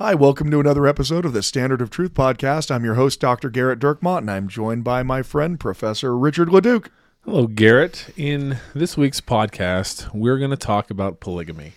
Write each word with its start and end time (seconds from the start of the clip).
Hi, 0.00 0.14
welcome 0.14 0.48
to 0.52 0.60
another 0.60 0.86
episode 0.86 1.24
of 1.24 1.32
the 1.32 1.42
Standard 1.42 1.80
of 1.82 1.90
Truth 1.90 2.14
podcast. 2.14 2.70
I'm 2.70 2.84
your 2.84 2.94
host, 2.94 3.18
Dr. 3.18 3.50
Gerrit 3.50 3.80
Dirkmaat, 3.80 4.18
and 4.18 4.30
I'm 4.30 4.46
joined 4.46 4.84
by 4.84 5.02
my 5.02 5.22
friend, 5.22 5.58
Professor 5.58 6.16
Richard 6.16 6.50
Leduc. 6.50 6.92
Hello, 7.24 7.48
Gerrit. 7.48 8.12
In 8.16 8.58
this 8.76 8.96
week's 8.96 9.20
podcast, 9.20 10.14
we're 10.14 10.38
going 10.38 10.52
to 10.52 10.56
talk 10.56 10.90
about 10.90 11.18
polygamy 11.18 11.72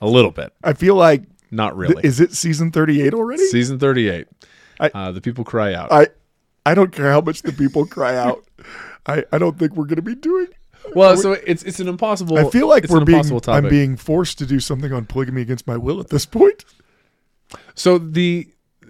a 0.00 0.08
little 0.08 0.30
bit. 0.30 0.54
I 0.64 0.72
feel 0.72 0.94
like, 0.94 1.24
Not 1.50 1.76
really. 1.76 1.96
th- 1.96 2.04
is 2.06 2.18
it 2.18 2.32
season 2.32 2.70
38 2.70 3.12
already? 3.12 3.46
Season 3.48 3.78
38. 3.78 4.26
I- 4.80 4.90
uh, 4.94 5.12
the 5.12 5.20
people 5.20 5.44
cry 5.44 5.74
out. 5.74 5.92
I, 5.92 6.06
I 6.64 6.74
don't 6.74 6.92
care 6.92 7.10
how 7.10 7.20
much 7.20 7.42
the 7.42 7.52
people 7.52 7.84
cry 7.84 8.16
out. 8.16 8.42
I, 9.06 9.22
I 9.30 9.36
don't 9.36 9.58
think 9.58 9.74
we're 9.76 9.84
going 9.84 9.96
to 9.96 10.02
be 10.02 10.14
doing. 10.14 10.46
well, 10.94 11.18
so 11.18 11.32
it's 11.32 11.62
it's 11.62 11.78
an 11.78 11.88
impossible. 11.88 12.38
I 12.38 12.48
feel 12.48 12.68
like 12.68 12.88
we're 12.88 13.04
being. 13.04 13.22
topic. 13.22 13.48
I'm 13.48 13.68
being 13.68 13.96
forced 13.96 14.38
to 14.38 14.46
do 14.46 14.60
something 14.60 14.92
on 14.94 15.04
polygamy 15.04 15.42
against 15.42 15.66
my 15.66 15.76
will 15.76 16.00
at 16.00 16.08
this 16.08 16.24
point. 16.24 16.64
So 17.74 17.98
the 17.98 18.48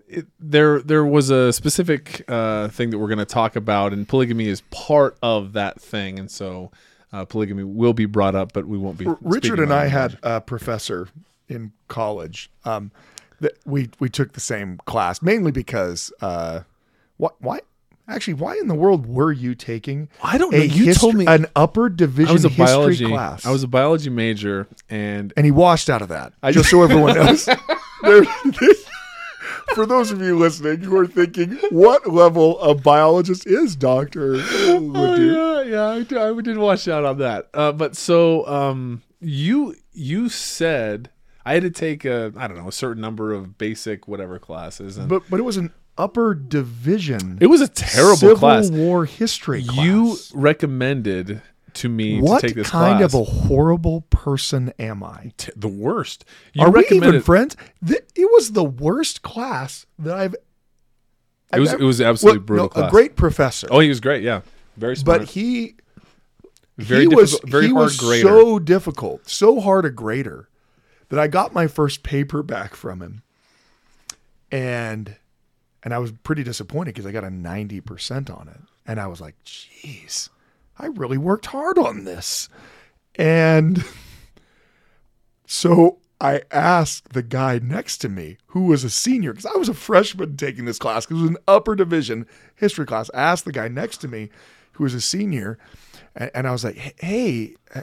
it, 0.09 0.27
there 0.39 0.81
there 0.81 1.05
was 1.05 1.31
a 1.31 1.53
specific 1.53 2.25
uh, 2.29 2.69
thing 2.69 2.91
that 2.91 2.99
we're 2.99 3.09
going 3.09 3.19
to 3.19 3.25
talk 3.25 3.57
about, 3.57 3.93
and 3.93 4.07
polygamy 4.09 4.49
is 4.49 4.61
part 4.71 5.17
of 5.23 5.53
that 5.55 5.81
thing, 5.81 6.19
and 6.19 6.31
so 6.31 6.71
uh, 7.13 7.25
polygamy 7.25 7.65
will 7.65 7.93
be 7.95 8.07
brought 8.07 8.35
up, 8.35 8.53
but 8.53 8.67
we 8.67 8.79
won't 8.79 8.99
be. 8.99 9.07
Richard 9.21 9.61
and 9.61 9.73
I 9.73 9.87
had 9.87 10.19
a 10.23 10.41
professor 10.41 11.09
in 11.49 11.73
college. 11.89 12.51
Um, 12.65 12.91
that 13.41 13.59
we 13.67 13.91
we 13.99 14.09
took 14.09 14.33
the 14.33 14.41
same 14.41 14.79
class 14.87 15.21
mainly 15.21 15.53
because 15.53 16.13
uh, 16.21 16.61
what 17.17 17.35
why 17.41 17.61
actually 18.09 18.35
why 18.35 18.57
in 18.57 18.69
the 18.69 18.75
world 18.75 19.07
were 19.07 19.33
you 19.33 19.55
taking? 19.55 20.09
I 20.23 20.39
don't 20.39 20.53
know. 20.53 20.59
You 20.59 20.87
hist- 20.87 21.01
told 21.01 21.15
me 21.15 21.27
an 21.27 21.47
upper 21.55 21.89
division 21.89 22.31
I 22.31 22.33
was 22.33 22.45
a 22.45 22.49
history 22.49 22.65
biology 22.67 23.07
class. 23.07 23.47
I 23.47 23.51
was 23.51 23.63
a 23.63 23.69
biology 23.69 24.11
major, 24.11 24.67
and 24.89 25.33
and 25.37 25.45
he 25.45 25.53
washed 25.53 25.91
out 25.91 26.03
of 26.03 26.09
that. 26.09 26.33
I, 26.43 26.53
just 26.53 26.71
so 26.71 26.83
everyone 26.83 27.15
knows. 27.17 27.49
There- 28.05 28.25
for 29.75 29.87
those 29.87 30.11
of 30.11 30.21
you 30.21 30.39
listening 30.39 30.81
who 30.81 30.97
are 30.97 31.07
thinking, 31.07 31.59
what 31.71 32.07
level 32.09 32.59
of 32.61 32.83
biologist 32.83 33.47
is 33.47 33.75
Doctor 33.77 34.35
Oh, 34.39 35.17
yeah, 35.17 35.63
yeah, 35.63 36.19
I, 36.21 36.29
I 36.31 36.41
did 36.41 36.59
wash 36.59 36.87
out 36.89 37.05
on 37.05 37.19
that. 37.19 37.49
Uh, 37.55 37.73
but 37.73 37.97
so 37.97 38.47
um, 38.47 39.03
you 39.21 39.75
you 39.93 40.29
said 40.29 41.11
I 41.45 41.55
had 41.55 41.63
to 41.63 41.71
take 41.71 42.05
a 42.05 42.33
I 42.37 42.47
don't 42.47 42.57
know 42.57 42.69
a 42.69 42.73
certain 42.73 43.01
number 43.01 43.33
of 43.33 43.59
basic 43.59 44.07
whatever 44.09 44.39
classes, 44.39 44.97
and 44.99 45.09
But 45.09 45.23
but 45.31 45.41
it 45.41 45.45
was 45.45 45.57
an 45.57 45.73
upper 45.97 46.35
division. 46.35 47.39
it 47.41 47.47
was 47.47 47.61
a 47.61 47.69
terrible 47.69 48.17
Civil 48.17 48.37
class. 48.37 48.71
War 48.71 49.05
history 49.07 49.63
class. 49.65 49.85
You 49.85 50.17
recommended 50.35 51.41
to 51.75 51.89
me 51.89 52.21
what 52.21 52.41
to 52.41 52.47
take 52.49 52.57
this 52.57 52.71
kind 52.71 52.99
class. 52.99 53.15
of 53.15 53.21
a 53.21 53.25
horrible 53.25 54.03
person 54.11 54.73
am 54.79 55.03
I? 55.03 55.33
T- 55.37 55.53
the 55.57 55.69
worst. 55.69 56.25
You 56.53 56.63
Are 56.65 56.71
we 56.71 56.87
even 56.91 57.21
friends? 57.21 57.57
Th- 57.87 58.05
it 58.15 58.31
was 58.33 58.53
the 58.53 58.65
worst 58.65 59.23
class 59.23 59.87
that 59.99 60.17
I've. 60.17 60.35
it 61.53 61.61
was 61.61 61.73
it 61.73 61.81
was 61.81 62.01
absolutely 62.01 62.39
well, 62.39 62.47
brutal 62.47 62.65
no, 62.67 62.69
class. 62.71 62.89
A 62.89 62.91
great 62.91 63.17
professor, 63.17 63.67
Oh, 63.71 63.81
he 63.81 63.89
was 63.89 64.01
great. 64.01 64.23
Yeah, 64.23 64.41
very 64.77 64.97
smart. 64.97 65.21
but 65.21 65.29
he 65.31 65.77
very 66.79 67.03
he 67.03 67.07
was 67.09 67.39
very 67.45 67.67
he 67.67 67.73
hard 67.73 67.85
was 67.85 67.97
grader. 67.99 68.29
so 68.29 68.59
difficult, 68.59 69.29
so 69.29 69.61
hard 69.61 69.85
a 69.85 69.91
grader 69.91 70.49
that 71.11 71.19
I 71.21 71.29
got 71.29 71.53
my 71.53 71.67
first 71.67 72.03
paper 72.03 72.43
back 72.43 72.75
from 72.75 73.01
him, 73.03 73.23
and 74.51 75.17
and 75.83 75.93
I 75.93 75.99
was 75.99 76.13
pretty 76.13 76.43
disappointed 76.43 76.95
because 76.95 77.07
I 77.07 77.13
got 77.13 77.25
a 77.25 77.31
ninety 77.31 77.81
percent 77.81 78.31
on 78.31 78.49
it, 78.49 78.61
and 78.87 78.99
I 79.01 79.07
was 79.07 79.21
like, 79.21 79.35
"Jeez, 79.45 80.29
I 80.79 80.87
really 80.87 81.19
worked 81.19 81.47
hard 81.47 81.79
on 81.79 82.05
this," 82.05 82.49
and 83.17 83.85
so 85.47 85.99
I 86.21 86.43
asked 86.51 87.13
the 87.13 87.23
guy 87.23 87.59
next 87.63 87.99
to 87.99 88.09
me, 88.09 88.39
who 88.47 88.67
was 88.67 88.85
a 88.85 88.91
senior, 88.91 89.33
because 89.33 89.47
I 89.47 89.59
was 89.59 89.69
a 89.69 89.75
freshman 89.75 90.37
taking 90.37 90.65
this 90.65 90.79
class, 90.79 91.05
because 91.05 91.19
it 91.19 91.23
was 91.23 91.31
an 91.31 91.37
upper 91.47 91.75
division 91.75 92.27
history 92.55 92.87
class. 92.87 93.11
I 93.13 93.21
asked 93.21 93.45
the 93.45 93.53
guy 93.53 93.69
next 93.69 93.99
to 93.99 94.09
me, 94.09 94.31
who 94.73 94.85
was 94.85 94.95
a 94.95 95.01
senior, 95.01 95.59
and, 96.15 96.31
and 96.35 96.47
I 96.49 96.53
was 96.53 96.65
like, 96.65 96.95
"Hey, 96.99 97.57
uh, 97.75 97.83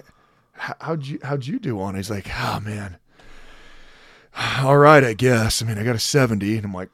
how'd 0.54 1.06
you 1.06 1.20
how'd 1.24 1.46
you 1.46 1.60
do 1.60 1.80
on?" 1.82 1.96
it?" 1.96 2.00
He's 2.00 2.10
like, 2.10 2.28
"Oh 2.40 2.60
man, 2.60 2.98
all 4.60 4.78
right, 4.78 5.04
I 5.04 5.14
guess. 5.14 5.62
I 5.62 5.66
mean, 5.66 5.78
I 5.78 5.84
got 5.84 5.96
a 5.96 6.00
70," 6.00 6.58
and 6.58 6.66
I'm 6.66 6.74
like. 6.74 6.90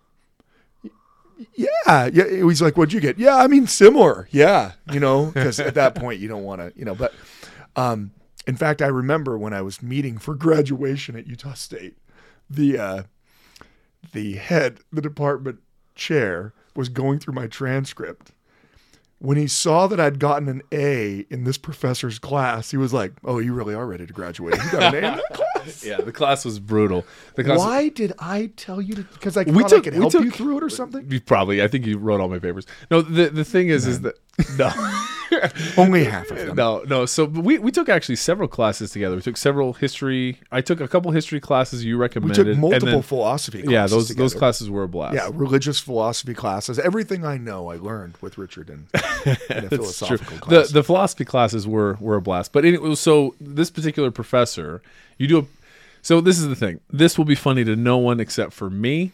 Yeah, 1.55 2.09
yeah. 2.11 2.25
He's 2.47 2.61
like, 2.61 2.77
"What'd 2.77 2.93
you 2.93 2.99
get?" 2.99 3.17
Yeah, 3.17 3.37
I 3.37 3.47
mean, 3.47 3.67
similar. 3.67 4.27
Yeah, 4.31 4.73
you 4.91 4.99
know, 4.99 5.27
because 5.27 5.59
at 5.59 5.75
that 5.75 5.95
point 5.95 6.19
you 6.19 6.27
don't 6.27 6.43
want 6.43 6.61
to, 6.61 6.73
you 6.77 6.85
know. 6.85 6.95
But, 6.95 7.13
um, 7.75 8.11
in 8.45 8.55
fact, 8.55 8.81
I 8.81 8.87
remember 8.87 9.37
when 9.37 9.53
I 9.53 9.61
was 9.61 9.81
meeting 9.83 10.17
for 10.17 10.35
graduation 10.35 11.15
at 11.15 11.27
Utah 11.27 11.53
State, 11.53 11.97
the 12.49 12.77
uh, 12.79 13.03
the 14.13 14.33
head, 14.35 14.79
the 14.91 15.01
department 15.01 15.59
chair, 15.95 16.53
was 16.75 16.89
going 16.89 17.19
through 17.19 17.33
my 17.33 17.47
transcript. 17.47 18.31
When 19.19 19.37
he 19.37 19.47
saw 19.47 19.87
that 19.87 19.99
I'd 19.99 20.19
gotten 20.19 20.47
an 20.47 20.61
A 20.71 21.25
in 21.31 21.43
this 21.43 21.57
professor's 21.57 22.19
class, 22.19 22.71
he 22.71 22.77
was 22.77 22.93
like, 22.93 23.13
"Oh, 23.23 23.39
you 23.39 23.53
really 23.53 23.73
are 23.73 23.85
ready 23.87 24.05
to 24.05 24.13
graduate. 24.13 24.55
You 24.63 24.71
got 24.71 24.93
an 24.93 25.03
A 25.03 25.07
in 25.07 25.17
that 25.17 25.33
class." 25.33 25.46
yeah, 25.85 25.97
the 26.01 26.11
class 26.11 26.45
was 26.45 26.59
brutal. 26.59 27.05
The 27.35 27.44
class 27.44 27.59
Why 27.59 27.89
did 27.89 28.13
I 28.19 28.51
tell 28.57 28.81
you 28.81 28.95
to? 28.95 29.03
Because 29.03 29.38
I 29.38 29.44
We 29.44 29.51
thought 29.53 29.66
I 29.66 29.67
took- 29.69 29.83
could 29.85 29.94
help 29.94 30.11
took- 30.11 30.23
you 30.25 30.31
through 30.31 30.57
it 30.57 30.63
or 30.63 30.69
something. 30.69 31.05
You 31.09 31.22
probably. 31.22 31.61
I 31.61 31.67
think 31.67 31.85
you 31.85 31.97
wrote 31.97 32.22
all 32.22 32.29
my 32.29 32.39
papers. 32.39 32.66
No, 32.91 33.01
the 33.01 33.29
the 33.29 33.45
thing 33.45 33.69
is, 33.69 33.85
is 33.88 34.01
that 34.01 34.16
no, 34.57 34.72
Only 35.77 36.06
half 36.06 36.29
of 36.31 36.38
them. 36.38 36.56
no, 36.56 36.83
no. 36.88 37.06
So 37.06 37.25
we 37.25 37.57
we 37.57 37.72
took 37.72 37.89
actually 37.89 38.16
several 38.16 38.47
classes 38.47 38.91
together. 38.91 39.16
We 39.16 39.22
took 39.22 39.35
several 39.38 39.73
history. 39.73 40.39
I 40.51 40.61
took 40.61 40.79
a 40.79 40.88
couple 40.88 41.11
history 41.11 41.39
classes 41.39 41.83
you 41.83 41.97
recommended. 41.97 42.45
We 42.47 42.53
took 42.53 42.59
multiple 42.61 42.88
then- 42.88 43.01
philosophy. 43.01 43.63
Classes 43.63 43.72
yeah, 43.73 43.88
those 43.88 44.09
those 44.09 44.33
classes 44.33 44.69
were 44.69 44.83
a 44.83 44.88
blast. 44.88 45.16
Yeah, 45.16 45.29
religious 45.33 45.79
philosophy 45.79 46.33
classes. 46.33 46.79
Everything 46.79 47.25
I 47.25 47.38
know, 47.38 47.69
I 47.69 47.75
learned 47.77 48.16
with 48.22 48.38
Richard 48.38 48.69
in, 48.69 48.88
in 49.50 49.66
a 49.66 49.69
philosophical 49.69 50.35
The 50.38 50.41
class. 50.41 50.69
the 50.72 50.83
philosophy 50.83 51.25
classes 51.25 51.67
were 51.67 51.97
were 52.00 52.16
a 52.16 52.22
blast. 52.22 52.53
But 52.53 52.63
it 52.63 52.81
was 52.81 53.00
so 53.00 53.35
this 53.41 53.69
particular 53.69 54.11
professor, 54.11 54.81
you 55.17 55.27
do 55.27 55.39
a. 55.39 55.45
So 56.01 56.21
this 56.21 56.39
is 56.39 56.47
the 56.47 56.55
thing. 56.55 56.79
This 56.89 57.17
will 57.17 57.25
be 57.25 57.35
funny 57.35 57.63
to 57.65 57.75
no 57.75 57.97
one 57.97 58.19
except 58.19 58.53
for 58.53 58.69
me. 58.69 59.11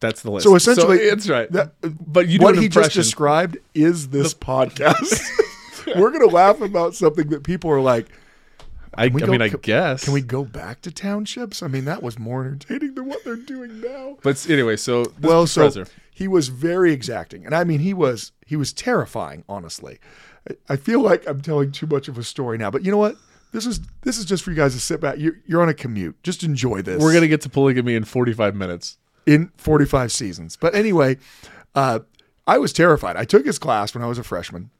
That's 0.00 0.22
the 0.22 0.30
list. 0.32 0.44
So 0.44 0.54
essentially, 0.56 1.08
that's 1.10 1.28
right. 1.28 1.50
that- 1.52 1.74
but 1.80 2.26
you 2.28 2.40
what 2.40 2.58
he 2.58 2.68
just 2.68 2.92
described 2.92 3.56
is 3.74 4.08
this 4.08 4.34
podcast. 4.34 5.22
We're 5.96 6.10
gonna 6.10 6.26
laugh 6.26 6.60
about 6.60 6.94
something 6.94 7.28
that 7.30 7.42
people 7.44 7.70
are 7.70 7.80
like. 7.80 8.08
I, 8.94 9.04
I 9.04 9.08
go- 9.08 9.26
mean, 9.26 9.40
I 9.42 9.48
can- 9.48 9.60
guess. 9.60 10.04
Can 10.04 10.12
we 10.12 10.20
go 10.20 10.44
back 10.44 10.82
to 10.82 10.90
townships? 10.90 11.62
I 11.62 11.68
mean, 11.68 11.86
that 11.86 12.02
was 12.02 12.18
more 12.18 12.44
entertaining 12.44 12.94
than 12.94 13.06
what 13.06 13.24
they're 13.24 13.36
doing 13.36 13.80
now. 13.80 14.18
But 14.22 14.48
anyway, 14.50 14.76
so 14.76 15.04
this 15.04 15.14
well, 15.20 15.46
so 15.46 15.84
he 16.10 16.28
was 16.28 16.48
very 16.48 16.92
exacting, 16.92 17.46
and 17.46 17.54
I 17.54 17.64
mean, 17.64 17.80
he 17.80 17.94
was 17.94 18.32
he 18.44 18.56
was 18.56 18.72
terrifying. 18.72 19.44
Honestly, 19.48 19.98
I, 20.50 20.56
I 20.74 20.76
feel 20.76 21.00
like 21.00 21.26
I'm 21.28 21.40
telling 21.40 21.72
too 21.72 21.86
much 21.86 22.08
of 22.08 22.18
a 22.18 22.22
story 22.24 22.58
now, 22.58 22.70
but 22.70 22.84
you 22.84 22.90
know 22.90 22.98
what? 22.98 23.16
This 23.52 23.66
is 23.66 23.80
this 24.02 24.18
is 24.18 24.24
just 24.24 24.42
for 24.42 24.50
you 24.50 24.56
guys 24.56 24.74
to 24.74 24.80
sit 24.80 25.00
back. 25.00 25.18
You're, 25.18 25.34
you're 25.46 25.62
on 25.62 25.68
a 25.68 25.74
commute. 25.74 26.20
Just 26.22 26.42
enjoy 26.42 26.82
this. 26.82 27.00
We're 27.02 27.12
gonna 27.12 27.28
get 27.28 27.42
to 27.42 27.48
polygamy 27.50 27.94
in 27.94 28.04
45 28.04 28.54
minutes. 28.56 28.96
in 29.26 29.52
45 29.56 30.10
seasons. 30.10 30.56
But 30.56 30.74
anyway, 30.74 31.18
uh, 31.74 32.00
I 32.46 32.58
was 32.58 32.72
terrified. 32.72 33.16
I 33.16 33.24
took 33.24 33.44
his 33.46 33.58
class 33.58 33.94
when 33.94 34.02
I 34.02 34.06
was 34.06 34.18
a 34.18 34.24
freshman. 34.24 34.70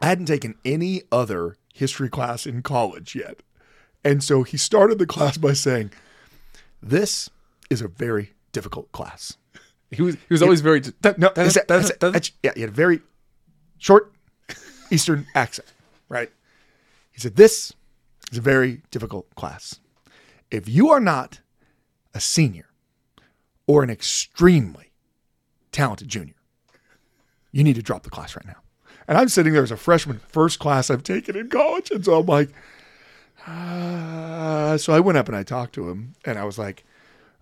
I 0.00 0.06
hadn't 0.06 0.26
taken 0.26 0.56
any 0.64 1.02
other 1.12 1.56
history 1.72 2.08
class 2.10 2.44
in 2.44 2.62
college 2.62 3.14
yet. 3.14 3.40
And 4.04 4.22
so 4.22 4.42
he 4.42 4.56
started 4.56 4.98
the 4.98 5.06
class 5.06 5.38
by 5.38 5.52
saying, 5.52 5.92
This 6.82 7.30
is 7.70 7.80
a 7.80 7.88
very 7.88 8.32
difficult 8.50 8.90
class. 8.92 9.36
He 9.92 10.02
was 10.02 10.14
he 10.16 10.20
was 10.34 10.42
always 10.42 10.60
very. 10.60 10.80
No, 11.16 11.28
is 11.36 11.54
that- 11.54 11.70
is 11.70 11.88
that- 11.88 12.00
that's- 12.00 12.32
yeah, 12.42 12.50
he 12.54 12.62
had 12.62 12.70
a 12.70 12.72
very 12.72 13.00
short 13.78 14.12
Eastern 14.90 15.26
accent, 15.34 15.72
right? 16.08 16.30
He 17.12 17.20
said, 17.20 17.36
This 17.36 17.72
is 18.32 18.38
a 18.38 18.42
very 18.42 18.82
difficult 18.90 19.32
class. 19.34 19.78
If 20.50 20.68
you 20.68 20.90
are 20.90 21.00
not 21.00 21.40
a 22.14 22.20
senior 22.20 22.66
or 23.66 23.82
an 23.82 23.90
extremely 23.90 24.92
talented 25.70 26.08
junior, 26.08 26.34
you 27.52 27.62
need 27.62 27.76
to 27.76 27.82
drop 27.82 28.02
the 28.02 28.10
class 28.10 28.34
right 28.34 28.46
now. 28.46 28.56
And 29.06 29.18
I'm 29.18 29.28
sitting 29.28 29.52
there 29.52 29.62
as 29.62 29.70
a 29.70 29.76
freshman, 29.76 30.20
first 30.28 30.58
class 30.58 30.90
I've 30.90 31.02
taken 31.02 31.36
in 31.36 31.48
college. 31.48 31.90
And 31.90 32.04
so 32.04 32.20
I'm 32.20 32.26
like, 32.26 32.50
uh, 33.46 34.78
so 34.78 34.92
I 34.92 35.00
went 35.00 35.18
up 35.18 35.28
and 35.28 35.36
I 35.36 35.42
talked 35.42 35.74
to 35.74 35.88
him 35.88 36.14
and 36.24 36.38
I 36.38 36.44
was 36.44 36.58
like, 36.58 36.84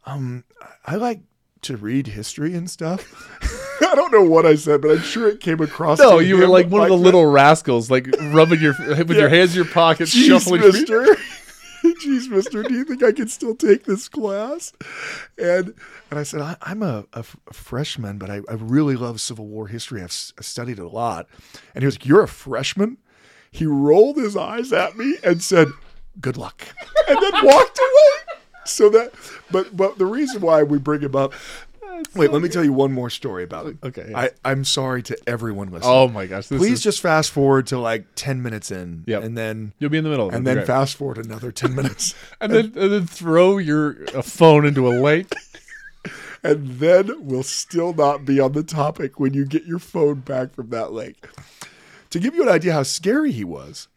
um, 0.07 0.45
I 0.87 0.97
like 0.97 1.21
to 1.63 1.77
read 1.77 2.09
history 2.09 2.55
and 2.55 2.69
stuff. 2.69 3.67
I 3.91 3.95
don't 3.95 4.13
know 4.13 4.23
what 4.25 4.47
I 4.47 4.55
said, 4.55 4.81
but 4.83 4.91
I'm 4.93 5.01
sure 5.03 5.29
it 5.29 5.41
came 5.41 5.61
across. 5.61 5.99
No, 5.99 6.19
you 6.19 6.37
were 6.37 6.47
like 6.47 6.69
one 6.69 6.83
of 6.83 6.89
the 6.89 6.97
that. 6.97 7.03
little 7.03 7.27
rascals, 7.27 7.91
like 7.91 8.07
rubbing 8.33 8.61
your 8.61 8.75
with 8.89 9.11
your 9.13 9.29
hands 9.29 9.51
in 9.57 9.65
your 9.65 9.73
pockets, 9.73 10.15
Jeez, 10.15 10.27
shuffling. 10.27 10.61
mister. 10.63 11.17
Jeez, 12.05 12.29
mister, 12.29 12.63
do 12.63 12.75
you 12.75 12.85
think 12.85 13.03
I 13.03 13.11
can 13.11 13.27
still 13.29 13.55
take 13.57 13.85
this 13.85 14.07
class? 14.07 14.73
And 15.39 15.75
and 16.11 16.19
I 16.21 16.23
said, 16.25 16.43
I, 16.43 16.57
I'm 16.61 16.83
a, 16.83 17.07
a 17.15 17.21
f- 17.21 17.37
a 17.49 17.55
freshman, 17.55 18.19
but 18.19 18.29
I, 18.29 18.41
I 18.51 18.55
really 18.55 18.97
love 18.97 19.19
Civil 19.21 19.47
War 19.47 19.67
history. 19.67 20.01
I've 20.03 20.09
s- 20.11 20.35
studied 20.41 20.79
it 20.79 20.85
a 20.85 20.89
lot. 20.89 21.27
And 21.75 21.83
he 21.83 21.87
was 21.87 21.95
like, 21.95 22.05
You're 22.07 22.23
a 22.23 22.29
freshman? 22.29 22.99
He 23.51 23.65
rolled 23.65 24.17
his 24.19 24.37
eyes 24.37 24.73
at 24.75 24.99
me 24.99 25.17
and 25.25 25.43
said, 25.43 25.69
Good 26.21 26.37
luck. 26.37 26.63
And 27.09 27.17
then 27.21 27.33
walked 27.47 27.79
away. 27.79 28.37
So 28.67 28.91
that, 28.91 29.13
but 29.51 29.75
but 29.75 29.97
the 29.97 30.05
reason 30.07 30.43
why 30.43 30.63
we 30.63 30.77
bring 30.79 31.01
him 31.01 31.17
up. 31.17 31.33
Wait, 32.15 32.33
let 32.33 32.43
me 32.43 32.49
tell 32.49 32.65
you 32.65 32.73
one 32.73 32.93
more 32.93 33.11
story 33.11 33.45
about 33.45 33.67
it. 33.67 33.77
Okay, 33.83 34.09
yeah. 34.11 34.19
I, 34.19 34.31
I'm 34.45 34.65
sorry 34.65 35.03
to 35.05 35.19
everyone 35.27 35.71
listening. 35.71 35.93
Oh 35.93 36.09
my 36.09 36.27
gosh! 36.27 36.49
Please 36.49 36.73
is, 36.73 36.83
just 36.83 37.01
fast 37.01 37.31
forward 37.31 37.67
to 37.69 37.79
like 37.79 38.07
10 38.17 38.43
minutes 38.43 38.71
in. 38.71 39.05
Yep. 39.07 39.23
And 39.23 39.37
then 39.37 39.73
you'll 39.79 39.91
be 39.91 39.99
in 39.99 40.05
the 40.05 40.11
middle, 40.11 40.31
and 40.31 40.47
then 40.47 40.57
great. 40.57 40.67
fast 40.67 40.97
forward 40.97 41.19
another 41.19 41.53
10 41.53 41.75
minutes. 41.75 42.15
and 42.41 42.53
then 42.53 42.65
and 42.77 42.93
then 42.93 43.07
throw 43.07 43.59
your 43.59 44.05
a 44.15 44.23
phone 44.23 44.67
into 44.67 44.89
a 44.89 44.95
lake. 44.95 45.33
and 46.43 46.79
then 46.79 47.11
we'll 47.27 47.43
still 47.43 47.93
not 47.93 48.25
be 48.25 48.41
on 48.41 48.53
the 48.53 48.63
topic 48.63 49.21
when 49.21 49.35
you 49.35 49.45
get 49.45 49.65
your 49.65 49.79
phone 49.79 50.21
back 50.21 50.55
from 50.55 50.71
that 50.71 50.93
lake. 50.93 51.27
To 52.11 52.19
give 52.19 52.35
you 52.35 52.43
an 52.43 52.49
idea 52.49 52.73
how 52.73 52.83
scary 52.83 53.33
he 53.33 53.45
was. 53.45 53.89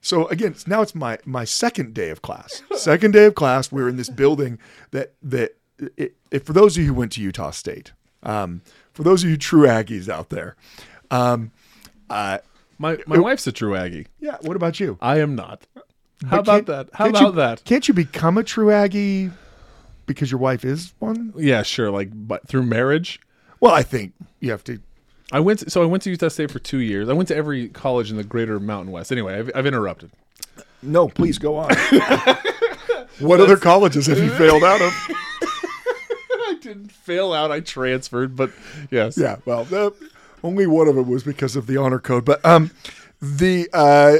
So 0.00 0.28
again, 0.28 0.54
now 0.66 0.82
it's 0.82 0.94
my 0.94 1.18
my 1.24 1.44
second 1.44 1.94
day 1.94 2.10
of 2.10 2.22
class. 2.22 2.62
Second 2.76 3.10
day 3.10 3.24
of 3.24 3.34
class, 3.34 3.72
we're 3.72 3.88
in 3.88 3.96
this 3.96 4.08
building 4.08 4.58
that 4.92 5.14
that 5.20 5.56
it, 5.96 6.14
it, 6.30 6.46
for 6.46 6.52
those 6.52 6.76
of 6.76 6.82
you 6.82 6.88
who 6.88 6.94
went 6.94 7.12
to 7.12 7.20
Utah 7.20 7.50
State, 7.50 7.92
um, 8.22 8.62
for 8.92 9.02
those 9.02 9.22
of 9.24 9.30
you 9.30 9.36
true 9.36 9.66
Aggies 9.66 10.08
out 10.08 10.30
there, 10.30 10.56
um, 11.10 11.50
uh, 12.10 12.38
My 12.78 12.98
my 13.06 13.18
wife's 13.18 13.46
a 13.46 13.52
true 13.52 13.74
Aggie. 13.76 14.06
yeah. 14.20 14.36
What 14.42 14.56
about 14.56 14.80
you? 14.80 14.98
I 15.00 15.20
am 15.20 15.34
not. 15.34 15.66
How 16.24 16.36
But 16.36 16.38
about 16.40 16.66
that? 16.66 16.88
How 16.94 17.08
about 17.08 17.20
you- 17.22 17.32
that? 17.32 17.64
Can't 17.64 17.86
you 17.88 17.94
become 17.94 18.38
a 18.38 18.42
true 18.44 18.70
Aggie 18.70 19.30
because 20.06 20.30
your 20.30 20.40
wife 20.40 20.64
is 20.64 20.94
one? 20.98 21.32
Yeah, 21.36 21.62
sure. 21.62 21.90
Like, 21.90 22.08
but 22.12 22.46
through 22.48 22.62
marriage. 22.64 23.20
Well, 23.60 23.72
I 23.74 23.82
think 23.82 24.12
you 24.40 24.50
have 24.50 24.64
to. 24.64 24.80
I 25.32 25.40
went. 25.40 25.58
To, 25.60 25.70
so 25.70 25.82
I 25.82 25.86
went 25.86 26.02
to 26.04 26.10
Utah 26.10 26.28
State 26.28 26.50
for 26.50 26.58
two 26.58 26.78
years. 26.78 27.08
I 27.08 27.12
went 27.12 27.28
to 27.28 27.36
every 27.36 27.68
college 27.68 28.10
in 28.10 28.16
the 28.16 28.24
Greater 28.24 28.60
Mountain 28.60 28.92
West. 28.92 29.10
Anyway, 29.12 29.34
I've, 29.38 29.50
I've 29.54 29.66
interrupted. 29.66 30.10
No, 30.82 31.08
please 31.08 31.38
go 31.38 31.56
on. 31.56 31.70
what 33.18 33.40
other 33.40 33.56
colleges 33.56 34.06
have 34.06 34.18
you 34.18 34.30
failed 34.30 34.62
out 34.62 34.80
of? 34.80 34.92
Didn't 36.66 36.92
fail 36.92 37.32
out. 37.32 37.50
I 37.50 37.60
transferred, 37.60 38.34
but 38.36 38.50
yes. 38.90 39.16
Yeah, 39.16 39.36
well, 39.44 39.64
the, 39.64 39.94
only 40.42 40.66
one 40.66 40.88
of 40.88 40.96
them 40.96 41.08
was 41.08 41.22
because 41.22 41.56
of 41.56 41.66
the 41.66 41.76
honor 41.76 41.98
code. 41.98 42.24
But 42.24 42.44
um, 42.44 42.70
the 43.20 43.68
uh, 43.72 44.18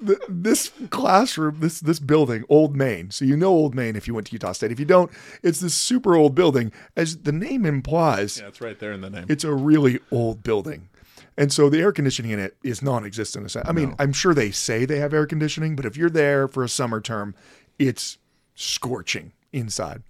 the, 0.00 0.18
this 0.28 0.72
classroom, 0.90 1.60
this 1.60 1.80
this 1.80 1.98
building, 1.98 2.44
Old 2.48 2.74
Main. 2.76 3.10
So 3.10 3.24
you 3.24 3.36
know 3.36 3.50
Old 3.50 3.74
Main 3.74 3.96
if 3.96 4.08
you 4.08 4.14
went 4.14 4.28
to 4.28 4.32
Utah 4.32 4.52
State. 4.52 4.72
If 4.72 4.80
you 4.80 4.86
don't, 4.86 5.10
it's 5.42 5.60
this 5.60 5.74
super 5.74 6.14
old 6.16 6.34
building. 6.34 6.72
As 6.96 7.18
the 7.18 7.32
name 7.32 7.64
implies, 7.66 8.38
Yeah, 8.38 8.48
it's 8.48 8.60
right 8.60 8.78
there 8.78 8.92
in 8.92 9.00
the 9.00 9.10
name. 9.10 9.26
it's 9.28 9.44
a 9.44 9.52
really 9.54 10.00
old 10.10 10.42
building. 10.42 10.88
And 11.36 11.50
so 11.50 11.70
the 11.70 11.80
air 11.80 11.92
conditioning 11.92 12.30
in 12.30 12.38
it 12.38 12.56
is 12.62 12.82
non-existent. 12.82 13.56
I 13.64 13.72
mean, 13.72 13.94
I'm 13.98 14.12
sure 14.12 14.34
they 14.34 14.50
say 14.50 14.84
they 14.84 14.98
have 14.98 15.14
air 15.14 15.24
conditioning, 15.26 15.76
but 15.76 15.86
if 15.86 15.96
you're 15.96 16.10
there 16.10 16.46
for 16.46 16.62
a 16.62 16.68
summer 16.68 17.00
term, 17.00 17.34
it's 17.78 18.18
scorching 18.54 19.32
inside. 19.50 20.02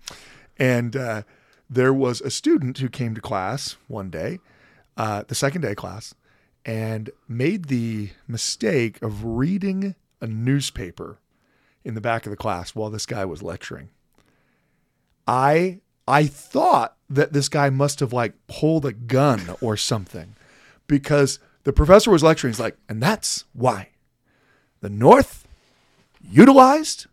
And 0.59 0.97
uh, 0.97 1.23
there 1.69 1.93
was 1.93 2.21
a 2.21 2.31
student 2.31 2.79
who 2.79 2.89
came 2.89 3.15
to 3.15 3.21
class 3.21 3.77
one 3.89 4.11
day, 4.11 4.41
uh, 4.97 5.25
the 5.27 5.35
second 5.35 5.63
day 5.63 5.75
class, 5.75 6.15
and 6.65 7.11
made 7.29 7.67
the 7.67 8.11
mistake 8.29 9.01
of 9.03 9.25
reading 9.25 9.95
a 10.21 10.27
newspaper 10.27 11.19
in 11.85 11.95
the 11.95 12.01
back 12.01 12.27
of 12.27 12.31
the 12.31 12.37
class 12.37 12.75
while 12.75 12.91
this 12.91 13.07
guy 13.07 13.25
was 13.25 13.43
lecturing. 13.43 13.91
I 15.27 15.81
I 16.07 16.27
thought 16.27 16.97
that 17.09 17.33
this 17.33 17.49
guy 17.49 17.71
must 17.71 18.01
have 18.01 18.13
like 18.13 18.35
pulled 18.47 18.85
a 18.85 18.93
gun 18.93 19.57
or 19.61 19.77
something 19.77 20.35
because 20.87 21.39
the 21.65 21.73
professor 21.73 22.11
was 22.11 22.23
lecturing. 22.23 22.53
He's 22.53 22.61
like, 22.61 22.77
and 22.89 23.03
that's 23.03 23.45
why 23.53 23.91
the 24.81 24.91
North 24.91 25.47
utilized 26.21 27.07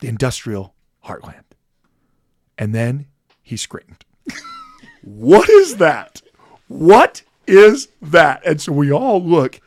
the 0.00 0.08
industrial 0.08 0.74
heartland. 1.06 1.44
And 2.62 2.72
then 2.72 3.06
he 3.42 3.56
screamed, 3.56 4.04
What 5.02 5.48
is 5.50 5.78
that? 5.78 6.22
What 6.68 7.22
is 7.48 7.88
that? 8.00 8.40
And 8.46 8.60
so 8.60 8.70
we 8.72 8.92
all 8.92 9.20
look. 9.20 9.60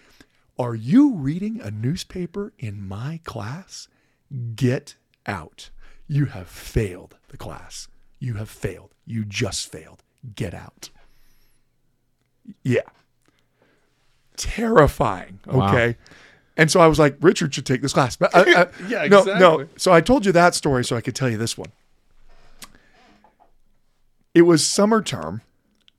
Are 0.57 0.75
you 0.75 1.13
reading 1.15 1.59
a 1.61 1.69
newspaper 1.71 2.53
in 2.57 2.87
my 2.87 3.19
class? 3.25 3.89
Get 4.55 4.95
out. 5.27 5.71
You 6.07 6.27
have 6.27 6.47
failed 6.47 7.17
the 7.27 7.35
class. 7.35 7.89
You 8.17 8.35
have 8.35 8.49
failed. 8.49 8.95
You 9.05 9.25
just 9.25 9.69
failed. 9.69 10.01
Get 10.33 10.53
out. 10.53 10.89
Yeah. 12.63 12.87
Terrifying. 14.37 15.39
Okay. 15.49 15.97
And 16.55 16.71
so 16.71 16.79
I 16.79 16.87
was 16.87 16.97
like, 16.97 17.17
Richard 17.19 17.53
should 17.53 17.65
take 17.65 17.81
this 17.81 17.91
class. 17.91 18.15
But 18.15 18.33
I, 18.33 18.39
uh, 18.39 18.43
I- 18.45 18.61
uh, 18.61 18.71
Yeah, 18.87 19.07
no, 19.07 19.23
no. 19.37 19.67
So 19.75 19.91
I 19.91 19.99
told 19.99 20.25
you 20.25 20.31
that 20.31 20.55
story 20.55 20.85
so 20.85 20.95
I 20.95 21.01
could 21.01 21.13
tell 21.15 21.29
you 21.29 21.37
this 21.37 21.57
one. 21.57 21.73
It 24.35 24.43
was 24.43 24.65
summer 24.65 25.01
term. 25.01 25.41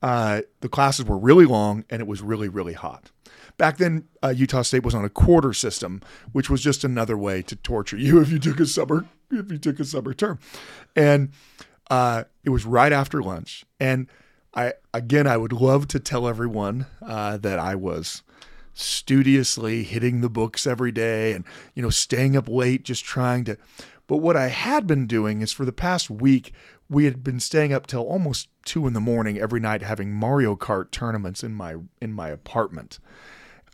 Uh, 0.01 0.43
the 0.61 0.69
classes 0.69 1.03
were 1.05 1.17
really 1.17 1.45
long 1.45 1.83
and 1.89 2.01
it 2.01 2.07
was 2.07 2.21
really, 2.21 2.47
really 2.47 2.73
hot. 2.73 3.11
Back 3.57 3.77
then, 3.77 4.07
uh, 4.23 4.29
Utah 4.29 4.61
State 4.61 4.83
was 4.83 4.93
on 4.93 5.03
a 5.03 5.09
quarter 5.09 5.51
system, 5.51 6.01
which 6.31 6.49
was 6.49 6.61
just 6.61 6.83
another 6.83 7.17
way 7.17 7.41
to 7.41 7.55
torture 7.55 7.97
you 7.97 8.21
if 8.21 8.31
you 8.31 8.39
took 8.39 8.59
a 8.59 8.65
summer 8.65 9.05
if 9.31 9.51
you 9.51 9.57
took 9.57 9.79
a 9.79 9.85
summer 9.85 10.13
term. 10.13 10.39
And 10.95 11.31
uh, 11.89 12.25
it 12.43 12.49
was 12.49 12.65
right 12.65 12.91
after 12.91 13.21
lunch. 13.21 13.65
And 13.79 14.07
I 14.53 14.73
again, 14.93 15.27
I 15.27 15.37
would 15.37 15.53
love 15.53 15.87
to 15.89 15.99
tell 15.99 16.27
everyone 16.27 16.85
uh, 17.01 17.37
that 17.37 17.59
I 17.59 17.75
was 17.75 18.23
studiously 18.73 19.83
hitting 19.83 20.21
the 20.21 20.29
books 20.29 20.67
every 20.67 20.91
day 20.91 21.33
and 21.33 21.43
you 21.73 21.81
know 21.81 21.89
staying 21.89 22.37
up 22.37 22.47
late 22.47 22.83
just 22.83 23.03
trying 23.03 23.43
to 23.43 23.57
but 24.05 24.17
what 24.17 24.37
i 24.37 24.49
had 24.49 24.85
been 24.85 25.07
doing 25.07 25.41
is 25.41 25.51
for 25.51 25.65
the 25.65 25.71
past 25.71 26.11
week 26.11 26.53
we 26.89 27.05
had 27.05 27.23
been 27.23 27.39
staying 27.39 27.73
up 27.73 27.87
till 27.87 28.01
almost 28.03 28.49
two 28.65 28.87
in 28.87 28.93
the 28.93 28.99
morning 28.99 29.37
every 29.37 29.59
night 29.59 29.81
having 29.81 30.13
mario 30.13 30.55
kart 30.55 30.91
tournaments 30.91 31.43
in 31.43 31.53
my 31.53 31.75
in 32.01 32.13
my 32.13 32.29
apartment. 32.29 32.99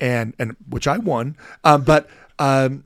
And 0.02 0.34
and 0.40 0.56
which 0.68 0.88
i 0.88 0.98
won 0.98 1.38
um, 1.64 1.84
but 1.84 2.10
um 2.40 2.84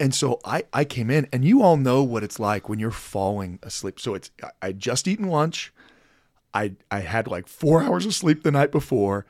and 0.00 0.14
so 0.14 0.40
I, 0.44 0.64
I 0.72 0.84
came 0.84 1.10
in 1.10 1.28
and 1.32 1.44
you 1.44 1.62
all 1.62 1.76
know 1.76 2.02
what 2.02 2.24
it's 2.24 2.38
like 2.38 2.68
when 2.68 2.78
you're 2.78 2.90
falling 2.90 3.58
asleep. 3.62 4.00
So 4.00 4.14
it's 4.14 4.30
i 4.42 4.50
I'd 4.62 4.78
just 4.78 5.06
eaten 5.06 5.28
lunch. 5.28 5.72
I 6.52 6.72
I 6.90 7.00
had 7.00 7.26
like 7.26 7.48
four 7.48 7.82
hours 7.84 8.06
of 8.06 8.14
sleep 8.14 8.42
the 8.42 8.50
night 8.50 8.72
before. 8.72 9.26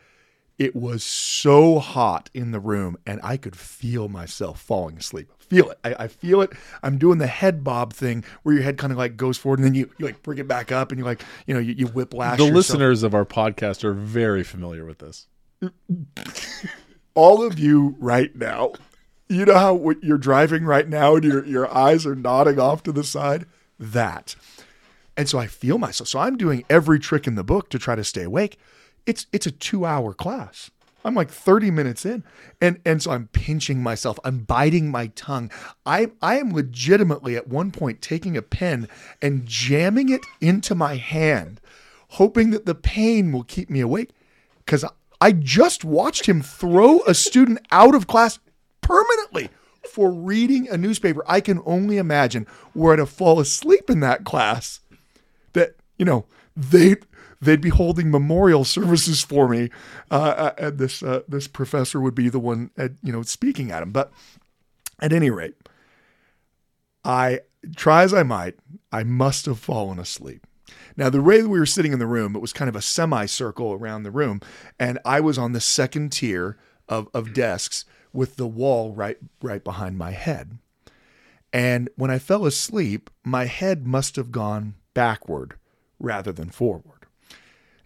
It 0.58 0.76
was 0.76 1.02
so 1.02 1.80
hot 1.80 2.30
in 2.32 2.52
the 2.52 2.61
room, 2.61 2.96
and 3.04 3.20
I 3.25 3.37
could 3.37 3.56
feel 3.56 4.08
myself 4.08 4.61
falling 4.61 4.99
asleep. 4.99 5.28
Feel 5.40 5.70
it. 5.70 5.78
I, 5.82 6.04
I 6.04 6.08
feel 6.08 6.40
it. 6.42 6.52
I'm 6.82 6.96
doing 6.96 7.18
the 7.18 7.26
head 7.26 7.64
bob 7.64 7.92
thing 7.92 8.25
where 8.44 8.54
your 8.54 8.62
head 8.62 8.78
kind 8.78 8.92
of 8.92 8.99
like 8.99 9.16
goes 9.16 9.37
forward, 9.37 9.58
and 9.58 9.66
then 9.66 9.75
you, 9.75 9.90
you 9.99 10.06
like 10.06 10.23
bring 10.23 10.38
it 10.38 10.46
back 10.46 10.70
up, 10.70 10.92
and 10.92 10.99
you 10.99 11.04
like 11.04 11.23
you 11.46 11.54
know 11.54 11.61
you, 11.61 11.75
you 11.76 11.87
whiplash. 11.88 12.38
the 12.38 12.44
yourself. 12.44 12.56
listeners 12.56 13.02
of 13.02 13.14
our 13.14 13.25
podcast 13.25 13.82
are 13.82 13.92
very 13.94 14.44
familiar 14.44 14.84
with 14.84 14.99
this. 14.99 15.26
all 17.14 17.44
of 17.44 17.58
you 17.58 17.96
right 17.99 18.34
now, 18.37 18.73
you 19.28 19.44
know 19.44 19.54
how 19.54 19.92
you're 20.02 20.18
driving 20.18 20.64
right 20.64 20.88
now 20.88 21.16
and 21.16 21.25
your 21.25 21.44
your 21.44 21.73
eyes 21.75 22.06
are 22.06 22.14
nodding 22.14 22.61
off 22.61 22.82
to 22.84 22.92
the 22.92 23.04
side. 23.04 23.46
That, 23.78 24.37
and 25.16 25.28
so 25.28 25.38
I 25.38 25.49
feel 25.49 25.78
myself. 25.78 26.08
So 26.08 26.20
I'm 26.20 26.37
doing 26.37 26.64
every 26.70 27.00
trick 27.00 27.26
in 27.26 27.34
the 27.34 27.44
book 27.44 27.70
to 27.70 27.78
try 27.78 27.96
to 27.96 28.04
stay 28.04 28.23
awake. 28.23 28.56
It's 29.06 29.26
it's 29.32 29.46
a 29.46 29.50
two 29.50 29.84
hour 29.84 30.14
class. 30.14 30.70
I'm 31.04 31.14
like 31.14 31.30
30 31.30 31.70
minutes 31.70 32.06
in, 32.06 32.25
and 32.61 32.80
and 32.87 33.02
so 33.02 33.11
I'm 33.11 33.28
pinching 33.28 33.82
myself. 33.82 34.18
I'm 34.25 34.38
biting 34.38 34.90
my 34.90 35.08
tongue. 35.08 35.50
I 35.84 36.12
I 36.23 36.38
am 36.38 36.54
legitimately 36.54 37.37
at 37.37 37.49
one 37.49 37.70
point 37.70 38.00
taking 38.00 38.37
a 38.37 38.42
pen 38.42 38.88
and 39.20 39.44
jamming 39.44 40.08
it 40.08 40.23
into 40.40 40.75
my 40.75 40.96
hand, 40.96 41.61
hoping 42.11 42.50
that 42.50 42.64
the 42.64 42.75
pain 42.75 43.32
will 43.32 43.44
keep 43.44 43.68
me 43.68 43.80
awake. 43.80 44.11
Because 44.64 44.84
I 45.20 45.32
just 45.32 45.84
watched 45.84 46.26
him 46.26 46.40
throw 46.40 47.00
a 47.06 47.14
student 47.14 47.61
out 47.70 47.94
of 47.94 48.06
class 48.06 48.38
permanently 48.80 49.50
for 49.90 50.11
reading 50.11 50.68
a 50.68 50.78
newspaper. 50.78 51.23
I 51.26 51.40
can 51.40 51.61
only 51.66 51.99
imagine 51.99 52.46
were 52.75 52.94
I 52.94 52.96
to 52.96 53.06
fall 53.06 53.40
asleep 53.40 53.90
in 53.90 54.00
that 54.00 54.25
class, 54.25 54.80
that 55.52 55.76
you 55.99 56.06
know 56.06 56.25
they 56.56 56.96
they'd 57.44 57.60
be 57.60 57.70
holding 57.70 58.10
memorial 58.10 58.64
services 58.64 59.22
for 59.22 59.48
me, 59.48 59.70
uh, 60.10 60.52
and 60.58 60.78
this 60.78 61.02
uh, 61.02 61.22
this 61.28 61.48
professor 61.48 62.00
would 62.00 62.14
be 62.14 62.28
the 62.28 62.40
one 62.40 62.70
at, 62.76 62.92
you 63.02 63.12
know 63.12 63.22
speaking 63.22 63.70
at 63.70 63.82
him. 63.82 63.92
But 63.92 64.12
at 65.00 65.12
any 65.12 65.30
rate, 65.30 65.54
I 67.04 67.40
try 67.76 68.02
as 68.02 68.14
I 68.14 68.22
might, 68.22 68.56
I 68.92 69.04
must 69.04 69.46
have 69.46 69.58
fallen 69.58 69.98
asleep. 69.98 70.46
Now, 70.96 71.10
the 71.10 71.22
way 71.22 71.42
we 71.42 71.58
were 71.58 71.66
sitting 71.66 71.92
in 71.92 71.98
the 71.98 72.06
room, 72.06 72.36
it 72.36 72.40
was 72.40 72.52
kind 72.52 72.68
of 72.68 72.76
a 72.76 72.82
semicircle 72.82 73.72
around 73.72 74.02
the 74.02 74.10
room, 74.10 74.40
and 74.78 74.98
I 75.04 75.20
was 75.20 75.38
on 75.38 75.52
the 75.52 75.60
second 75.60 76.12
tier 76.12 76.56
of, 76.88 77.08
of 77.12 77.32
desks 77.32 77.84
with 78.12 78.36
the 78.36 78.46
wall 78.46 78.92
right 78.92 79.18
right 79.42 79.62
behind 79.62 79.98
my 79.98 80.12
head. 80.12 80.58
And 81.52 81.88
when 81.96 82.10
I 82.10 82.18
fell 82.18 82.46
asleep, 82.46 83.10
my 83.24 83.46
head 83.46 83.86
must 83.86 84.16
have 84.16 84.32
gone 84.32 84.74
backward 84.92 85.54
rather 85.98 86.32
than 86.32 86.50
forward. 86.50 86.93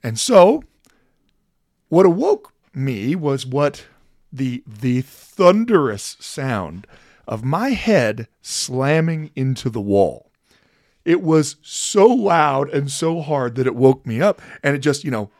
And 0.02 0.18
so, 0.18 0.62
what 1.88 2.06
awoke 2.06 2.52
me 2.74 3.14
was 3.14 3.46
what 3.46 3.86
the 4.32 4.62
the 4.66 5.02
thunderous 5.02 6.16
sound 6.20 6.86
of 7.26 7.44
my 7.44 7.70
head 7.70 8.28
slamming 8.40 9.30
into 9.34 9.68
the 9.68 9.80
wall. 9.80 10.30
It 11.04 11.22
was 11.22 11.56
so 11.62 12.06
loud 12.06 12.68
and 12.70 12.90
so 12.90 13.20
hard 13.20 13.54
that 13.56 13.66
it 13.66 13.74
woke 13.74 14.06
me 14.06 14.20
up, 14.20 14.40
and 14.62 14.76
it 14.76 14.80
just 14.80 15.04
you 15.04 15.10
know, 15.10 15.30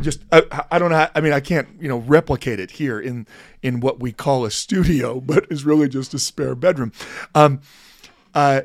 just 0.00 0.22
I, 0.32 0.64
I 0.70 0.78
don't 0.78 0.90
know. 0.90 0.98
How, 0.98 1.10
I 1.14 1.20
mean, 1.20 1.32
I 1.32 1.40
can't 1.40 1.68
you 1.80 1.88
know 1.88 1.98
replicate 1.98 2.60
it 2.60 2.72
here 2.72 3.00
in 3.00 3.26
in 3.62 3.80
what 3.80 4.00
we 4.00 4.12
call 4.12 4.44
a 4.44 4.50
studio, 4.50 5.20
but 5.24 5.46
is 5.50 5.64
really 5.64 5.88
just 5.88 6.14
a 6.14 6.18
spare 6.18 6.54
bedroom. 6.54 6.92
Um, 7.34 7.60
uh, 8.34 8.62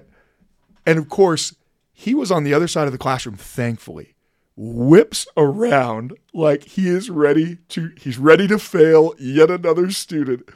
and 0.86 0.98
of 0.98 1.10
course, 1.10 1.56
he 1.94 2.16
was 2.16 2.32
on 2.32 2.44
the 2.44 2.54
other 2.54 2.68
side 2.68 2.88
of 2.88 2.92
the 2.92 2.98
classroom, 2.98 3.36
thankfully 3.38 4.16
whips 4.58 5.28
around 5.38 6.18
like 6.34 6.64
he 6.64 6.88
is 6.88 7.12
ready 7.12 7.60
to 7.70 7.92
he's 7.96 8.18
ready 8.18 8.48
to 8.48 8.58
fail 8.58 9.14
yet 9.20 9.52
another 9.52 9.92
student. 9.92 10.50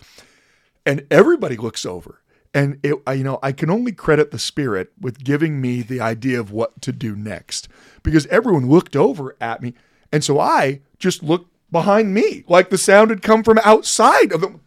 And 0.85 1.05
everybody 1.11 1.55
looks 1.55 1.85
over. 1.85 2.19
And 2.53 2.79
it, 2.83 2.95
you 3.07 3.23
know 3.23 3.39
i 3.43 3.53
can 3.53 3.69
only 3.69 3.93
credit 3.93 4.31
the 4.31 4.39
spirit 4.39 4.91
with 4.99 5.23
giving 5.23 5.61
me 5.61 5.83
the 5.83 6.01
idea 6.01 6.39
of 6.39 6.51
what 6.51 6.81
to 6.81 6.91
do 6.91 7.15
next 7.15 7.69
because 8.03 8.25
everyone 8.27 8.69
looked 8.69 8.95
over 8.95 9.37
at 9.39 9.61
me. 9.61 9.75
And 10.11 10.23
so 10.23 10.39
i 10.39 10.81
just 10.97 11.21
looked 11.21 11.49
behind 11.71 12.13
me 12.13 12.43
like 12.47 12.69
the 12.71 12.77
sound 12.77 13.11
had 13.11 13.21
come 13.21 13.43
from 13.43 13.59
outside 13.63 14.33
of 14.33 14.41
them. 14.41 14.61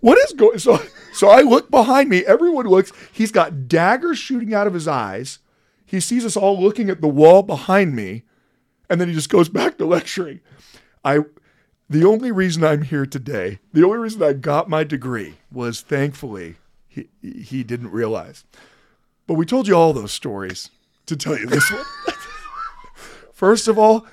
What 0.00 0.18
is 0.18 0.32
going 0.32 0.58
so 0.58 0.82
so 1.12 1.28
i 1.28 1.42
look 1.42 1.70
behind 1.70 2.08
me. 2.08 2.24
Everyone 2.24 2.66
looks. 2.66 2.92
He's 3.12 3.30
got 3.30 3.68
daggers 3.68 4.18
shooting 4.18 4.54
out 4.54 4.66
of 4.66 4.72
his 4.72 4.88
eyes. 4.88 5.38
He 5.84 6.00
sees 6.00 6.24
us 6.24 6.36
all 6.36 6.58
looking 6.58 6.88
at 6.88 7.02
the 7.02 7.08
wall 7.08 7.42
behind 7.42 7.94
me 7.94 8.22
and 8.90 9.00
then 9.00 9.08
he 9.08 9.14
just 9.14 9.30
goes 9.30 9.48
back 9.48 9.78
to 9.78 9.86
lecturing. 9.86 10.40
I 11.04 11.20
the 11.88 12.04
only 12.04 12.30
reason 12.30 12.62
I'm 12.62 12.82
here 12.82 13.06
today, 13.06 13.58
the 13.72 13.84
only 13.84 13.98
reason 13.98 14.22
I 14.22 14.34
got 14.34 14.68
my 14.68 14.84
degree 14.84 15.36
was 15.50 15.80
thankfully 15.80 16.56
he 16.88 17.08
he 17.22 17.62
didn't 17.62 17.92
realize. 17.92 18.44
But 19.26 19.34
we 19.34 19.46
told 19.46 19.68
you 19.68 19.76
all 19.76 19.92
those 19.92 20.12
stories 20.12 20.70
to 21.06 21.16
tell 21.16 21.38
you 21.38 21.46
this 21.46 21.70
one. 21.70 21.84
First 23.32 23.68
of 23.68 23.78
all, 23.78 24.06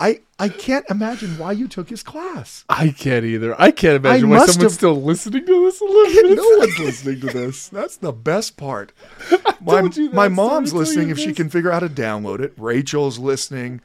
I 0.00 0.20
I 0.38 0.48
can't 0.48 0.84
imagine 0.90 1.38
why 1.38 1.52
you 1.52 1.68
took 1.68 1.88
his 1.88 2.02
class. 2.02 2.64
I 2.68 2.88
can't 2.88 3.24
either. 3.24 3.58
I 3.60 3.70
can't 3.70 3.96
imagine 3.96 4.26
I 4.32 4.38
why 4.38 4.46
someone's 4.46 4.62
have- 4.62 4.72
still 4.72 5.00
listening 5.00 5.46
to 5.46 5.64
this. 5.64 5.80
No 5.80 6.56
one's 6.58 6.78
listening 6.78 7.20
to 7.20 7.26
this. 7.26 7.68
That's 7.68 7.96
the 7.96 8.12
best 8.12 8.56
part. 8.56 8.92
My, 9.60 9.80
told 9.80 9.96
you 9.96 10.08
that 10.08 10.14
my 10.14 10.28
mom's 10.28 10.74
listening 10.74 11.08
if 11.08 11.18
she 11.18 11.32
can 11.32 11.48
figure 11.48 11.72
out 11.72 11.82
how 11.82 11.88
to 11.88 11.94
download 11.94 12.40
it. 12.40 12.52
Rachel's 12.58 13.18
listening. 13.18 13.80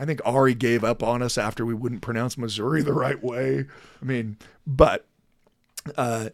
I 0.00 0.06
think 0.06 0.22
Ari 0.24 0.54
gave 0.54 0.82
up 0.82 1.02
on 1.02 1.20
us 1.20 1.36
after 1.36 1.66
we 1.66 1.74
wouldn't 1.74 2.00
pronounce 2.00 2.38
Missouri 2.38 2.80
the 2.80 2.94
right 2.94 3.22
way. 3.22 3.66
I 4.00 4.04
mean, 4.04 4.38
but 4.66 5.04
uh, 5.94 6.30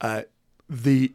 uh, 0.00 0.22
the 0.68 1.12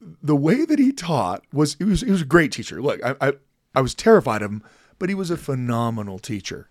the 0.00 0.34
way 0.34 0.64
that 0.64 0.78
he 0.78 0.90
taught 0.90 1.44
was 1.52 1.74
he 1.74 1.84
was 1.84 2.00
he 2.00 2.10
was 2.10 2.22
a 2.22 2.24
great 2.26 2.50
teacher. 2.50 2.80
Look, 2.80 3.04
I 3.04 3.14
I, 3.20 3.32
I 3.74 3.82
was 3.82 3.94
terrified 3.94 4.40
of 4.40 4.50
him, 4.50 4.62
but 4.98 5.10
he 5.10 5.14
was 5.14 5.30
a 5.30 5.36
phenomenal 5.36 6.18
teacher, 6.18 6.70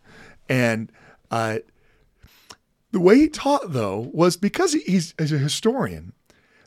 and 0.50 0.92
uh, 1.30 1.60
the 2.90 3.00
way 3.00 3.18
he 3.18 3.30
taught 3.30 3.74
though 3.74 4.10
was 4.12 4.38
because 4.38 4.74
he's 4.74 5.14
as 5.20 5.32
a 5.32 5.38
historian. 5.38 6.14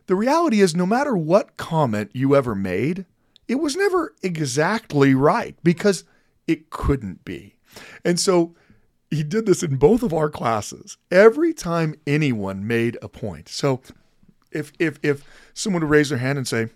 The 0.06 0.14
reality 0.14 0.60
is, 0.60 0.76
no 0.76 0.86
matter 0.86 1.16
what 1.16 1.56
comment 1.56 2.10
you 2.12 2.36
ever 2.36 2.54
made, 2.54 3.04
it 3.48 3.56
was 3.56 3.74
never 3.74 4.14
exactly 4.22 5.12
right 5.12 5.56
because 5.64 6.04
it 6.46 6.70
couldn't 6.70 7.24
be. 7.24 7.54
And 8.04 8.18
so 8.18 8.54
he 9.10 9.22
did 9.22 9.46
this 9.46 9.62
in 9.62 9.76
both 9.76 10.02
of 10.02 10.12
our 10.12 10.28
classes. 10.28 10.96
Every 11.10 11.54
time 11.54 11.94
anyone 12.06 12.66
made 12.66 12.98
a 13.00 13.08
point. 13.08 13.48
So 13.48 13.80
if 14.50 14.72
if 14.78 14.98
if 15.02 15.24
someone 15.52 15.82
would 15.82 15.90
raise 15.90 16.08
their 16.08 16.18
hand 16.18 16.38
and 16.38 16.48
say, 16.48 16.68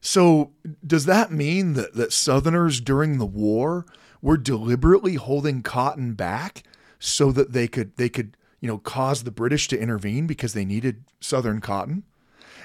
"So 0.00 0.52
does 0.86 1.04
that 1.06 1.32
mean 1.32 1.74
that 1.74 1.94
that 1.94 2.12
Southerners 2.12 2.80
during 2.80 3.18
the 3.18 3.26
war 3.26 3.86
were 4.22 4.36
deliberately 4.36 5.14
holding 5.14 5.62
cotton 5.62 6.14
back 6.14 6.62
so 6.98 7.32
that 7.32 7.52
they 7.52 7.68
could 7.68 7.96
they 7.96 8.08
could 8.08 8.36
you 8.60 8.68
know 8.68 8.78
cause 8.78 9.24
the 9.24 9.30
British 9.30 9.68
to 9.68 9.78
intervene 9.78 10.26
because 10.26 10.54
they 10.54 10.64
needed 10.64 11.04
Southern 11.20 11.60
cotton?" 11.60 12.04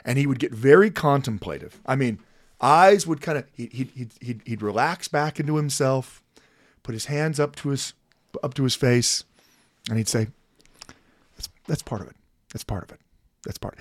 And 0.05 0.17
he 0.17 0.25
would 0.25 0.39
get 0.39 0.53
very 0.53 0.91
contemplative. 0.91 1.81
I 1.85 1.97
mean, 1.97 2.19
eyes 2.61 3.05
would 3.05 3.19
kind 3.21 3.37
of 3.37 3.45
he'd, 3.53 3.73
he'd, 3.73 4.11
he'd, 4.21 4.41
he'd 4.45 4.61
relax 4.61 5.09
back 5.09 5.39
into 5.39 5.57
himself, 5.57 6.23
put 6.89 6.95
his 6.95 7.05
hands 7.05 7.39
up 7.39 7.55
to 7.55 7.69
his 7.69 7.93
up 8.41 8.55
to 8.55 8.63
his 8.63 8.73
face, 8.73 9.23
and 9.89 9.99
he'd 9.99 10.07
say, 10.07 10.25
"That's 11.35 11.47
that's 11.67 11.83
part 11.83 12.01
of 12.01 12.07
it. 12.07 12.15
That's 12.51 12.63
part 12.63 12.83
of 12.83 12.89
it. 12.91 12.99
That's 13.45 13.59
part." 13.59 13.77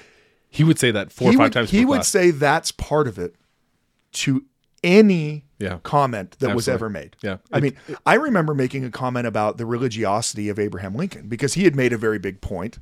He 0.50 0.62
would 0.62 0.78
say 0.78 0.90
that 0.90 1.10
four 1.10 1.30
he 1.30 1.36
or 1.36 1.38
five 1.38 1.44
would, 1.46 1.52
times. 1.54 1.70
He 1.70 1.86
would 1.86 1.94
class. 2.00 2.08
say 2.08 2.30
that's 2.32 2.70
part 2.70 3.08
of 3.08 3.18
it 3.18 3.34
to 4.12 4.44
any 4.84 5.46
Yeah. 5.58 5.78
comment 5.84 6.36
that 6.40 6.54
was 6.54 6.68
ever 6.68 6.90
made. 6.90 7.16
Yeah. 7.22 7.38
I 7.50 7.58
It- 7.58 7.62
mean, 7.62 7.76
I 8.04 8.14
remember 8.14 8.52
making 8.54 8.84
a 8.84 8.90
comment 8.90 9.26
about 9.26 9.56
the 9.56 9.64
religiosity 9.64 10.50
of 10.50 10.58
Abraham 10.58 10.94
Lincoln 10.94 11.28
because 11.28 11.54
he 11.54 11.64
had 11.64 11.74
made 11.74 11.94
a 11.94 11.98
very 11.98 12.18
big 12.18 12.42
point 12.42 12.78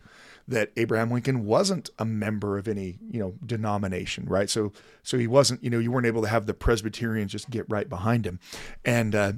that 0.48 0.72
Abraham 0.76 1.12
Lincoln 1.12 1.44
wasn't 1.44 1.88
a 2.00 2.04
member 2.04 2.58
of 2.58 2.66
any, 2.66 2.98
you 3.10 3.20
know, 3.20 3.34
denomination, 3.46 4.24
right? 4.26 4.50
So 4.50 4.72
so 5.04 5.18
he 5.18 5.28
wasn't, 5.28 5.62
you 5.62 5.70
know, 5.70 5.78
you 5.78 5.92
weren't 5.92 6.06
able 6.06 6.22
to 6.22 6.28
have 6.28 6.46
the 6.46 6.54
Presbyterians 6.54 7.30
just 7.30 7.48
get 7.48 7.64
right 7.68 7.88
behind 7.88 8.26
him. 8.26 8.40
And 8.84 9.14
uh 9.14 9.32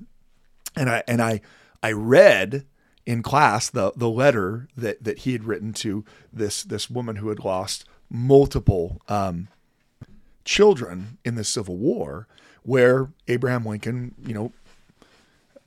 and 0.76 0.88
I 0.88 1.02
and 1.06 1.22
I 1.22 1.40
I 1.82 1.92
read 1.92 2.66
in 3.06 3.22
class 3.22 3.70
the 3.70 3.92
the 3.96 4.10
letter 4.10 4.68
that 4.76 5.02
that 5.02 5.20
he 5.20 5.32
had 5.32 5.44
written 5.44 5.72
to 5.72 6.04
this 6.32 6.62
this 6.62 6.90
woman 6.90 7.16
who 7.16 7.28
had 7.28 7.40
lost 7.40 7.84
multiple 8.10 9.00
um, 9.08 9.48
children 10.44 11.18
in 11.24 11.34
the 11.34 11.44
Civil 11.44 11.76
War, 11.76 12.26
where 12.62 13.10
Abraham 13.26 13.64
Lincoln, 13.64 14.14
you 14.24 14.34
know, 14.34 14.52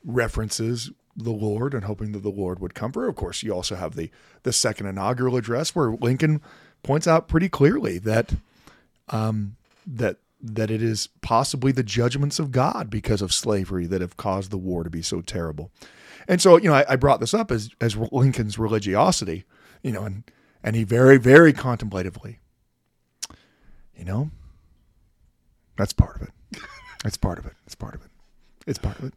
references 0.05 0.91
the 1.15 1.31
Lord 1.31 1.74
and 1.74 1.84
hoping 1.86 2.13
that 2.13 2.24
the 2.24 2.29
Lord 2.29 2.60
would 2.60 2.74
comfort. 2.74 3.08
Of 3.08 3.15
course, 3.15 3.43
you 3.43 3.53
also 3.53 3.75
have 3.75 3.96
the 3.96 4.10
the 4.43 4.53
second 4.53 4.88
inaugural 4.88 5.36
address 5.36 5.75
where 5.75 5.91
Lincoln 5.91 6.41
points 6.84 7.08
out 7.08 7.27
pretty 7.27 7.50
clearly 7.50 8.00
that 8.00 8.34
um, 9.10 9.55
that 9.86 10.17
that 10.44 10.72
it 10.72 10.82
is 10.82 11.10
possibly 11.22 11.72
the 11.72 11.84
judgments 11.84 12.40
of 12.40 12.52
God 12.52 12.90
because 12.90 13.22
of 13.22 13.34
slavery 13.34 13.86
that 13.86 14.02
have 14.02 14.18
caused 14.18 14.52
the 14.52 14.58
war 14.58 14.84
to 14.84 14.90
be 14.90 15.02
so 15.02 15.22
terrible. 15.22 15.72
And 16.28 16.42
so, 16.42 16.58
you 16.58 16.70
know, 16.70 16.76
I, 16.76 16.86
I 16.90 16.96
brought 16.96 17.20
this 17.20 17.34
up 17.34 17.52
as 17.52 17.70
as 17.80 17.96
Lincoln's 17.96 18.58
religiosity, 18.58 19.46
you 19.82 19.92
know, 19.92 20.04
and 20.04 20.24
and 20.64 20.76
he 20.76 20.84
very 20.84 21.18
very 21.18 21.54
contemplatively, 21.54 22.40
you 23.96 24.06
know, 24.06 24.32
that's 25.78 25.94
part 25.94 26.16
of 26.16 26.24
it. 26.24 26.62
That's 27.04 27.18
part 27.18 27.40
of 27.40 27.46
it. 27.46 27.54
It's 27.66 27.76
part 27.76 27.96
of 27.96 28.02
it. 28.02 28.12
It's 28.68 28.78
part 28.78 29.00
of 29.00 29.06
it. 29.06 29.14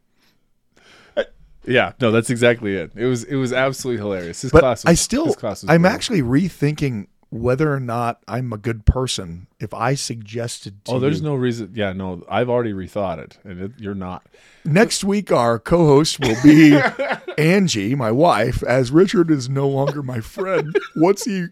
Uh, 1.17 1.25
yeah, 1.67 1.93
no, 2.01 2.11
that's 2.11 2.31
exactly 2.31 2.75
it. 2.75 2.93
It 2.95 3.05
was 3.07 3.25
it 3.25 3.37
was 3.37 3.53
absolutely 3.53 4.03
hilarious. 4.03 4.43
His 4.43 4.51
But 4.51 4.61
class 4.61 4.85
was, 4.85 4.91
I 4.91 4.95
still, 4.95 5.35
class 5.35 5.63
was 5.63 5.71
I'm 5.71 5.85
actually 5.85 6.23
rethinking 6.23 7.09
whether 7.35 7.73
or 7.75 7.81
not 7.81 8.23
I'm 8.29 8.53
a 8.53 8.57
good 8.57 8.87
person 8.87 9.49
if 9.59 9.75
I 9.75 9.95
suggested 9.95 10.85
to 10.85 10.93
Oh, 10.93 10.99
there's 11.01 11.19
you- 11.19 11.25
no 11.27 11.35
reason. 11.35 11.73
Yeah, 11.75 11.93
no, 11.93 12.23
I've 12.29 12.49
already 12.49 12.73
rethought 12.73 13.19
it, 13.19 13.39
and 13.43 13.61
it, 13.61 13.73
you're 13.79 13.95
not. 13.95 14.25
Next 14.65 15.03
week, 15.03 15.33
our 15.33 15.59
co-host 15.59 16.21
will 16.21 16.37
be 16.45 16.79
Angie, 17.39 17.97
my 17.97 18.13
wife, 18.13 18.63
as 18.63 18.93
Richard 18.93 19.31
is 19.33 19.49
no 19.49 19.69
longer 19.69 20.01
my 20.03 20.21
friend. 20.21 20.77
Once 20.95 21.25
he, 21.25 21.47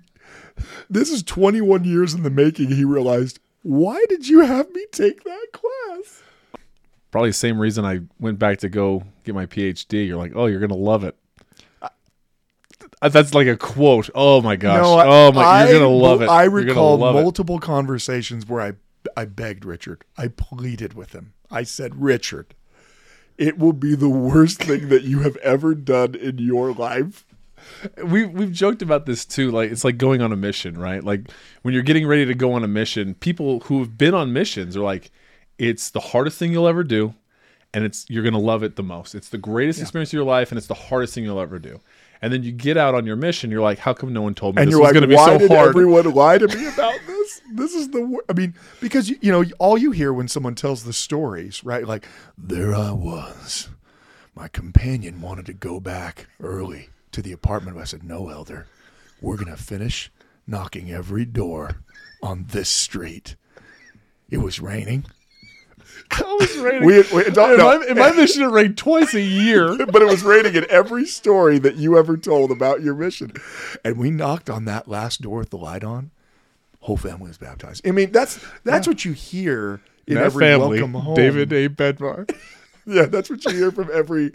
this 0.89 1.11
is 1.11 1.23
21 1.25 1.83
years 1.85 2.15
in 2.15 2.23
the 2.23 2.31
making, 2.31 2.71
he 2.71 2.85
realized, 2.85 3.41
why 3.63 4.05
did 4.09 4.29
you 4.29 4.41
have 4.41 4.71
me 4.73 4.87
take 4.93 5.25
that 5.25 5.47
class? 5.53 6.23
Probably 7.11 7.31
the 7.31 7.35
same 7.35 7.59
reason 7.59 7.85
I 7.85 8.01
went 8.21 8.39
back 8.39 8.59
to 8.61 8.69
go 8.69 9.03
get 9.25 9.35
my 9.35 9.47
PhD. 9.47 10.07
You're 10.07 10.17
like, 10.17 10.33
oh, 10.35 10.47
you're 10.47 10.61
gonna 10.61 10.75
love 10.75 11.03
it. 11.05 11.17
Uh, 13.03 13.09
That's 13.09 13.35
like 13.35 13.49
a 13.49 13.57
quote. 13.57 14.09
Oh 14.15 14.41
my 14.41 14.57
gosh. 14.57 14.83
No, 14.83 14.95
I- 14.95 15.07
oh 15.09 15.33
my, 15.33 15.65
you're 15.69 15.81
gonna 15.81 15.89
love 15.89 16.23
it. 16.23 16.29
I 16.29 16.45
recall 16.45 16.97
love 16.97 17.17
it. 17.17 17.23
multiple 17.23 17.59
conversations 17.59 18.49
where 18.49 18.61
I, 18.63 18.73
I 19.21 19.25
begged 19.25 19.65
Richard. 19.65 20.05
I 20.17 20.29
pleaded 20.29 20.95
with 20.95 21.13
him. 21.13 21.33
I 21.51 21.65
said, 21.65 22.01
Richard, 22.01 22.55
it 23.37 23.59
will 23.59 23.73
be 23.73 23.95
the 23.97 24.09
worst 24.09 24.63
thing 24.63 24.89
that 24.89 25.03
you 25.03 25.21
have 25.21 25.37
ever 25.39 25.75
done 25.75 26.15
in 26.15 26.39
your 26.39 26.73
life. 26.73 27.25
we 28.05 28.25
we've 28.25 28.53
joked 28.53 28.83
about 28.83 29.07
this 29.07 29.25
too. 29.25 29.51
Like 29.51 29.71
it's 29.71 29.85
like 29.85 29.99
going 29.99 30.23
on 30.23 30.33
a 30.33 30.37
mission, 30.37 30.79
right? 30.79 31.03
Like 31.03 31.29
when 31.63 31.75
you're 31.75 31.83
getting 31.83 32.07
ready 32.07 32.25
to 32.25 32.35
go 32.35 32.53
on 32.53 32.63
a 32.65 32.69
mission, 32.69 33.15
people 33.15 33.61
who 33.61 33.81
have 33.81 33.99
been 33.99 34.15
on 34.15 34.33
missions 34.33 34.77
are 34.77 34.81
like, 34.83 35.11
it's 35.59 35.91
the 35.91 36.01
hardest 36.01 36.39
thing 36.39 36.53
you'll 36.53 36.69
ever 36.69 36.83
do, 36.85 37.15
and 37.75 37.85
it's 37.85 38.07
you're 38.09 38.25
gonna 38.25 38.39
love 38.39 38.63
it 38.63 38.77
the 38.77 38.83
most. 38.83 39.15
It's 39.15 39.29
the 39.29 39.39
greatest 39.39 39.81
experience 39.81 40.11
of 40.11 40.15
your 40.15 40.25
life, 40.25 40.51
and 40.51 40.59
it's 40.59 40.67
the 40.67 40.75
hardest 40.75 41.15
thing 41.15 41.25
you'll 41.25 41.41
ever 41.41 41.59
do. 41.59 41.81
And 42.23 42.33
then 42.33 42.45
you 42.45 42.53
get 42.53 42.77
out 42.77 42.95
on 42.95 43.05
your 43.05 43.17
mission, 43.17 43.51
you're 43.51 43.61
like, 43.61 43.79
how 43.79 43.93
come 43.93 44.13
no 44.13 44.23
one 44.23 44.35
told 44.35 44.55
me 44.55 44.63
and 44.63 44.69
this 44.69 44.73
you're 44.73 44.81
was 44.81 44.87
like, 44.87 44.95
gonna 44.95 45.09
be 45.09 45.17
why 45.17 45.27
so 45.27 45.39
did 45.39 45.51
hard? 45.51 45.71
everyone 45.71 46.11
lie 46.15 46.39
to 46.39 46.47
me 46.47 46.69
about 46.69 46.99
this? 47.07 47.41
This 47.53 47.75
is 47.75 47.91
the. 47.91 48.21
I 48.31 48.33
mean, 48.33 48.55
because 48.81 49.11
you, 49.11 49.19
you 49.21 49.33
know, 49.33 49.45
all 49.59 49.77
you 49.77 49.91
hear 49.91 50.13
when 50.13 50.29
someone 50.29 50.55
tells 50.55 50.85
the 50.85 50.93
stories, 50.93 51.65
right? 51.65 51.87
Like, 51.87 52.07
there 52.39 52.75
I 52.75 52.93
was. 52.93 53.69
My 54.37 54.47
companion 54.49 55.21
wanted 55.21 55.47
to 55.47 55.53
go 55.53 55.81
back 55.81 56.29
early 56.41 56.91
to 57.11 57.21
the 57.21 57.33
apartment. 57.33 57.77
I 57.77 57.85
said, 57.85 58.05
no, 58.05 58.29
Elder, 58.29 58.67
we're 59.21 59.37
gonna 59.37 59.57
finish 59.57 60.11
knocking 60.47 60.93
every 60.93 61.25
door 61.25 61.83
on 62.23 62.47
this 62.51 62.69
street. 62.69 63.35
It 64.31 64.39
was 64.39 64.61
raining. 64.61 65.05
I 66.11 66.37
was 66.41 66.57
raining. 66.59 66.85
We, 66.85 67.03
we 67.15 67.27
in, 67.27 67.35
know. 67.35 67.57
my, 67.57 67.87
in 67.87 67.99
my 67.99 68.13
mission, 68.17 68.43
it 68.43 68.47
rained 68.47 68.77
twice 68.79 69.15
a 69.15 69.21
year. 69.21 69.77
but 69.87 70.03
it 70.03 70.07
was 70.07 70.23
raining 70.23 70.55
in 70.55 70.67
every 70.71 71.07
story 71.07 71.59
that 71.59 71.77
you 71.77 71.99
ever 71.99 72.17
told 72.17 72.51
about 72.51 72.83
your 72.83 72.95
mission. 72.95 73.33
And 73.85 73.99
we 73.99 74.11
knocked 74.11 74.51
on 74.51 74.65
that 74.67 74.89
last 74.89 75.23
door 75.23 75.39
with 75.39 75.51
the 75.51 75.59
light 75.59 75.85
on. 75.85 76.11
Whole 76.81 76.97
family 76.97 77.29
was 77.29 77.39
baptized. 77.39 77.87
I 77.87 77.93
mean, 77.93 78.11
that's 78.11 78.45
that's 78.65 78.89
what 78.89 79.05
you 79.05 79.13
hear 79.13 79.81
in 80.09 80.15
that 80.15 80.25
every 80.25 80.45
family, 80.45 80.81
welcome 80.81 81.01
home. 81.01 81.15
David 81.15 81.53
A. 81.53 81.69
Bednar. 81.69 82.29
Yeah, 82.85 83.07
that's 83.07 83.31
what 83.31 83.45
you 83.45 83.53
hear 83.53 83.71
from 83.71 83.89
every. 83.93 84.33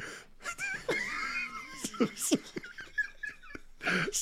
so 2.16 2.38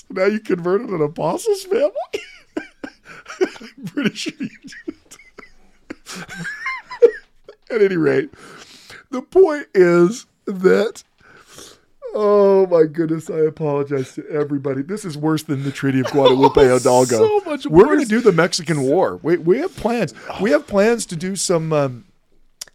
now 0.09 0.25
you 0.25 0.39
converted 0.39 0.89
an 0.89 1.01
apostles 1.01 1.65
family. 1.65 1.91
I'm 3.39 3.85
pretty 3.85 4.15
sure 4.15 4.33
you 4.39 4.49
did. 4.85 4.95
At 7.71 7.81
any 7.81 7.97
rate, 7.97 8.29
the 9.11 9.21
point 9.21 9.67
is 9.73 10.25
that. 10.45 11.03
Oh 12.17 12.65
my 12.67 12.83
goodness! 12.85 13.29
I 13.29 13.39
apologize 13.39 14.13
to 14.15 14.25
everybody. 14.29 14.81
This 14.83 15.03
is 15.03 15.17
worse 15.17 15.43
than 15.43 15.63
the 15.63 15.71
Treaty 15.71 15.99
of 15.99 16.05
Guadalupe 16.11 16.61
Oh, 16.61 16.77
Hidalgo. 16.77 17.17
so 17.17 17.41
much 17.45 17.65
We're 17.65 17.83
going 17.85 17.99
to 17.99 18.05
do 18.05 18.21
the 18.21 18.31
Mexican 18.31 18.83
War. 18.83 19.19
We 19.21 19.35
we 19.37 19.57
have 19.59 19.75
plans. 19.75 20.13
We 20.41 20.51
have 20.51 20.65
plans 20.65 21.05
to 21.07 21.17
do 21.17 21.35
some 21.35 21.73
um, 21.73 22.05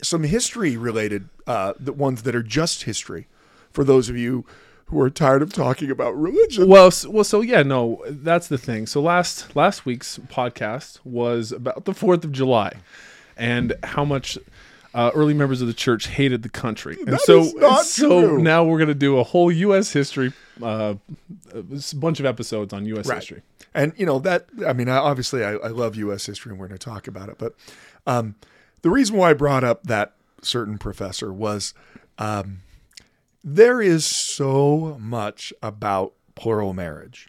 some 0.03 0.25
history 0.25 0.77
related 0.77 1.29
uh, 1.47 1.73
the 1.81 1.93
ones 1.95 2.25
that 2.25 2.35
are 2.35 2.43
just 2.43 2.83
history 2.83 3.29
for 3.73 3.83
those 3.83 4.11
of 4.11 4.17
you 4.19 4.45
who 4.87 5.01
are 5.01 5.09
tired 5.09 5.41
of 5.41 5.53
talking 5.55 5.91
about 5.91 6.11
religion. 6.21 6.69
Well, 6.69 6.89
s- 6.89 7.07
well, 7.07 7.25
so 7.25 7.41
yeah, 7.41 7.63
no, 7.63 8.03
that's 8.09 8.49
the 8.49 8.59
thing. 8.59 8.87
So 8.87 9.01
last 9.01 9.57
last 9.57 9.87
week's 9.87 10.19
podcast 10.19 10.99
was 11.03 11.51
about 11.51 11.87
the 11.87 11.95
Fourth 11.95 12.25
of 12.25 12.33
July, 12.33 12.75
and 13.39 13.73
how 13.85 14.05
much 14.05 14.37
uh, 14.95 15.11
early 15.15 15.35
members 15.35 15.61
of 15.61 15.67
the 15.69 15.75
church 15.75 16.09
hated 16.09 16.43
the 16.43 16.49
country, 16.49 16.97
and 16.99 17.09
That 17.09 17.21
so 17.21 17.43
so 17.85 18.29
true. 18.29 18.43
now 18.43 18.65
we're 18.65 18.79
gonna 18.79 18.95
do 18.95 19.19
a 19.19 19.23
whole 19.23 19.51
U.S. 19.53 19.93
history, 19.93 20.33
uh, 20.63 20.95
a 21.55 21.63
bunch 21.95 22.21
of 22.21 22.27
episodes 22.27 22.73
on 22.73 22.87
U.S. 22.87 23.09
history. 23.09 23.43
And 23.73 23.93
you 23.97 24.05
know 24.07 24.19
that 24.21 24.47
I 24.67 24.73
mean, 24.73 24.89
I, 24.89 24.97
obviously, 24.97 25.45
I, 25.45 25.53
I 25.53 25.69
love 25.69 25.95
U.S. 25.97 26.27
history, 26.27 26.51
and 26.51 26.59
we're 26.61 26.67
going 26.69 26.79
to 26.79 26.85
talk 26.85 27.07
about 27.07 27.29
it. 27.29 27.37
But 27.39 27.55
um, 28.07 28.35
the 28.83 28.91
reason 28.91 29.17
why 29.17 29.31
I 29.31 29.35
brought 29.35 29.63
up 29.63 29.85
that 29.85 30.15
certain 30.43 30.77
professor 30.79 31.33
was 31.33 31.73
um, 32.19 32.61
there 33.45 33.81
is 33.81 34.05
so 34.05 34.97
much 35.01 35.53
about 35.63 36.15
plural 36.35 36.73
marriage. 36.75 37.29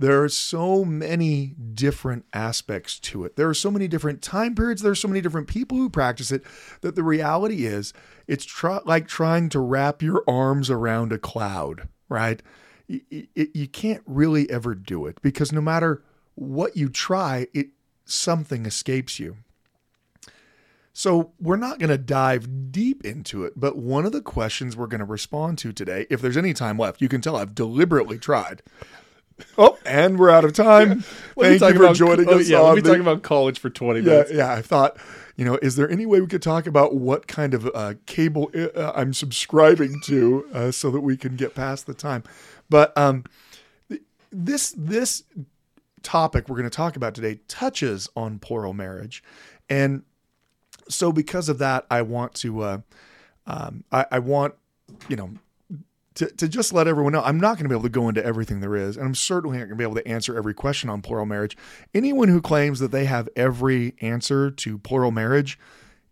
There 0.00 0.22
are 0.22 0.28
so 0.28 0.84
many 0.84 1.56
different 1.74 2.24
aspects 2.32 3.00
to 3.00 3.24
it. 3.24 3.34
There 3.34 3.48
are 3.48 3.54
so 3.54 3.70
many 3.70 3.88
different 3.88 4.22
time 4.22 4.54
periods. 4.54 4.80
There 4.82 4.92
are 4.92 4.96
so 4.96 5.08
many 5.08 5.20
different 5.20 5.48
people 5.48 5.76
who 5.76 5.90
practice 5.90 6.30
it 6.30 6.44
that 6.82 6.94
the 6.94 7.02
reality 7.02 7.66
is 7.66 7.92
it's 8.28 8.44
try, 8.44 8.78
like 8.84 9.08
trying 9.08 9.48
to 9.50 9.58
wrap 9.58 10.00
your 10.00 10.22
arms 10.28 10.70
around 10.70 11.12
a 11.12 11.18
cloud, 11.18 11.88
right? 12.08 12.40
Y- 12.88 13.00
y- 13.10 13.28
y- 13.36 13.48
you 13.52 13.66
can't 13.66 14.02
really 14.06 14.48
ever 14.50 14.74
do 14.76 15.06
it 15.06 15.20
because 15.20 15.50
no 15.52 15.60
matter 15.60 16.04
what 16.36 16.76
you 16.76 16.88
try, 16.88 17.48
it 17.52 17.68
something 18.04 18.66
escapes 18.66 19.18
you. 19.18 19.38
So 20.92 21.32
we're 21.40 21.56
not 21.56 21.78
going 21.78 21.90
to 21.90 21.98
dive 21.98 22.72
deep 22.72 23.04
into 23.04 23.44
it, 23.44 23.52
but 23.56 23.76
one 23.76 24.04
of 24.04 24.12
the 24.12 24.20
questions 24.20 24.76
we're 24.76 24.88
going 24.88 24.98
to 24.98 25.04
respond 25.04 25.58
to 25.58 25.72
today, 25.72 26.06
if 26.10 26.20
there's 26.20 26.36
any 26.36 26.52
time 26.52 26.78
left, 26.78 27.00
you 27.00 27.08
can 27.08 27.20
tell 27.20 27.36
I've 27.36 27.54
deliberately 27.54 28.18
tried. 28.18 28.62
Oh, 29.58 29.76
and 29.84 30.18
we're 30.18 30.30
out 30.30 30.44
of 30.44 30.52
time. 30.52 31.00
Thank 31.38 31.60
you 31.60 31.74
for 31.74 31.84
about- 31.84 31.96
joining 31.96 32.28
oh, 32.28 32.38
us. 32.38 32.48
Yeah, 32.48 32.58
on 32.60 32.66
let 32.66 32.74
me 32.76 32.80
the- 32.82 32.90
talk 32.90 33.00
about 33.00 33.22
college 33.22 33.58
for 33.58 33.70
twenty 33.70 34.00
minutes. 34.02 34.30
yeah. 34.32 34.52
I 34.52 34.62
thought, 34.62 34.96
you 35.36 35.44
know, 35.44 35.58
is 35.62 35.76
there 35.76 35.90
any 35.90 36.06
way 36.06 36.20
we 36.20 36.26
could 36.26 36.42
talk 36.42 36.66
about 36.66 36.94
what 36.94 37.26
kind 37.26 37.54
of 37.54 37.70
uh, 37.74 37.94
cable 38.06 38.50
uh, 38.54 38.92
I'm 38.94 39.12
subscribing 39.12 40.00
to 40.04 40.46
uh, 40.52 40.70
so 40.70 40.90
that 40.90 41.00
we 41.00 41.16
can 41.16 41.36
get 41.36 41.54
past 41.54 41.86
the 41.86 41.94
time? 41.94 42.22
But 42.70 42.96
um, 42.96 43.24
this 44.30 44.74
this 44.76 45.24
topic 46.02 46.48
we're 46.48 46.56
going 46.56 46.70
to 46.70 46.76
talk 46.76 46.96
about 46.96 47.14
today 47.14 47.40
touches 47.48 48.08
on 48.14 48.38
plural 48.38 48.74
marriage, 48.74 49.22
and 49.68 50.02
so 50.88 51.12
because 51.12 51.48
of 51.48 51.58
that, 51.58 51.84
I 51.90 52.02
want 52.02 52.34
to, 52.36 52.62
uh, 52.62 52.78
um, 53.46 53.84
I, 53.92 54.06
I 54.12 54.18
want, 54.20 54.54
you 55.08 55.16
know, 55.16 55.30
to, 56.18 56.26
to 56.26 56.48
just 56.48 56.72
let 56.72 56.88
everyone 56.88 57.12
know, 57.12 57.22
I'm 57.22 57.38
not 57.38 57.54
going 57.54 57.62
to 57.62 57.68
be 57.68 57.74
able 57.74 57.84
to 57.84 57.88
go 57.88 58.08
into 58.08 58.24
everything 58.24 58.58
there 58.58 58.74
is, 58.74 58.96
and 58.96 59.06
I'm 59.06 59.14
certainly 59.14 59.56
not 59.56 59.66
going 59.66 59.70
to 59.70 59.76
be 59.76 59.84
able 59.84 59.94
to 59.94 60.08
answer 60.08 60.36
every 60.36 60.52
question 60.52 60.90
on 60.90 61.00
plural 61.00 61.26
marriage. 61.26 61.56
Anyone 61.94 62.28
who 62.28 62.40
claims 62.40 62.80
that 62.80 62.90
they 62.90 63.04
have 63.04 63.28
every 63.36 63.94
answer 64.00 64.50
to 64.50 64.78
plural 64.78 65.12
marriage 65.12 65.60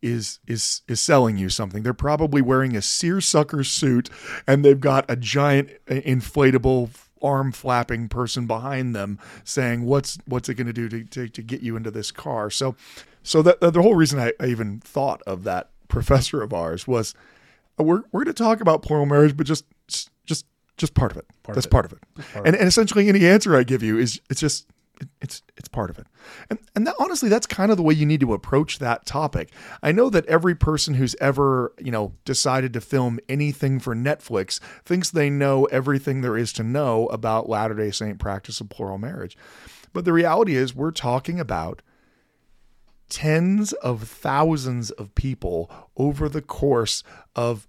is 0.02 0.38
is 0.46 0.82
is 0.86 1.00
selling 1.00 1.36
you 1.36 1.48
something. 1.48 1.82
They're 1.82 1.92
probably 1.92 2.40
wearing 2.40 2.76
a 2.76 2.82
seersucker 2.82 3.64
suit, 3.64 4.08
and 4.46 4.64
they've 4.64 4.78
got 4.78 5.04
a 5.08 5.16
giant 5.16 5.70
uh, 5.90 5.94
inflatable 5.94 6.90
arm 7.20 7.50
flapping 7.50 8.08
person 8.08 8.46
behind 8.46 8.94
them 8.94 9.18
saying 9.42 9.84
what's 9.84 10.18
what's 10.26 10.48
it 10.48 10.54
going 10.54 10.68
to 10.68 10.72
do 10.72 11.02
to, 11.02 11.28
to 11.28 11.42
get 11.42 11.62
you 11.62 11.74
into 11.74 11.90
this 11.90 12.12
car 12.12 12.50
so 12.50 12.76
so 13.22 13.40
that 13.40 13.58
the 13.58 13.82
whole 13.82 13.94
reason 13.94 14.20
I, 14.20 14.32
I 14.38 14.46
even 14.46 14.78
thought 14.80 15.22
of 15.26 15.42
that 15.44 15.70
professor 15.88 16.42
of 16.42 16.52
ours 16.52 16.86
was 16.86 17.14
we're 17.78 18.02
we're 18.12 18.24
going 18.24 18.26
to 18.26 18.32
talk 18.32 18.60
about 18.60 18.82
plural 18.82 19.06
marriage, 19.06 19.36
but 19.36 19.46
just 19.46 19.64
just 19.88 20.46
just 20.76 20.94
part 20.94 21.12
of 21.12 21.18
it. 21.18 21.26
That's 21.44 21.58
of 21.58 21.64
it. 21.66 21.70
part 21.70 21.84
of 21.86 21.92
it. 21.92 22.00
and 22.34 22.54
and 22.54 22.68
essentially 22.68 23.08
any 23.08 23.26
answer 23.26 23.56
I 23.56 23.62
give 23.62 23.82
you 23.82 23.98
is 23.98 24.20
it's 24.30 24.40
just 24.40 24.66
it's 25.20 25.42
it's 25.56 25.68
part 25.68 25.90
of 25.90 25.98
it. 25.98 26.06
And 26.50 26.58
and 26.74 26.86
that, 26.86 26.94
honestly, 26.98 27.28
that's 27.28 27.46
kind 27.46 27.70
of 27.70 27.76
the 27.76 27.82
way 27.82 27.94
you 27.94 28.06
need 28.06 28.20
to 28.20 28.32
approach 28.32 28.78
that 28.78 29.06
topic. 29.06 29.52
I 29.82 29.92
know 29.92 30.10
that 30.10 30.26
every 30.26 30.54
person 30.54 30.94
who's 30.94 31.14
ever 31.20 31.72
you 31.78 31.90
know 31.90 32.12
decided 32.24 32.72
to 32.74 32.80
film 32.80 33.18
anything 33.28 33.78
for 33.78 33.94
Netflix 33.94 34.60
thinks 34.84 35.10
they 35.10 35.30
know 35.30 35.64
everything 35.66 36.20
there 36.20 36.36
is 36.36 36.52
to 36.54 36.62
know 36.62 37.06
about 37.06 37.48
Latter 37.48 37.74
Day 37.74 37.90
Saint 37.90 38.18
practice 38.18 38.60
of 38.60 38.68
plural 38.68 38.98
marriage, 38.98 39.36
but 39.92 40.04
the 40.04 40.12
reality 40.12 40.56
is 40.56 40.74
we're 40.74 40.90
talking 40.90 41.40
about 41.40 41.82
tens 43.08 43.72
of 43.74 44.02
thousands 44.02 44.90
of 44.92 45.14
people 45.14 45.70
over 45.96 46.28
the 46.28 46.42
course 46.42 47.04
of 47.36 47.68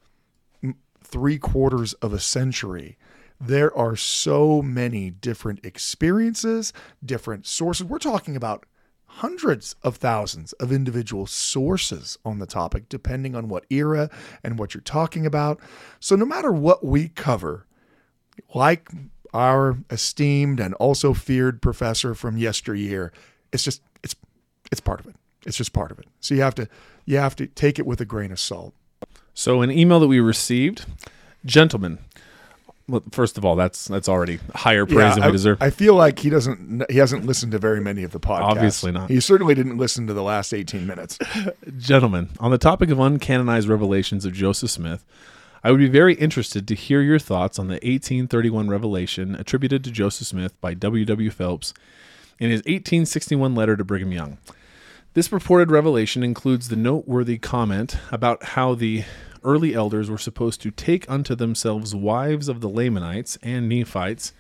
three 1.08 1.38
quarters 1.38 1.94
of 1.94 2.14
a 2.14 2.20
century. 2.20 2.98
There 3.40 3.76
are 3.78 3.96
so 3.96 4.62
many 4.62 5.10
different 5.10 5.64
experiences, 5.64 6.74
different 7.06 7.46
sources. 7.46 7.86
We're 7.86 8.00
talking 8.00 8.36
about 8.36 8.66
hundreds 9.06 9.76
of 9.84 9.98
thousands 9.98 10.54
of 10.54 10.72
individual 10.72 11.26
sources 11.26 12.18
on 12.26 12.40
the 12.40 12.46
topic, 12.46 12.90
depending 12.90 13.36
on 13.36 13.48
what 13.48 13.66
era 13.70 14.10
and 14.44 14.60
what 14.60 14.74
you're 14.74 14.82
talking 14.82 15.26
about. 15.26 15.60
So, 16.00 16.16
no 16.16 16.26
matter 16.26 16.52
what 16.52 16.84
we 16.84 17.10
cover, 17.10 17.66
like 18.54 18.90
our 19.34 19.78
esteemed 19.90 20.60
and 20.60 20.74
also 20.76 21.14
feared 21.14 21.62
professor 21.62 22.16
from 22.16 22.38
yesteryear, 22.38 23.12
it's 23.52 23.64
just 23.64 23.82
it's 24.04 24.16
it's 24.72 24.82
part 24.82 25.00
of 25.00 25.08
it. 25.08 25.16
It's 25.46 25.58
just 25.58 25.74
part 25.74 25.92
of 25.92 26.00
it. 26.00 26.06
So 26.20 26.36
you 26.36 26.42
have 26.42 26.56
to 26.56 26.68
you 27.06 27.18
have 27.18 27.36
to 27.38 27.48
take 27.48 27.80
it 27.80 27.86
with 27.86 28.02
a 28.02 28.06
grain 28.06 28.32
of 28.32 28.40
salt. 28.40 28.74
So 29.38 29.62
an 29.62 29.70
email 29.70 30.00
that 30.00 30.08
we 30.08 30.20
received, 30.20 30.88
gentlemen. 31.46 32.00
Well, 32.88 33.04
first 33.12 33.38
of 33.38 33.46
all, 33.46 33.56
that's 33.56 33.86
that's 33.86 34.10
already 34.10 34.40
higher 34.56 34.88
praise 34.88 35.14
than 35.14 35.22
I, 35.22 35.28
we 35.28 35.32
deserve. 35.32 35.62
I 35.62 35.70
feel 35.70 35.94
like 35.94 36.18
he 36.18 36.32
doesn't 36.32 36.90
he 36.90 36.98
hasn't 36.98 37.24
listened 37.24 37.52
to 37.52 37.60
very 37.60 37.80
many 37.80 38.02
of 38.02 38.14
the 38.14 38.20
podcasts. 38.20 38.42
Obviously 38.42 38.92
not. 38.92 39.12
He 39.12 39.20
certainly 39.20 39.54
didn't 39.54 39.78
listen 39.78 40.08
to 40.08 40.14
the 40.16 40.24
last 40.24 40.54
18 40.54 40.88
minutes. 40.88 41.20
Gentlemen, 41.78 42.30
on 42.40 42.50
the 42.50 42.58
topic 42.58 42.90
of 42.90 42.98
uncanonized 42.98 43.70
revelations 43.70 44.26
of 44.26 44.34
Joseph 44.34 44.72
Smith, 44.72 45.06
I 45.64 45.70
would 45.70 45.78
be 45.78 45.88
very 45.88 46.16
interested 46.16 46.68
to 46.68 46.74
hear 46.74 47.04
your 47.04 47.20
thoughts 47.20 47.60
on 47.60 47.68
the 47.68 47.74
1831 47.74 48.70
revelation 48.70 49.36
attributed 49.36 49.84
to 49.84 49.92
Joseph 49.92 50.26
Smith 50.26 50.60
by 50.62 50.74
W. 50.74 51.06
W. 51.06 51.30
Phelps 51.30 51.76
in 52.40 52.50
his 52.50 52.62
1861 52.62 53.54
letter 53.54 53.78
to 53.78 53.84
Brigham 53.84 54.12
Young. 54.12 54.40
This 55.14 55.28
purported 55.28 55.72
revelation 55.72 56.24
includes 56.24 56.70
the 56.70 56.76
noteworthy 56.76 57.38
comment 57.38 57.98
about 58.12 58.44
how 58.44 58.76
the 58.76 59.04
early 59.48 59.74
elders 59.74 60.10
were 60.10 60.18
supposed 60.18 60.62
to 60.62 60.70
take 60.70 61.10
unto 61.10 61.34
themselves 61.34 61.96
wives 61.96 62.50
of 62.50 62.60
the 62.60 62.68
Lamanites 62.68 63.38
and 63.42 63.70
Nephites, 63.70 64.34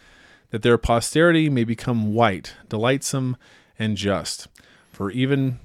that 0.51 0.61
their 0.61 0.77
posterity 0.77 1.49
may 1.49 1.63
become 1.63 2.13
white, 2.13 2.53
delightsome, 2.67 3.37
and 3.79 3.95
just. 3.95 4.47
For 4.91 5.09
even 5.09 5.59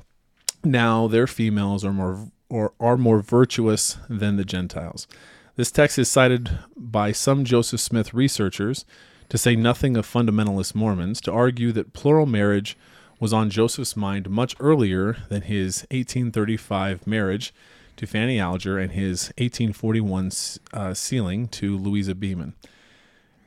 now 0.63 1.09
their 1.09 1.27
females 1.27 1.85
are 1.85 1.93
more 1.93 2.29
or 2.49 2.73
are 2.79 2.97
more 2.97 3.21
virtuous 3.21 3.99
than 4.09 4.37
the 4.37 4.45
Gentiles. 4.45 5.09
This 5.57 5.71
text 5.71 5.99
is 5.99 6.11
cited 6.11 6.59
by 6.77 7.11
some 7.11 7.45
Joseph 7.45 7.81
Smith 7.81 8.15
researchers, 8.15 8.85
to 9.29 9.39
say 9.39 9.57
nothing 9.57 9.97
of 9.97 10.07
fundamentalist 10.07 10.75
Mormons, 10.75 11.21
to 11.23 11.33
argue 11.33 11.73
that 11.73 11.95
plural 11.95 12.27
marriage 12.27 12.77
was 13.19 13.33
on 13.33 13.51
Joseph's 13.51 13.97
mind 13.97 14.29
much 14.29 14.55
earlier 14.61 15.17
than 15.31 15.43
his 15.43 15.87
1835 15.91 17.07
marriage 17.07 17.55
to 17.97 18.07
Fanny 18.07 18.39
Alger 18.39 18.79
and 18.79 18.93
his 18.93 19.29
1841 19.39 20.31
uh, 20.73 20.95
sealing 20.95 21.49
to 21.49 21.77
Louisa 21.77 22.15
Beaman. 22.15 22.55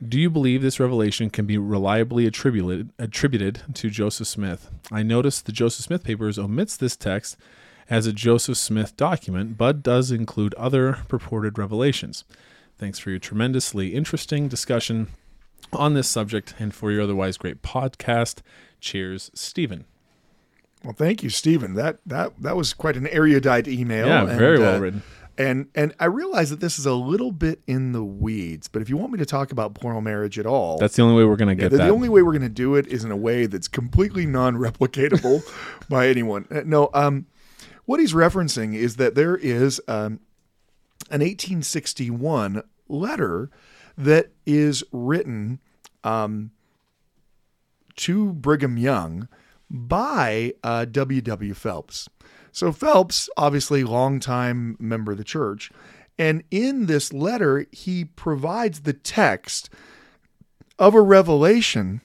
Do 0.06 0.20
you 0.20 0.28
believe 0.28 0.60
this 0.60 0.78
revelation 0.78 1.30
can 1.30 1.46
be 1.46 1.56
reliably 1.56 2.26
attributed 2.26 2.90
attributed 2.98 3.62
to 3.74 3.88
Joseph 3.88 4.28
Smith? 4.28 4.70
I 4.92 5.02
notice 5.02 5.40
the 5.40 5.52
Joseph 5.52 5.86
Smith 5.86 6.04
papers 6.04 6.38
omits 6.38 6.76
this 6.76 6.96
text 6.96 7.36
as 7.88 8.06
a 8.06 8.12
Joseph 8.12 8.58
Smith 8.58 8.96
document, 8.96 9.56
but 9.56 9.82
does 9.82 10.10
include 10.10 10.54
other 10.54 10.98
purported 11.08 11.58
revelations. 11.58 12.24
Thanks 12.78 12.98
for 12.98 13.10
your 13.10 13.18
tremendously 13.18 13.94
interesting 13.94 14.48
discussion 14.48 15.08
on 15.72 15.94
this 15.94 16.08
subject 16.08 16.54
and 16.58 16.74
for 16.74 16.92
your 16.92 17.02
otherwise 17.02 17.38
great 17.38 17.62
podcast. 17.62 18.40
Cheers, 18.80 19.30
Stephen. 19.34 19.86
Well, 20.84 20.94
thank 20.94 21.22
you, 21.22 21.30
Stephen. 21.30 21.74
That 21.74 21.98
that 22.06 22.40
that 22.42 22.56
was 22.56 22.74
quite 22.74 22.96
an 22.96 23.06
erudite 23.08 23.68
email. 23.68 24.06
Yeah, 24.06 24.28
and, 24.28 24.38
very 24.38 24.58
well 24.58 24.76
uh, 24.76 24.78
written. 24.78 25.02
And 25.38 25.68
and 25.74 25.94
I 26.00 26.06
realize 26.06 26.50
that 26.50 26.60
this 26.60 26.78
is 26.78 26.86
a 26.86 26.94
little 26.94 27.32
bit 27.32 27.60
in 27.66 27.92
the 27.92 28.02
weeds, 28.02 28.68
but 28.68 28.80
if 28.80 28.88
you 28.88 28.96
want 28.96 29.12
me 29.12 29.18
to 29.18 29.26
talk 29.26 29.52
about 29.52 29.74
plural 29.74 30.00
marriage 30.00 30.38
at 30.38 30.46
all, 30.46 30.78
that's 30.78 30.96
the 30.96 31.02
only 31.02 31.14
way 31.14 31.24
we're 31.28 31.36
going 31.36 31.54
to 31.54 31.54
get 31.54 31.70
the, 31.70 31.76
that. 31.78 31.84
The 31.84 31.92
only 31.92 32.08
way 32.08 32.22
we're 32.22 32.32
going 32.32 32.42
to 32.42 32.48
do 32.48 32.74
it 32.74 32.86
is 32.86 33.04
in 33.04 33.10
a 33.10 33.16
way 33.16 33.44
that's 33.46 33.68
completely 33.68 34.24
non-replicatable 34.24 35.42
by 35.90 36.08
anyone. 36.08 36.46
Uh, 36.50 36.62
no, 36.64 36.88
um, 36.94 37.26
what 37.84 38.00
he's 38.00 38.14
referencing 38.14 38.74
is 38.74 38.96
that 38.96 39.14
there 39.14 39.36
is 39.36 39.80
um, 39.88 40.20
an 41.10 41.20
1861 41.20 42.62
letter 42.88 43.50
that 43.98 44.30
is 44.46 44.84
written 44.90 45.60
um, 46.02 46.50
to 47.96 48.32
Brigham 48.32 48.78
Young 48.78 49.28
by 49.70 50.54
uh, 50.62 50.84
W. 50.84 51.20
W. 51.20 51.54
Phelps. 51.54 52.08
So 52.52 52.72
Phelps, 52.72 53.28
obviously, 53.36 53.84
longtime 53.84 54.76
member 54.78 55.12
of 55.12 55.18
the 55.18 55.24
church, 55.24 55.70
and 56.18 56.42
in 56.50 56.86
this 56.86 57.12
letter 57.12 57.66
he 57.72 58.04
provides 58.04 58.80
the 58.80 58.92
text 58.92 59.68
of 60.78 60.94
a 60.94 61.02
revelation 61.02 62.00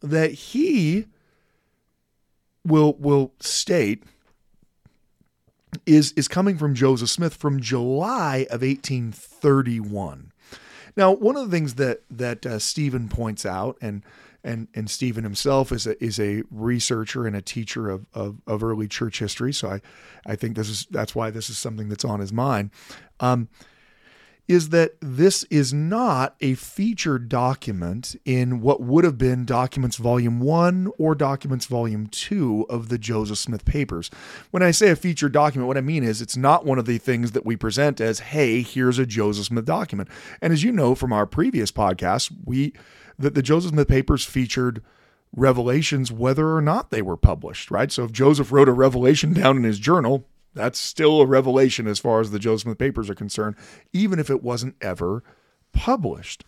that 0.00 0.32
he 0.32 1.06
will 2.64 2.94
will 2.94 3.32
state 3.40 4.04
is 5.86 6.12
is 6.12 6.28
coming 6.28 6.58
from 6.58 6.74
Joseph 6.74 7.10
Smith 7.10 7.34
from 7.34 7.60
July 7.60 8.46
of 8.50 8.62
1831. 8.62 10.32
Now, 10.96 11.12
one 11.12 11.36
of 11.36 11.50
the 11.50 11.54
things 11.54 11.74
that 11.74 12.02
that 12.10 12.44
uh, 12.44 12.58
Stephen 12.58 13.08
points 13.08 13.46
out, 13.46 13.78
and 13.80 14.02
and 14.44 14.68
and 14.74 14.90
Stephen 14.90 15.24
himself 15.24 15.72
is 15.72 15.86
a 15.86 16.02
is 16.02 16.18
a 16.18 16.42
researcher 16.50 17.26
and 17.26 17.36
a 17.36 17.42
teacher 17.42 17.88
of, 17.88 18.06
of, 18.14 18.40
of 18.46 18.62
early 18.62 18.88
church 18.88 19.18
history, 19.18 19.52
so 19.52 19.68
I 19.68 19.80
I 20.26 20.36
think 20.36 20.56
this 20.56 20.68
is 20.68 20.86
that's 20.90 21.14
why 21.14 21.30
this 21.30 21.50
is 21.50 21.58
something 21.58 21.88
that's 21.88 22.04
on 22.04 22.20
his 22.20 22.32
mind. 22.32 22.70
Um, 23.20 23.48
is 24.48 24.70
that 24.70 24.92
this 25.00 25.44
is 25.44 25.72
not 25.72 26.34
a 26.40 26.54
featured 26.54 27.28
document 27.28 28.16
in 28.24 28.60
what 28.60 28.80
would 28.80 29.04
have 29.04 29.16
been 29.16 29.44
Documents 29.44 29.96
Volume 29.96 30.40
1 30.40 30.90
or 30.98 31.14
Documents 31.14 31.66
Volume 31.66 32.08
2 32.08 32.66
of 32.68 32.88
the 32.88 32.98
Joseph 32.98 33.38
Smith 33.38 33.64
papers. 33.64 34.10
When 34.50 34.62
I 34.62 34.72
say 34.72 34.90
a 34.90 34.96
featured 34.96 35.32
document, 35.32 35.68
what 35.68 35.78
I 35.78 35.80
mean 35.80 36.02
is 36.02 36.20
it's 36.20 36.36
not 36.36 36.66
one 36.66 36.78
of 36.78 36.86
the 36.86 36.98
things 36.98 37.32
that 37.32 37.46
we 37.46 37.56
present 37.56 38.00
as, 38.00 38.18
hey, 38.18 38.62
here's 38.62 38.98
a 38.98 39.06
Joseph 39.06 39.46
Smith 39.46 39.64
document. 39.64 40.08
And 40.40 40.52
as 40.52 40.64
you 40.64 40.72
know 40.72 40.94
from 40.94 41.12
our 41.12 41.24
previous 41.24 41.70
podcast, 41.70 42.32
we 42.44 42.72
that 43.22 43.34
the 43.34 43.42
Joseph 43.42 43.70
Smith 43.70 43.88
papers 43.88 44.24
featured 44.24 44.82
revelations 45.34 46.12
whether 46.12 46.54
or 46.54 46.60
not 46.60 46.90
they 46.90 47.02
were 47.02 47.16
published, 47.16 47.70
right? 47.70 47.90
So 47.90 48.04
if 48.04 48.12
Joseph 48.12 48.52
wrote 48.52 48.68
a 48.68 48.72
revelation 48.72 49.32
down 49.32 49.56
in 49.56 49.62
his 49.62 49.78
journal, 49.78 50.26
that's 50.54 50.78
still 50.78 51.20
a 51.20 51.26
revelation 51.26 51.86
as 51.86 51.98
far 51.98 52.20
as 52.20 52.30
the 52.30 52.38
Joseph 52.38 52.64
Smith 52.64 52.78
papers 52.78 53.08
are 53.08 53.14
concerned, 53.14 53.56
even 53.92 54.18
if 54.18 54.28
it 54.28 54.42
wasn't 54.42 54.76
ever 54.82 55.22
published. 55.72 56.44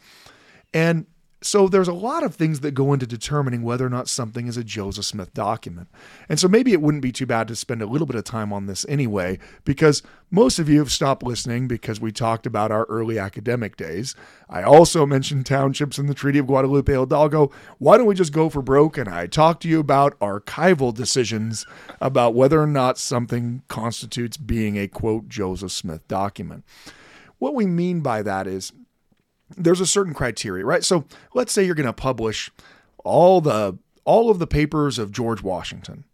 And 0.75 1.07
so 1.45 1.69
there's 1.69 1.89
a 1.89 1.93
lot 1.93 2.23
of 2.23 2.35
things 2.35 2.61
that 2.61 2.73
go 2.73 2.95
into 2.95 3.07
determining 3.07 3.63
whether 3.63 3.85
or 3.85 3.91
not 3.91 4.09
something 4.09 4.47
is 4.47 4.57
a 4.57 4.65
Joseph 4.65 5.05
Smith 5.05 5.35
document. 5.35 5.89
And 6.27 6.41
so 6.41 6.49
maybe 6.49 6.73
it 6.73 6.81
wouldn't 6.81 7.03
be 7.03 7.13
too 7.13 7.27
bad 7.27 7.49
to 7.49 7.57
spend 7.57 7.83
a 7.83 7.87
little 7.87 8.07
bit 8.07 8.17
of 8.17 8.25
time 8.25 8.51
on 8.51 8.65
this 8.65 8.87
anyway, 8.89 9.39
because 9.67 10.03
most 10.31 10.59
of 10.59 10.71
you 10.71 10.79
have 10.79 10.91
stopped 10.91 11.23
listening 11.23 11.69
because 11.69 12.01
we 12.01 12.13
talked 12.13 12.47
about 12.47 12.73
our 12.73 12.85
early 12.85 13.19
academic 13.19 13.77
days. 13.77 14.15
I 14.49 14.63
also 14.63 15.05
mentioned 15.05 15.45
townships 15.45 15.99
in 15.99 16.07
the 16.07 16.15
Treaty 16.15 16.39
of 16.39 16.47
Guadalupe 16.47 16.91
Hidalgo. 16.91 17.51
Why 17.77 17.99
don't 17.99 18.07
we 18.07 18.15
just 18.15 18.33
go 18.33 18.49
for 18.49 18.63
broke 18.63 18.97
and 18.97 19.09
I 19.09 19.27
talk 19.27 19.61
to 19.61 19.69
you 19.69 19.81
about 19.81 20.19
archival 20.21 20.95
decisions 20.95 21.67
about 22.01 22.35
whether 22.35 22.61
or 22.63 22.67
not 22.67 22.97
something 22.97 23.63
constitutes 23.69 24.39
being 24.39 24.79
a 24.79 24.89
quote 24.89 25.29
Joseph 25.29 25.73
Smith 25.73 26.09
document? 26.09 26.65
What 27.39 27.55
we 27.55 27.67
mean 27.67 28.01
by 28.01 28.23
that 28.23 28.47
is 28.47 28.73
there's 29.57 29.81
a 29.81 29.87
certain 29.87 30.15
criteria, 30.15 30.65
right? 30.65 30.85
So 30.85 31.05
let's 31.35 31.53
say 31.53 31.65
you're 31.65 31.75
going 31.75 31.87
to 31.87 31.93
publish 31.93 32.51
all 33.05 33.41
the 33.41 33.79
all 34.05 34.31
of 34.31 34.39
the 34.39 34.47
papers 34.47 34.99
of 34.99 35.13
George 35.13 35.43
Washington. 35.43 36.05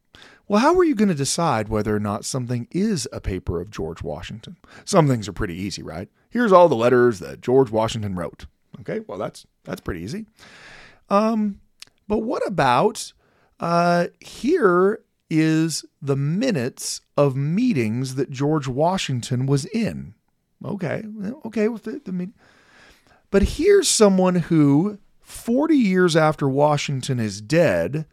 Well, 0.47 0.61
how 0.61 0.77
are 0.77 0.85
you 0.85 0.95
going 0.95 1.09
to 1.09 1.15
decide 1.15 1.69
whether 1.69 1.95
or 1.95 2.01
not 2.01 2.25
something 2.25 2.67
is 2.73 3.07
a 3.13 3.21
paper 3.21 3.61
of 3.61 3.71
George 3.71 4.03
Washington? 4.03 4.57
Some 4.85 5.07
things 5.07 5.29
are 5.29 5.33
pretty 5.33 5.55
easy, 5.55 5.83
right? 5.83 6.09
Here's 6.29 6.53
all 6.53 6.69
the 6.69 6.75
letters 6.75 7.21
that 7.21 7.41
George 7.41 7.71
Washington 7.71 8.17
wrote. 8.17 8.47
Okay, 8.81 9.01
well 9.07 9.19
that's 9.19 9.47
that's 9.65 9.81
pretty 9.81 10.01
easy. 10.01 10.27
Um, 11.09 11.61
but 12.09 12.19
what 12.19 12.47
about 12.47 13.13
uh, 13.59 14.09
here 14.21 15.01
is 15.29 15.85
the 16.03 16.17
minutes 16.17 17.01
of 17.17 17.37
meetings 17.37 18.17
that 18.17 18.31
George 18.31 18.67
Washington 18.67 19.47
was 19.47 19.67
in? 19.67 20.15
Okay, 20.65 21.05
okay 21.45 21.69
with 21.69 21.85
the, 21.85 22.01
the 22.05 22.13
meeting. 22.13 22.35
But 23.31 23.43
here's 23.43 23.89
someone 23.89 24.37
who, 24.37 24.99
40 25.21 25.77
years 25.77 26.17
after 26.17 26.49
Washington 26.49 27.21
is 27.21 27.41
dead, 27.41 28.07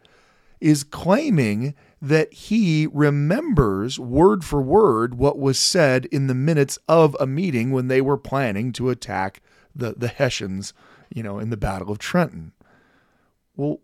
is 0.60 0.84
claiming 0.84 1.74
that 2.02 2.32
he 2.34 2.88
remembers 2.92 4.00
word 4.00 4.44
for 4.44 4.62
word 4.62 5.16
what 5.16 5.40
was 5.40 5.58
said 5.58 6.06
in 6.06 6.28
the 6.28 6.36
minutes 6.36 6.78
of 6.88 7.16
a 7.20 7.26
meeting 7.26 7.72
when 7.72 7.88
they 7.88 8.02
were 8.02 8.18
planning 8.18 8.72
to 8.74 8.90
attack 8.90 9.42
the, 9.76 9.94
the 9.98 10.08
Hessians, 10.08 10.74
you 11.14 11.24
know, 11.24 11.40
in 11.40 11.50
the 11.50 11.58
Battle 11.58 11.92
of 11.92 11.98
Trenton. 11.98 12.54
Well, 13.56 13.80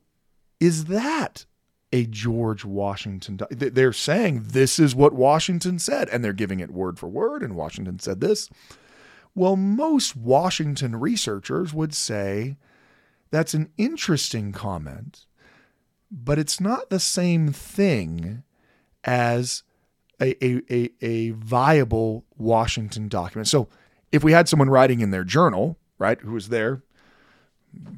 is 0.59 0.85
that 0.85 1.45
a 1.91 2.05
George 2.05 2.63
Washington? 2.63 3.39
They're 3.49 3.93
saying 3.93 4.45
this 4.49 4.77
is 4.77 4.95
what 4.95 5.13
Washington 5.13 5.79
said, 5.79 6.09
and 6.09 6.23
they're 6.23 6.33
giving 6.33 6.59
it 6.59 6.71
word 6.71 6.99
for 6.99 7.07
word, 7.07 7.41
and 7.41 7.55
Washington 7.55 7.99
said 7.99 8.21
this. 8.21 8.49
Well, 9.35 9.55
most 9.55 10.15
Washington 10.15 10.99
researchers 10.99 11.73
would 11.73 11.93
say 11.93 12.57
that's 13.31 13.53
an 13.53 13.69
interesting 13.77 14.51
comment, 14.51 15.25
but 16.11 16.37
it's 16.37 16.59
not 16.59 16.89
the 16.89 16.99
same 16.99 17.51
thing 17.51 18.43
as 19.03 19.63
a, 20.21 20.45
a, 20.45 20.61
a, 20.69 20.89
a, 21.01 21.29
viable 21.31 22.25
Washington 22.37 23.07
document. 23.07 23.47
So 23.47 23.67
if 24.11 24.23
we 24.23 24.31
had 24.31 24.47
someone 24.47 24.69
writing 24.69 25.01
in 25.01 25.09
their 25.09 25.23
journal, 25.23 25.77
right, 25.97 26.19
who 26.21 26.33
was 26.33 26.49
there, 26.49 26.83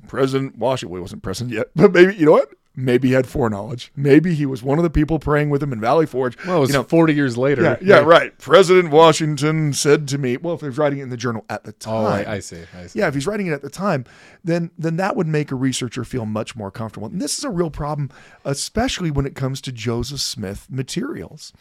President 0.08 0.58
Washington, 0.58 0.92
well, 0.92 1.00
he 1.00 1.02
wasn't 1.02 1.22
president 1.24 1.54
yet, 1.54 1.68
but 1.76 1.94
maybe, 1.94 2.16
you 2.16 2.26
know 2.26 2.32
what? 2.32 2.50
Maybe 2.76 3.10
he 3.10 3.14
had 3.14 3.26
foreknowledge. 3.26 3.92
Maybe 3.96 4.36
he 4.36 4.46
was 4.46 4.62
one 4.62 4.78
of 4.78 4.84
the 4.84 4.90
people 4.90 5.18
praying 5.18 5.50
with 5.50 5.64
him 5.64 5.72
in 5.72 5.80
Valley 5.80 6.06
Forge. 6.06 6.38
Well, 6.46 6.58
it 6.58 6.60
was 6.60 6.70
you 6.70 6.74
know, 6.74 6.84
40 6.84 7.14
years 7.14 7.38
later. 7.38 7.64
Yeah, 7.64 7.78
yeah, 7.82 8.00
right. 8.00 8.38
President 8.38 8.92
Washington 8.92 9.72
said 9.72 10.08
to 10.10 10.18
me, 10.18 10.36
well, 10.38 10.56
if 10.56 10.62
he's 10.62 10.78
writing 10.78 11.00
it 11.00 11.04
in 11.04 11.10
the 11.10 11.18
journal 11.18 11.46
at 11.50 11.64
the 11.64 11.72
time. 11.72 11.94
Oh, 11.94 12.06
I, 12.06 12.34
I, 12.36 12.40
see, 12.40 12.64
I 12.78 12.88
see. 12.88 13.00
Yeah, 13.00 13.08
if 13.08 13.14
he's 13.14 13.26
writing 13.26 13.48
it 13.48 13.54
at 13.54 13.62
the 13.62 13.70
time, 13.70 14.06
then 14.44 14.72
then 14.78 14.98
that 14.98 15.16
would 15.16 15.28
make 15.28 15.52
a 15.52 15.56
researcher 15.56 16.04
feel 16.04 16.26
much 16.26 16.56
more 16.56 16.70
comfortable. 16.70 17.08
And 17.08 17.22
this 17.22 17.38
is 17.38 17.44
a 17.44 17.50
real 17.50 17.70
problem, 17.70 18.10
especially 18.44 19.12
when 19.12 19.26
it 19.26 19.36
comes 19.36 19.62
to 19.62 19.72
Joseph 19.72 20.20
Smith 20.20 20.68
materials. 20.70 21.54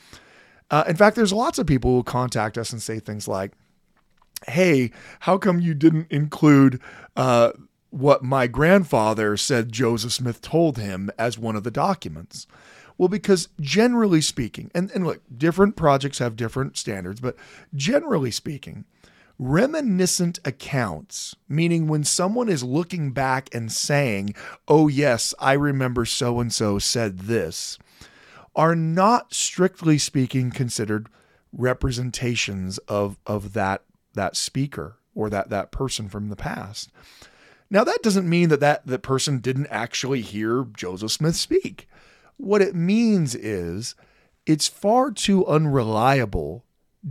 Uh, 0.70 0.85
in 0.88 0.96
fact, 0.96 1.14
there's 1.14 1.33
lots 1.33 1.59
of 1.59 1.66
people 1.66 1.94
who 1.94 2.03
contact 2.03 2.59
us 2.59 2.72
and 2.72 2.83
say 2.83 2.98
things 2.98 3.29
like, 3.29 3.53
hey, 4.48 4.90
how 5.20 5.38
come 5.38 5.61
you 5.61 5.74
didn't 5.74 6.11
include 6.11 6.81
uh, 7.16 7.53
what 7.94 8.24
my 8.24 8.48
grandfather 8.48 9.37
said 9.37 9.70
Joseph 9.70 10.12
Smith 10.12 10.40
told 10.40 10.78
him 10.78 11.11
as 11.16 11.38
one 11.38 11.54
of 11.54 11.62
the 11.62 11.70
documents. 11.70 12.48
Well, 12.98 13.09
because 13.09 13.48
generally 13.61 14.20
speaking, 14.20 14.72
and, 14.74 14.90
and 14.90 15.07
look, 15.07 15.22
different 15.37 15.76
projects 15.76 16.18
have 16.18 16.35
different 16.35 16.76
standards, 16.76 17.20
but 17.20 17.37
generally 17.72 18.33
speaking, 18.33 18.85
reminiscent 19.38 20.40
accounts, 20.44 21.37
meaning 21.48 21.87
when 21.87 22.02
someone 22.02 22.48
is 22.48 22.64
looking 22.64 23.12
back 23.12 23.48
and 23.54 23.70
saying, 23.70 24.35
oh, 24.66 24.88
yes, 24.88 25.33
I 25.38 25.52
remember 25.52 26.04
so 26.04 26.40
and 26.40 26.52
so 26.52 26.80
said 26.80 27.20
this, 27.20 27.78
are 28.57 28.74
not 28.74 29.33
strictly 29.33 29.98
speaking 29.98 30.50
considered 30.50 31.09
representations 31.52 32.78
of 32.88 33.20
of 33.24 33.52
that 33.52 33.83
that 34.14 34.35
speaker 34.35 34.96
or 35.14 35.30
that 35.30 35.48
that 35.50 35.70
person 35.70 36.09
from 36.09 36.28
the 36.28 36.37
past. 36.37 36.90
Now 37.70 37.85
that 37.85 38.03
doesn't 38.03 38.29
mean 38.29 38.48
that 38.50 38.61
that, 38.61 38.87
that 38.87 39.03
person 39.03 39.38
didn't 39.38 39.68
actually 39.68 40.20
hear 40.20 40.66
Joseph 40.77 41.12
Smith 41.12 41.37
speak. 41.37 41.88
What 42.37 42.62
it 42.62 42.74
means 42.74 43.35
is 43.35 43.94
it's 44.46 44.68
far 44.68 45.11
too 45.11 45.46
unreliable 45.46 46.64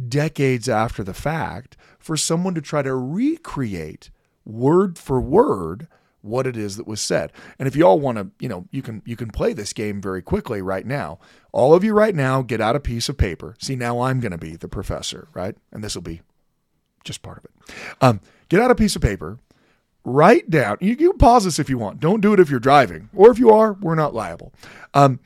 decades 0.07 0.67
after 0.67 1.03
the 1.03 1.13
fact 1.13 1.77
for 1.99 2.17
someone 2.17 2.55
to 2.55 2.61
try 2.61 2.81
to 2.81 2.95
recreate 2.95 4.09
word 4.45 4.97
for 4.97 5.21
word 5.21 5.87
what 6.21 6.47
it 6.47 6.55
is 6.55 6.77
that 6.77 6.87
was 6.87 7.01
said. 7.01 7.31
And 7.59 7.67
if 7.67 7.75
you 7.75 7.85
all 7.85 7.99
want 7.99 8.17
to, 8.17 8.29
you 8.39 8.47
know, 8.47 8.65
you 8.71 8.81
can 8.81 9.01
you 9.05 9.15
can 9.15 9.29
play 9.29 9.53
this 9.53 9.73
game 9.73 10.01
very 10.01 10.21
quickly 10.21 10.61
right 10.61 10.85
now. 10.85 11.19
All 11.51 11.73
of 11.73 11.83
you 11.83 11.93
right 11.93 12.15
now 12.15 12.41
get 12.41 12.61
out 12.61 12.75
a 12.75 12.79
piece 12.79 13.09
of 13.09 13.17
paper. 13.17 13.55
See, 13.59 13.75
now 13.75 14.01
I'm 14.01 14.19
going 14.19 14.31
to 14.31 14.37
be 14.37 14.55
the 14.55 14.69
professor, 14.69 15.27
right? 15.33 15.55
And 15.71 15.83
this 15.83 15.95
will 15.95 16.01
be 16.01 16.21
just 17.03 17.21
part 17.21 17.39
of 17.39 17.45
it. 17.45 17.73
Um, 18.01 18.21
get 18.47 18.61
out 18.61 18.71
a 18.71 18.75
piece 18.75 18.95
of 18.95 19.01
paper, 19.01 19.37
write 20.03 20.49
down. 20.49 20.77
You, 20.81 20.95
can 20.95 21.17
pause 21.17 21.45
this 21.45 21.59
if 21.59 21.69
you 21.69 21.77
want. 21.77 21.99
Don't 21.99 22.21
do 22.21 22.33
it 22.33 22.39
if 22.39 22.49
you're 22.49 22.59
driving, 22.59 23.09
or 23.15 23.31
if 23.31 23.39
you 23.39 23.51
are, 23.51 23.73
we're 23.73 23.95
not 23.95 24.13
liable. 24.13 24.53
Um, 24.93 25.19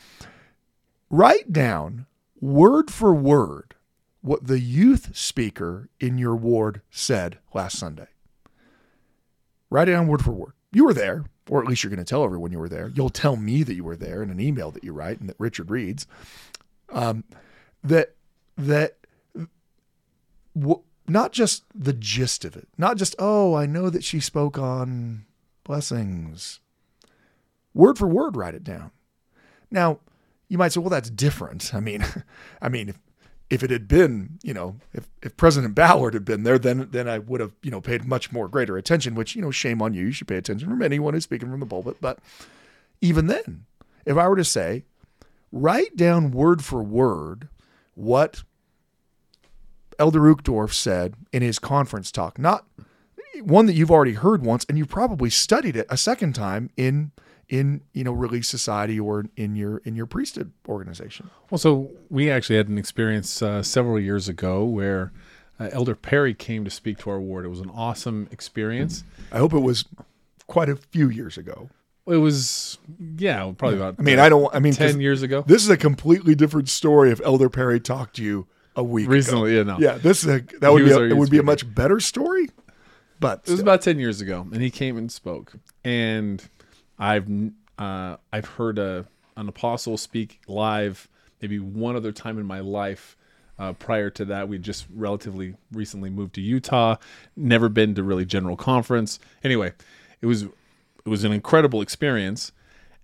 write 1.10 1.52
down 1.52 2.06
word 2.40 2.92
for 2.92 3.13
word 3.13 3.76
what 4.22 4.48
the 4.48 4.60
youth 4.60 5.16
speaker 5.16 5.90
in 6.00 6.18
your 6.18 6.36
ward 6.36 6.82
said 6.92 7.40
last 7.54 7.78
Sunday. 7.78 8.08
Write 9.70 9.90
it 9.90 9.94
down 9.94 10.08
word 10.08 10.24
for 10.24 10.32
word. 10.32 10.54
You 10.72 10.86
were 10.86 10.94
there, 10.94 11.26
or 11.50 11.62
at 11.62 11.68
least 11.68 11.84
you're 11.84 11.90
going 11.90 12.04
to 12.04 12.10
tell 12.10 12.24
everyone 12.24 12.52
you 12.52 12.60
were 12.60 12.70
there. 12.70 12.92
You'll 12.94 13.10
tell 13.10 13.36
me 13.36 13.63
that 13.63 13.74
you 13.74 13.84
were 13.84 13.96
there 13.96 14.22
in 14.22 14.30
an 14.30 14.40
email 14.40 14.72
that 14.72 14.84
you 14.84 14.94
write 14.94 15.20
and 15.20 15.30
that 15.30 15.40
Richard 15.40 15.72
reads. 15.72 16.08
Um, 16.90 17.24
that 17.84 18.16
that 18.58 18.98
not 21.08 21.32
just 21.32 21.63
the 21.74 21.93
gist 21.93 22.46
of 22.46 22.56
it, 22.56 22.67
not 22.78 22.98
just 22.98 23.15
oh, 23.20 23.56
I 23.56 23.65
know 23.65 23.89
that 23.89 24.04
she 24.04 24.20
spoke 24.20 24.58
on 24.58 25.26
blessings. 25.63 26.60
Word 27.74 27.98
for 27.98 28.08
word, 28.08 28.36
write 28.36 28.56
it 28.56 28.63
down. 28.63 28.91
Now, 29.70 30.00
you 30.48 30.58
might 30.58 30.72
say, 30.72 30.80
well, 30.80 30.89
that's 30.89 31.10
different. 31.10 31.72
I 31.74 31.80
mean, 31.80 32.06
I 32.62 32.70
mean, 32.70 32.89
if, 32.89 32.98
if 33.50 33.63
it 33.63 33.70
had 33.70 33.88
been, 33.88 34.39
you 34.43 34.54
know, 34.54 34.78
if, 34.93 35.10
if 35.22 35.38
President 35.38 35.76
Ballard 35.76 36.13
had 36.13 36.26
been 36.26 36.43
there, 36.43 36.60
then 36.60 36.89
then 36.91 37.08
I 37.08 37.20
would 37.20 37.39
have, 37.39 37.54
you 37.63 37.72
know, 37.72 37.82
paid 37.82 38.06
much 38.06 38.32
more 38.32 38.48
greater 38.48 38.78
attention, 38.78 39.15
which, 39.15 39.36
you 39.36 39.41
know, 39.41 39.52
shame 39.52 39.82
on 39.82 39.93
you. 39.93 40.06
You 40.06 40.12
should 40.12 40.28
pay 40.28 40.38
attention 40.38 40.70
from 40.70 40.82
anyone 40.82 41.13
who's 41.13 41.24
speaking 41.24 41.50
from 41.50 41.60
the 41.60 41.65
pulpit. 41.65 41.98
But 42.02 42.20
even 43.02 43.28
then, 43.28 43.65
if 44.06 44.17
I 44.17 44.28
were 44.28 44.36
to 44.36 44.43
say, 44.43 44.84
write 45.52 45.96
down 45.96 46.32
word 46.32 46.63
for 46.63 46.84
word 46.84 47.48
what 47.93 48.43
Elder 49.99 50.21
Uchtdorf 50.21 50.73
said 50.73 51.15
in 51.31 51.41
his 51.41 51.60
conference 51.60 52.12
talk, 52.12 52.38
not 52.38 52.65
one 53.41 53.65
that 53.67 53.73
you've 53.73 53.91
already 53.91 54.13
heard 54.13 54.43
once 54.43 54.65
and 54.67 54.77
you've 54.77 54.89
probably 54.89 55.29
studied 55.29 55.75
it 55.75 55.86
a 55.89 55.97
second 55.97 56.33
time 56.33 56.69
in 56.77 57.12
in 57.49 57.81
you 57.93 58.03
know 58.03 58.12
Relief 58.12 58.45
Society 58.45 58.99
or 58.99 59.25
in 59.36 59.55
your 59.55 59.77
in 59.79 59.95
your 59.95 60.05
priesthood 60.05 60.51
organization. 60.67 61.29
Well, 61.49 61.57
so 61.57 61.91
we 62.10 62.29
actually 62.29 62.57
had 62.57 62.67
an 62.67 62.77
experience 62.77 63.41
uh, 63.41 63.63
several 63.63 63.99
years 63.99 64.27
ago 64.27 64.65
where 64.65 65.12
uh, 65.60 65.69
Elder 65.71 65.95
Perry 65.95 66.33
came 66.33 66.65
to 66.65 66.71
speak 66.71 66.97
to 66.99 67.10
our 67.10 67.19
ward. 67.19 67.45
It 67.45 67.49
was 67.49 67.62
an 67.62 67.69
awesome 67.69 68.27
experience. 68.31 69.03
I 69.31 69.38
hope 69.38 69.53
it 69.53 69.60
was 69.60 69.86
quite 70.47 70.69
a 70.69 70.75
few 70.75 71.10
years 71.10 71.38
ago. 71.38 71.69
It 72.05 72.17
was 72.17 72.77
yeah, 73.17 73.51
probably 73.57 73.77
about. 73.77 73.95
I 73.99 74.01
mean, 74.01 74.19
I 74.19 74.29
don't. 74.29 74.53
I 74.53 74.60
mean, 74.60 74.73
ten 74.73 74.99
years 74.99 75.23
ago. 75.23 75.43
This 75.45 75.63
is 75.63 75.69
a 75.69 75.77
completely 75.77 76.36
different 76.36 76.69
story 76.69 77.12
if 77.12 77.21
Elder 77.23 77.49
Perry 77.49 77.79
talked 77.79 78.17
to 78.17 78.23
you 78.23 78.47
a 78.78 78.84
week 78.84 79.10
Recently, 79.10 79.58
ago. 79.58 79.70
yeah, 79.72 79.78
no. 79.78 79.80
Yeah, 79.94 79.98
this 79.98 80.24
is 80.24 80.30
a, 80.30 80.40
that 80.62 80.72
would 80.72 80.86
be 80.86 80.92
a, 80.92 81.00
it 81.02 81.18
would 81.18 81.30
be 81.30 81.40
a 81.40 81.44
much 81.44 81.74
better 81.76 82.00
story. 82.00 82.48
But 83.20 83.40
It 83.40 83.52
was 83.52 83.60
still. 83.60 83.66
about 83.66 83.82
ten 83.82 84.00
years 84.00 84.22
ago, 84.22 84.48
and 84.54 84.62
he 84.62 84.70
came 84.70 84.98
and 84.98 85.12
spoke. 85.12 85.54
And 85.84 86.42
I've 87.00 87.28
uh, 87.78 88.18
I've 88.32 88.46
heard 88.46 88.78
a 88.80 89.06
an 89.36 89.50
apostle 89.50 89.98
speak 89.98 90.40
live 90.48 91.10
maybe 91.42 91.60
one 91.60 91.96
other 91.96 92.12
time 92.12 92.38
in 92.40 92.46
my 92.46 92.60
life. 92.62 93.16
Uh, 93.60 93.74
prior 93.74 94.12
to 94.12 94.24
that, 94.26 94.48
we 94.48 94.60
just 94.60 94.86
relatively 94.94 95.56
recently 95.72 96.12
moved 96.12 96.36
to 96.36 96.42
Utah. 96.42 96.96
Never 97.36 97.70
been 97.70 97.96
to 97.96 98.04
really 98.04 98.24
general 98.26 98.56
conference. 98.56 99.20
Anyway, 99.44 99.74
it 100.22 100.28
was 100.28 100.44
it 100.44 100.52
was 101.10 101.24
an 101.24 101.32
incredible 101.32 101.82
experience, 101.82 102.52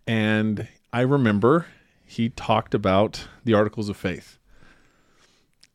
and 0.06 0.68
I 0.92 1.02
remember 1.02 1.66
he 2.06 2.30
talked 2.30 2.76
about 2.76 3.28
the 3.44 3.56
articles 3.56 3.90
of 3.90 3.98
faith 3.98 4.38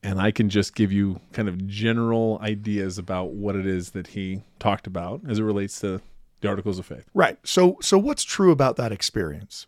and 0.03 0.21
I 0.21 0.31
can 0.31 0.49
just 0.49 0.75
give 0.75 0.93
you 0.93 1.21
kind 1.33 1.49
of 1.49 1.67
general 1.67 2.39
ideas 2.43 2.99
about 2.99 3.33
what 3.33 3.57
it 3.57 3.67
is 3.67 3.91
that 3.91 4.09
he 4.09 4.43
talked 4.59 4.87
about 4.87 5.23
as 5.29 5.39
it 5.39 5.43
relates 5.43 5.81
to 5.81 6.01
the 6.41 6.49
articles 6.49 6.79
of 6.79 6.87
faith. 6.87 7.07
Right. 7.15 7.39
So 7.45 7.79
so 7.81 7.99
what's 7.99 8.25
true 8.25 8.53
about 8.53 8.77
that 8.77 8.93
experience? 8.93 9.67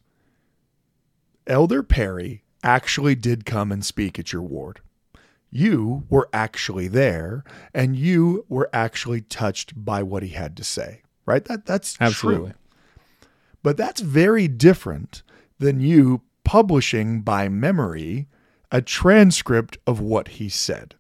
Elder 1.47 1.83
Perry 1.83 2.45
actually 2.63 3.15
did 3.15 3.45
come 3.45 3.73
and 3.73 3.85
speak 3.85 4.19
at 4.19 4.33
your 4.33 4.43
ward. 4.43 4.81
You 5.51 6.05
were 6.09 6.29
actually 6.33 6.87
there 6.87 7.43
and 7.75 7.97
you 7.97 8.45
were 8.49 8.71
actually 8.73 9.23
touched 9.23 9.85
by 9.85 10.03
what 10.03 10.23
he 10.23 10.29
had 10.31 10.57
to 10.59 10.65
say. 10.65 11.03
Right? 11.27 11.45
That 11.45 11.67
that's 11.67 11.97
Absolutely. 12.01 12.51
true. 12.51 13.29
But 13.63 13.77
that's 13.77 14.01
very 14.01 14.49
different 14.49 15.23
than 15.59 15.81
you 15.81 16.23
publishing 16.45 17.21
by 17.21 17.49
memory 17.49 18.29
a 18.71 18.83
transcript 18.83 19.79
of 19.87 20.01
what 20.01 20.29
he 20.29 20.49
said. 20.49 20.95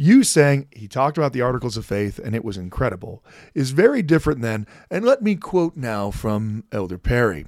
You 0.00 0.22
saying 0.22 0.68
he 0.70 0.86
talked 0.86 1.18
about 1.18 1.32
the 1.32 1.40
articles 1.40 1.76
of 1.76 1.84
faith 1.84 2.20
and 2.20 2.34
it 2.34 2.44
was 2.44 2.56
incredible 2.56 3.24
is 3.52 3.72
very 3.72 4.00
different 4.00 4.42
than, 4.42 4.66
and 4.90 5.04
let 5.04 5.22
me 5.22 5.34
quote 5.34 5.76
now 5.76 6.12
from 6.12 6.64
Elder 6.70 6.98
Perry. 6.98 7.46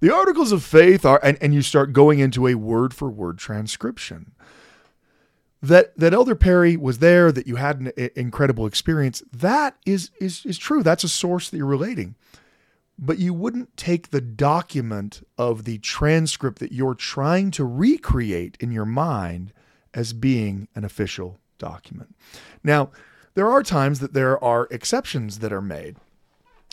The 0.00 0.12
articles 0.12 0.50
of 0.50 0.64
faith 0.64 1.04
are, 1.04 1.20
and, 1.22 1.36
and 1.42 1.52
you 1.52 1.60
start 1.60 1.92
going 1.92 2.18
into 2.18 2.46
a 2.46 2.54
word 2.54 2.94
for 2.94 3.10
word 3.10 3.36
transcription. 3.36 4.32
That, 5.62 5.94
that 5.98 6.14
Elder 6.14 6.34
Perry 6.34 6.74
was 6.74 7.00
there, 7.00 7.30
that 7.30 7.46
you 7.46 7.56
had 7.56 7.80
an 7.80 8.10
incredible 8.16 8.64
experience, 8.64 9.22
that 9.30 9.76
is, 9.84 10.10
is, 10.18 10.46
is 10.46 10.56
true. 10.56 10.82
That's 10.82 11.04
a 11.04 11.08
source 11.08 11.50
that 11.50 11.58
you're 11.58 11.66
relating 11.66 12.14
but 13.00 13.18
you 13.18 13.32
wouldn't 13.32 13.74
take 13.78 14.10
the 14.10 14.20
document 14.20 15.26
of 15.38 15.64
the 15.64 15.78
transcript 15.78 16.58
that 16.58 16.70
you're 16.70 16.94
trying 16.94 17.50
to 17.50 17.64
recreate 17.64 18.58
in 18.60 18.70
your 18.70 18.84
mind 18.84 19.54
as 19.94 20.12
being 20.12 20.68
an 20.74 20.84
official 20.84 21.40
document. 21.58 22.14
Now, 22.62 22.90
there 23.34 23.50
are 23.50 23.62
times 23.62 24.00
that 24.00 24.12
there 24.12 24.42
are 24.44 24.68
exceptions 24.70 25.38
that 25.38 25.52
are 25.52 25.62
made 25.62 25.96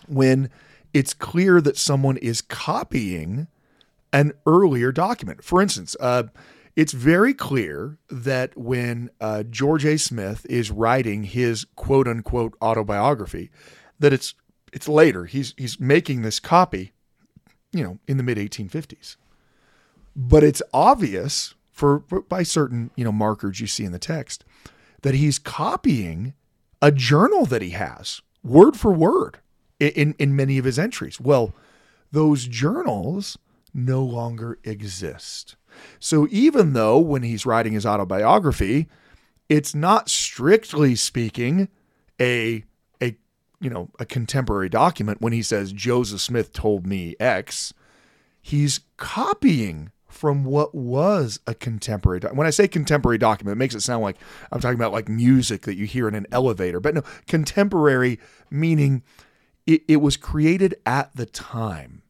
when 0.07 0.49
it's 0.93 1.13
clear 1.13 1.61
that 1.61 1.77
someone 1.77 2.17
is 2.17 2.41
copying 2.41 3.47
an 4.11 4.33
earlier 4.45 4.91
document. 4.91 5.43
For 5.43 5.61
instance, 5.61 5.95
uh, 5.99 6.23
it's 6.75 6.93
very 6.93 7.33
clear 7.33 7.97
that 8.09 8.55
when 8.57 9.09
uh, 9.21 9.43
George 9.43 9.85
A. 9.85 9.97
Smith 9.97 10.45
is 10.49 10.71
writing 10.71 11.23
his 11.23 11.65
quote 11.75 12.07
unquote 12.07 12.55
autobiography, 12.61 13.49
that 13.99 14.13
it's 14.13 14.35
it's 14.73 14.87
later. 14.87 15.25
He's 15.25 15.53
he's 15.57 15.79
making 15.79 16.21
this 16.21 16.39
copy, 16.39 16.91
you 17.71 17.83
know, 17.83 17.99
in 18.07 18.17
the 18.17 18.23
mid 18.23 18.37
1850s. 18.37 19.15
But 20.15 20.43
it's 20.43 20.61
obvious 20.73 21.53
for, 21.71 21.99
by 21.99 22.43
certain 22.43 22.91
you 22.95 23.03
know 23.03 23.11
markers 23.11 23.59
you 23.59 23.67
see 23.67 23.85
in 23.85 23.91
the 23.91 23.99
text 23.99 24.43
that 25.03 25.13
he's 25.15 25.37
copying 25.37 26.33
a 26.81 26.91
journal 26.91 27.45
that 27.45 27.61
he 27.61 27.69
has 27.71 28.21
word 28.43 28.75
for 28.75 28.91
word 28.91 29.39
in 29.79 30.15
in 30.17 30.35
many 30.35 30.57
of 30.57 30.65
his 30.65 30.79
entries. 30.79 31.19
Well, 31.19 31.53
those 32.11 32.45
journals 32.45 33.37
no 33.73 34.03
longer 34.03 34.57
exist. 34.63 35.55
So 35.99 36.27
even 36.31 36.73
though 36.73 36.97
when 36.97 37.21
he's 37.21 37.45
writing 37.45 37.73
his 37.73 37.85
autobiography, 37.85 38.87
it's 39.49 39.75
not 39.75 40.09
strictly 40.09 40.95
speaking 40.95 41.69
a 42.19 42.63
you 43.59 43.69
know 43.69 43.89
a 43.99 44.05
contemporary 44.05 44.69
document 44.69 45.21
when 45.21 45.33
he 45.33 45.41
says 45.41 45.71
Joseph 45.71 46.21
Smith 46.21 46.53
told 46.53 46.85
me 46.85 47.15
X, 47.19 47.73
he's 48.41 48.81
copying 48.97 49.91
from 50.07 50.45
what 50.45 50.73
was 50.73 51.39
a 51.45 51.53
contemporary 51.53 52.19
doc- 52.19 52.33
when 52.33 52.47
I 52.47 52.51
say 52.51 52.67
contemporary 52.67 53.17
document 53.17 53.55
it 53.55 53.59
makes 53.59 53.75
it 53.75 53.81
sound 53.81 54.01
like 54.01 54.17
I'm 54.51 54.61
talking 54.61 54.77
about 54.77 54.93
like 54.93 55.09
music 55.09 55.63
that 55.63 55.75
you 55.75 55.85
hear 55.85 56.07
in 56.07 56.15
an 56.15 56.25
elevator 56.31 56.79
but 56.79 56.95
no 56.95 57.03
contemporary 57.27 58.19
meaning 58.49 59.03
it, 59.67 59.83
it 59.87 59.97
was 59.97 60.17
created 60.17 60.75
at 60.85 61.15
the 61.15 61.25
time 61.25 62.01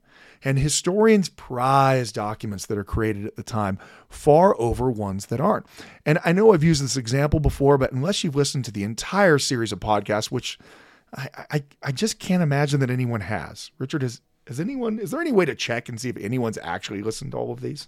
and 0.44 0.60
historians 0.60 1.30
prize 1.30 2.12
documents 2.12 2.66
that 2.68 2.78
are 2.78 2.84
created 2.84 3.26
at 3.26 3.36
the 3.36 3.44
time 3.44 3.80
far 4.10 4.56
over 4.60 4.90
ones 4.90 5.28
that 5.28 5.42
aren't. 5.42 5.66
And 6.06 6.20
I 6.24 6.32
know 6.32 6.54
I've 6.54 6.64
used 6.64 6.84
this 6.84 6.98
example 6.98 7.40
before, 7.40 7.78
but 7.78 7.92
unless 7.92 8.24
you've 8.24 8.36
listened 8.36 8.66
to 8.66 8.72
the 8.72 8.84
entire 8.84 9.40
series 9.40 9.72
of 9.72 9.80
podcasts, 9.80 10.32
which 10.32 10.58
I, 11.16 11.30
I, 11.52 11.64
I 11.84 11.92
just 11.92 12.20
can't 12.20 12.44
imagine 12.44 12.80
that 12.82 12.90
anyone 12.90 13.22
has. 13.22 13.72
Richard, 13.78 14.02
has, 14.02 14.22
has 14.48 14.60
anyone, 14.60 15.00
is 15.00 15.12
there 15.12 15.22
any 15.22 15.32
way 15.32 15.46
to 15.46 15.56
check 15.56 15.90
and 15.90 16.00
see 16.00 16.10
if 16.10 16.18
anyone's 16.18 16.58
actually 16.62 17.02
listened 17.02 17.32
to 17.32 17.38
all 17.38 17.52
of 17.52 17.62
these? 17.62 17.88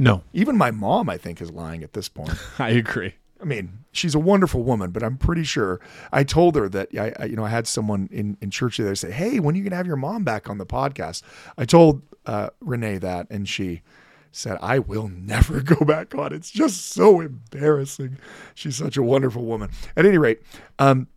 No, 0.00 0.22
Even 0.32 0.56
my 0.56 0.70
mom, 0.70 1.10
I 1.10 1.18
think, 1.18 1.42
is 1.42 1.50
lying 1.50 1.82
at 1.82 1.92
this 1.92 2.08
point. 2.08 2.32
I 2.58 2.70
agree. 2.70 3.14
I 3.40 3.44
mean, 3.44 3.84
she's 3.90 4.14
a 4.14 4.18
wonderful 4.20 4.62
woman, 4.62 4.90
but 4.90 5.02
I'm 5.02 5.16
pretty 5.16 5.42
sure 5.42 5.80
I 6.12 6.22
told 6.22 6.54
her 6.54 6.68
that 6.68 6.88
I, 6.96 7.12
I 7.18 7.24
you 7.26 7.36
know, 7.36 7.44
I 7.44 7.48
had 7.48 7.66
someone 7.66 8.08
in, 8.12 8.36
in 8.40 8.50
church 8.50 8.78
there 8.78 8.94
say, 8.94 9.10
Hey, 9.10 9.40
when 9.40 9.54
are 9.54 9.58
you 9.58 9.64
going 9.64 9.72
to 9.72 9.76
have 9.76 9.86
your 9.86 9.96
mom 9.96 10.22
back 10.22 10.48
on 10.48 10.58
the 10.58 10.66
podcast? 10.66 11.22
I 11.56 11.64
told 11.64 12.02
uh, 12.26 12.50
Renee 12.60 12.98
that, 12.98 13.26
and 13.30 13.48
she 13.48 13.82
said, 14.30 14.58
I 14.60 14.78
will 14.78 15.08
never 15.08 15.60
go 15.62 15.84
back 15.84 16.14
on. 16.14 16.32
It's 16.32 16.50
just 16.50 16.92
so 16.92 17.20
embarrassing. 17.20 18.18
She's 18.54 18.76
such 18.76 18.96
a 18.96 19.02
wonderful 19.02 19.44
woman. 19.44 19.70
At 19.96 20.06
any 20.06 20.18
rate, 20.18 20.42
um, 20.78 21.08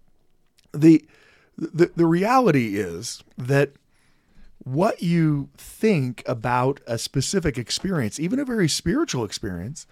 the, 0.74 1.06
the, 1.58 1.92
the 1.96 2.06
reality 2.06 2.78
is 2.78 3.24
that 3.38 3.74
what 4.64 5.02
you 5.02 5.50
think 5.58 6.24
about 6.28 6.82
a 6.86 6.98
specific 6.98 7.58
experience, 7.58 8.20
even 8.20 8.40
a 8.40 8.46
very 8.46 8.70
spiritual 8.70 9.26
experience, 9.26 9.88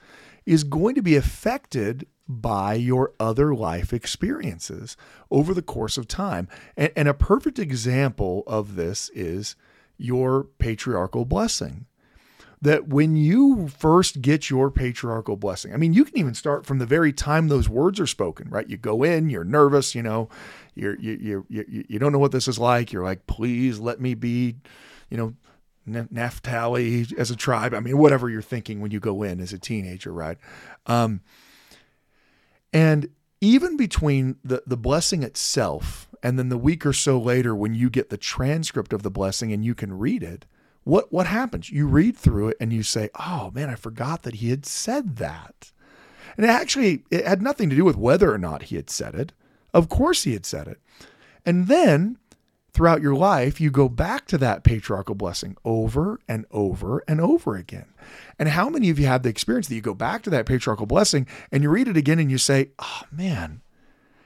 is 0.46 0.64
going 0.64 0.96
to 0.96 1.02
be 1.02 1.16
affected 1.16 2.06
by 2.28 2.76
your 2.76 3.14
other 3.20 3.56
life 3.56 3.92
experiences 3.92 4.96
over 5.32 5.54
the 5.54 5.64
course 5.64 5.98
of 5.98 6.08
time. 6.08 6.48
And, 6.78 6.92
and, 6.96 7.08
a 7.08 7.14
perfect 7.14 7.58
example 7.58 8.44
of 8.46 8.76
this 8.76 9.10
is 9.16 9.56
your 9.98 10.44
patriarchal 10.60 11.26
blessing. 11.26 11.88
That 12.62 12.90
when 12.90 13.16
you 13.16 13.70
first 13.70 14.22
get 14.22 14.50
your 14.50 14.70
patriarchal 14.70 15.38
blessing, 15.38 15.74
I 15.74 15.78
mean, 15.78 15.94
you 15.94 16.04
can 16.04 16.18
even 16.18 16.34
start 16.34 16.66
from 16.66 16.78
the 16.78 16.86
very 16.86 17.14
time 17.14 17.48
those 17.48 17.70
words 17.70 18.00
are 18.02 18.08
spoken, 18.08 18.50
right? 18.50 18.70
You 18.70 18.76
go 18.76 19.02
in, 19.02 19.30
you're 19.30 19.46
nervous, 19.46 19.96
you 19.96 20.04
know, 20.04 20.30
you, 20.80 21.18
you, 21.20 21.46
you, 21.50 21.86
you 21.88 22.00
don't 22.00 22.12
know 22.12 22.20
what 22.20 22.32
this 22.32 22.48
is 22.48 22.60
like. 22.60 22.92
You're 22.92 23.04
like, 23.04 23.28
please 23.28 23.80
let 23.80 24.00
me 24.00 24.14
be, 24.14 24.56
you 25.10 25.18
know, 25.18 25.34
Naphtali 25.86 27.08
as 27.18 27.32
a 27.32 27.36
tribe. 27.36 27.74
I 27.74 27.80
mean, 27.80 27.98
whatever 27.98 28.30
you're 28.30 28.42
thinking 28.42 28.80
when 28.80 28.92
you 28.92 29.00
go 29.00 29.24
in 29.24 29.40
as 29.40 29.54
a 29.54 29.60
teenager, 29.60 30.14
right? 30.14 30.38
Um, 30.86 31.22
and 32.72 33.10
even 33.42 33.78
between 33.78 34.38
the, 34.44 34.64
the 34.68 34.78
blessing 34.78 35.24
itself 35.24 36.10
and 36.22 36.38
then 36.38 36.50
the 36.50 36.58
week 36.58 36.86
or 36.86 36.94
so 36.94 37.20
later 37.20 37.56
when 37.56 37.74
you 37.74 37.90
get 37.90 38.10
the 38.10 38.18
transcript 38.18 38.94
of 38.94 39.04
the 39.04 39.12
blessing 39.12 39.52
and 39.52 39.64
you 39.64 39.74
can 39.74 39.98
read 39.98 40.24
it, 40.24 40.46
what 40.84 41.12
what 41.12 41.28
happens? 41.28 41.70
You 41.70 41.88
read 41.88 42.18
through 42.18 42.50
it 42.50 42.58
and 42.60 42.74
you 42.74 42.84
say, 42.84 43.10
"Oh 43.20 43.52
man, 43.54 43.70
I 43.70 43.76
forgot 43.76 44.24
that 44.24 44.36
he 44.36 44.50
had 44.50 44.66
said 44.66 45.18
that." 45.18 45.72
And 46.36 46.46
it 46.46 46.50
actually 46.50 47.04
it 47.12 47.28
had 47.28 47.42
nothing 47.42 47.70
to 47.70 47.76
do 47.76 47.86
with 47.86 47.98
whether 47.98 48.34
or 48.34 48.38
not 48.38 48.64
he 48.64 48.76
had 48.76 48.90
said 48.90 49.14
it. 49.14 49.34
Of 49.74 49.90
course 49.90 50.24
he 50.24 50.34
had 50.34 50.46
said 50.46 50.68
it. 50.68 50.80
And 51.46 51.68
then 51.68 52.18
throughout 52.74 53.02
your 53.02 53.16
life, 53.16 53.60
you 53.60 53.72
go 53.72 53.90
back 53.90 54.26
to 54.28 54.38
that 54.38 54.64
patriarchal 54.64 55.16
blessing 55.16 55.58
over 55.66 56.20
and 56.28 56.46
over 56.52 57.04
and 57.08 57.20
over 57.20 57.56
again. 57.56 57.88
And 58.38 58.50
how 58.50 58.70
many 58.70 58.90
of 58.90 59.00
you 59.00 59.08
have 59.08 59.24
the 59.24 59.30
experience 59.30 59.68
that 59.68 59.76
you 59.76 59.82
go 59.82 59.94
back 59.94 60.24
to 60.24 60.30
that 60.30 60.46
patriarchal 60.46 60.86
blessing 60.86 61.28
and 61.52 61.64
you 61.64 61.70
read 61.70 61.88
it 61.88 61.98
again 61.98 62.20
and 62.20 62.32
you 62.32 62.38
say, 62.38 62.70
oh 62.80 63.02
man, 63.12 63.62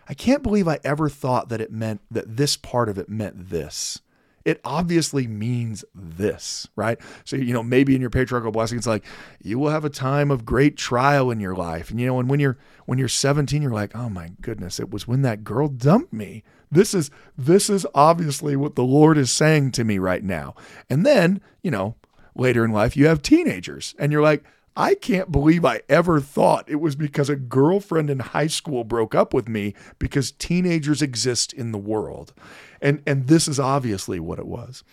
I 0.07 0.13
can't 0.13 0.43
believe 0.43 0.67
I 0.67 0.79
ever 0.83 1.09
thought 1.09 1.49
that 1.49 1.61
it 1.61 1.71
meant 1.71 2.01
that 2.11 2.37
this 2.37 2.57
part 2.57 2.89
of 2.89 2.97
it 2.97 3.09
meant 3.09 3.49
this. 3.49 3.99
It 4.45 4.59
obviously 4.65 5.25
means 5.25 5.85
this, 5.95 6.67
right? 6.75 6.99
So, 7.23 7.35
you 7.37 7.53
know, 7.53 7.63
maybe 7.63 7.95
in 7.95 8.01
your 8.01 8.09
patriarchal 8.09 8.51
blessing, 8.51 8.77
it's 8.77 8.87
like 8.87 9.05
you 9.41 9.57
will 9.57 9.69
have 9.69 9.85
a 9.85 9.89
time 9.89 10.31
of 10.31 10.45
great 10.45 10.75
trial 10.75 11.31
in 11.31 11.39
your 11.39 11.55
life. 11.55 11.89
And 11.89 11.99
you 11.99 12.07
know, 12.07 12.19
and 12.19 12.29
when 12.29 12.39
you're 12.39 12.57
when 12.85 12.99
you're 12.99 13.07
17, 13.07 13.61
you're 13.61 13.71
like, 13.71 13.95
oh 13.95 14.09
my 14.09 14.31
goodness, 14.41 14.79
it 14.79 14.91
was 14.91 15.07
when 15.07 15.21
that 15.21 15.43
girl 15.43 15.67
dumped 15.69 16.11
me 16.11 16.43
this 16.73 16.93
is 16.93 17.11
this 17.37 17.69
is 17.69 17.85
obviously 17.93 18.55
what 18.55 18.75
the 18.75 18.83
Lord 18.83 19.17
is 19.17 19.31
saying 19.31 19.71
to 19.73 19.83
me 19.83 19.99
right 19.99 20.23
now. 20.23 20.55
And 20.89 21.05
then, 21.05 21.41
you 21.61 21.71
know, 21.71 21.95
later 22.35 22.65
in 22.65 22.71
life 22.71 22.97
you 22.97 23.05
have 23.07 23.21
teenagers 23.21 23.95
and 23.99 24.11
you're 24.11 24.21
like, 24.21 24.43
I 24.75 24.95
can't 24.95 25.31
believe 25.31 25.63
I 25.63 25.81
ever 25.87 26.19
thought 26.19 26.67
it 26.67 26.77
was 26.77 26.95
because 26.95 27.29
a 27.29 27.35
girlfriend 27.35 28.09
in 28.09 28.19
high 28.19 28.47
school 28.47 28.83
broke 28.83 29.13
up 29.13 29.31
with 29.31 29.47
me 29.47 29.75
because 29.99 30.31
teenagers 30.31 31.03
exist 31.03 31.53
in 31.53 31.71
the 31.71 31.77
world. 31.77 32.33
And 32.83 33.01
and 33.07 33.27
this 33.27 33.47
is 33.47 33.59
obviously 33.59 34.19
what 34.19 34.37
it 34.37 34.45
was. 34.45 34.83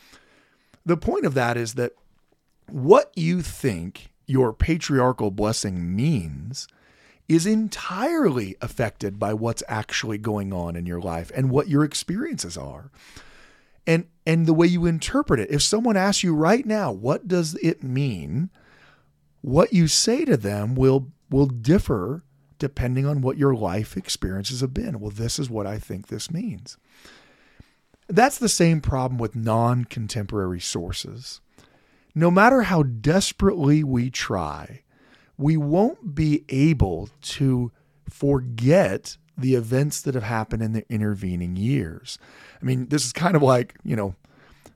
The 0.86 0.96
point 0.96 1.26
of 1.26 1.34
that 1.34 1.58
is 1.58 1.74
that 1.74 1.92
what 2.70 3.12
you 3.16 3.42
think 3.42 4.12
your 4.26 4.52
patriarchal 4.52 5.32
blessing 5.32 5.94
means 5.94 6.68
is 7.28 7.46
entirely 7.46 8.56
affected 8.60 9.18
by 9.18 9.34
what's 9.34 9.62
actually 9.68 10.18
going 10.18 10.52
on 10.52 10.76
in 10.76 10.86
your 10.86 11.00
life 11.00 11.32
and 11.34 11.50
what 11.50 11.68
your 11.68 11.84
experiences 11.84 12.56
are. 12.56 12.90
And 13.86 14.06
and 14.24 14.46
the 14.46 14.54
way 14.54 14.68
you 14.68 14.86
interpret 14.86 15.40
it. 15.40 15.50
If 15.50 15.62
someone 15.62 15.96
asks 15.96 16.22
you 16.22 16.34
right 16.34 16.64
now, 16.64 16.92
what 16.92 17.26
does 17.26 17.56
it 17.56 17.82
mean? 17.82 18.50
What 19.40 19.72
you 19.72 19.88
say 19.88 20.24
to 20.24 20.36
them 20.36 20.76
will 20.76 21.08
will 21.28 21.46
differ 21.46 22.22
depending 22.60 23.06
on 23.06 23.20
what 23.20 23.38
your 23.38 23.54
life 23.54 23.96
experiences 23.96 24.60
have 24.60 24.74
been. 24.74 25.00
Well, 25.00 25.10
this 25.10 25.40
is 25.40 25.50
what 25.50 25.66
I 25.66 25.78
think 25.78 26.06
this 26.06 26.30
means. 26.30 26.76
That's 28.10 28.38
the 28.38 28.48
same 28.48 28.80
problem 28.80 29.18
with 29.18 29.36
non 29.36 29.84
contemporary 29.84 30.60
sources. 30.60 31.40
No 32.14 32.30
matter 32.30 32.62
how 32.62 32.82
desperately 32.82 33.84
we 33.84 34.10
try, 34.10 34.82
we 35.38 35.56
won't 35.56 36.14
be 36.14 36.44
able 36.48 37.08
to 37.22 37.70
forget 38.08 39.16
the 39.38 39.54
events 39.54 40.02
that 40.02 40.14
have 40.14 40.24
happened 40.24 40.62
in 40.62 40.72
the 40.72 40.84
intervening 40.92 41.54
years. 41.54 42.18
I 42.60 42.64
mean, 42.64 42.88
this 42.88 43.06
is 43.06 43.12
kind 43.12 43.36
of 43.36 43.42
like, 43.42 43.76
you 43.84 43.94
know, 43.94 44.16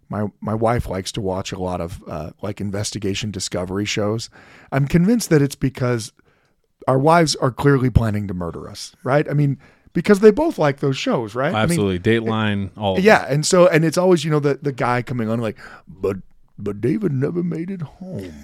my 0.09 0.29
my 0.41 0.55
wife 0.55 0.89
likes 0.89 1.11
to 1.13 1.21
watch 1.21 1.51
a 1.51 1.59
lot 1.59 1.81
of 1.81 2.03
uh, 2.07 2.31
like 2.41 2.61
investigation 2.61 3.33
discovery 3.33 3.85
shows. 3.85 4.31
I'm 4.71 4.87
convinced 4.87 5.29
that 5.31 5.43
it's 5.43 5.57
because 5.57 6.13
our 6.87 6.99
wives 6.99 7.35
are 7.37 7.51
clearly 7.51 7.91
planning 7.91 8.29
to 8.29 8.35
murder 8.35 8.69
us, 8.69 8.95
right? 9.03 9.29
I 9.29 9.33
mean, 9.33 9.59
because 9.95 10.21
they 10.21 10.31
both 10.31 10.59
like 10.59 10.81
those 10.81 10.99
shows, 10.99 11.35
right? 11.35 11.55
Absolutely, 11.55 11.95
I 11.95 12.19
mean, 12.19 12.29
Dateline, 12.29 12.71
all. 12.77 13.01
Yeah, 13.01 13.25
and 13.27 13.47
so 13.47 13.67
and 13.67 13.85
it's 13.85 13.97
always 13.97 14.25
you 14.25 14.31
know 14.31 14.41
the 14.41 14.59
the 14.61 14.73
guy 14.73 15.01
coming 15.01 15.31
on 15.31 15.41
like, 15.41 15.59
but 15.89 16.19
but 16.59 16.83
David 16.83 17.13
never 17.13 17.43
made 17.43 17.71
it 17.71 17.81
home 17.81 18.35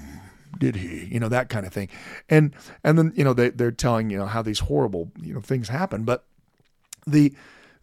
did 0.58 0.76
he? 0.76 1.06
You 1.06 1.20
know, 1.20 1.28
that 1.28 1.48
kind 1.48 1.66
of 1.66 1.72
thing. 1.72 1.88
And 2.28 2.54
and 2.84 2.98
then, 2.98 3.12
you 3.16 3.24
know, 3.24 3.32
they 3.32 3.50
they're 3.50 3.70
telling, 3.70 4.10
you 4.10 4.18
know, 4.18 4.26
how 4.26 4.42
these 4.42 4.60
horrible, 4.60 5.10
you 5.20 5.34
know, 5.34 5.40
things 5.40 5.68
happen. 5.68 6.04
But 6.04 6.24
the 7.06 7.34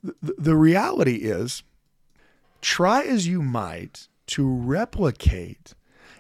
the, 0.04 0.36
the 0.38 0.56
reality 0.56 1.16
is 1.16 1.64
try 2.62 3.04
as 3.04 3.28
you 3.28 3.42
might 3.42 4.08
to 4.28 4.48
replicate 4.48 5.74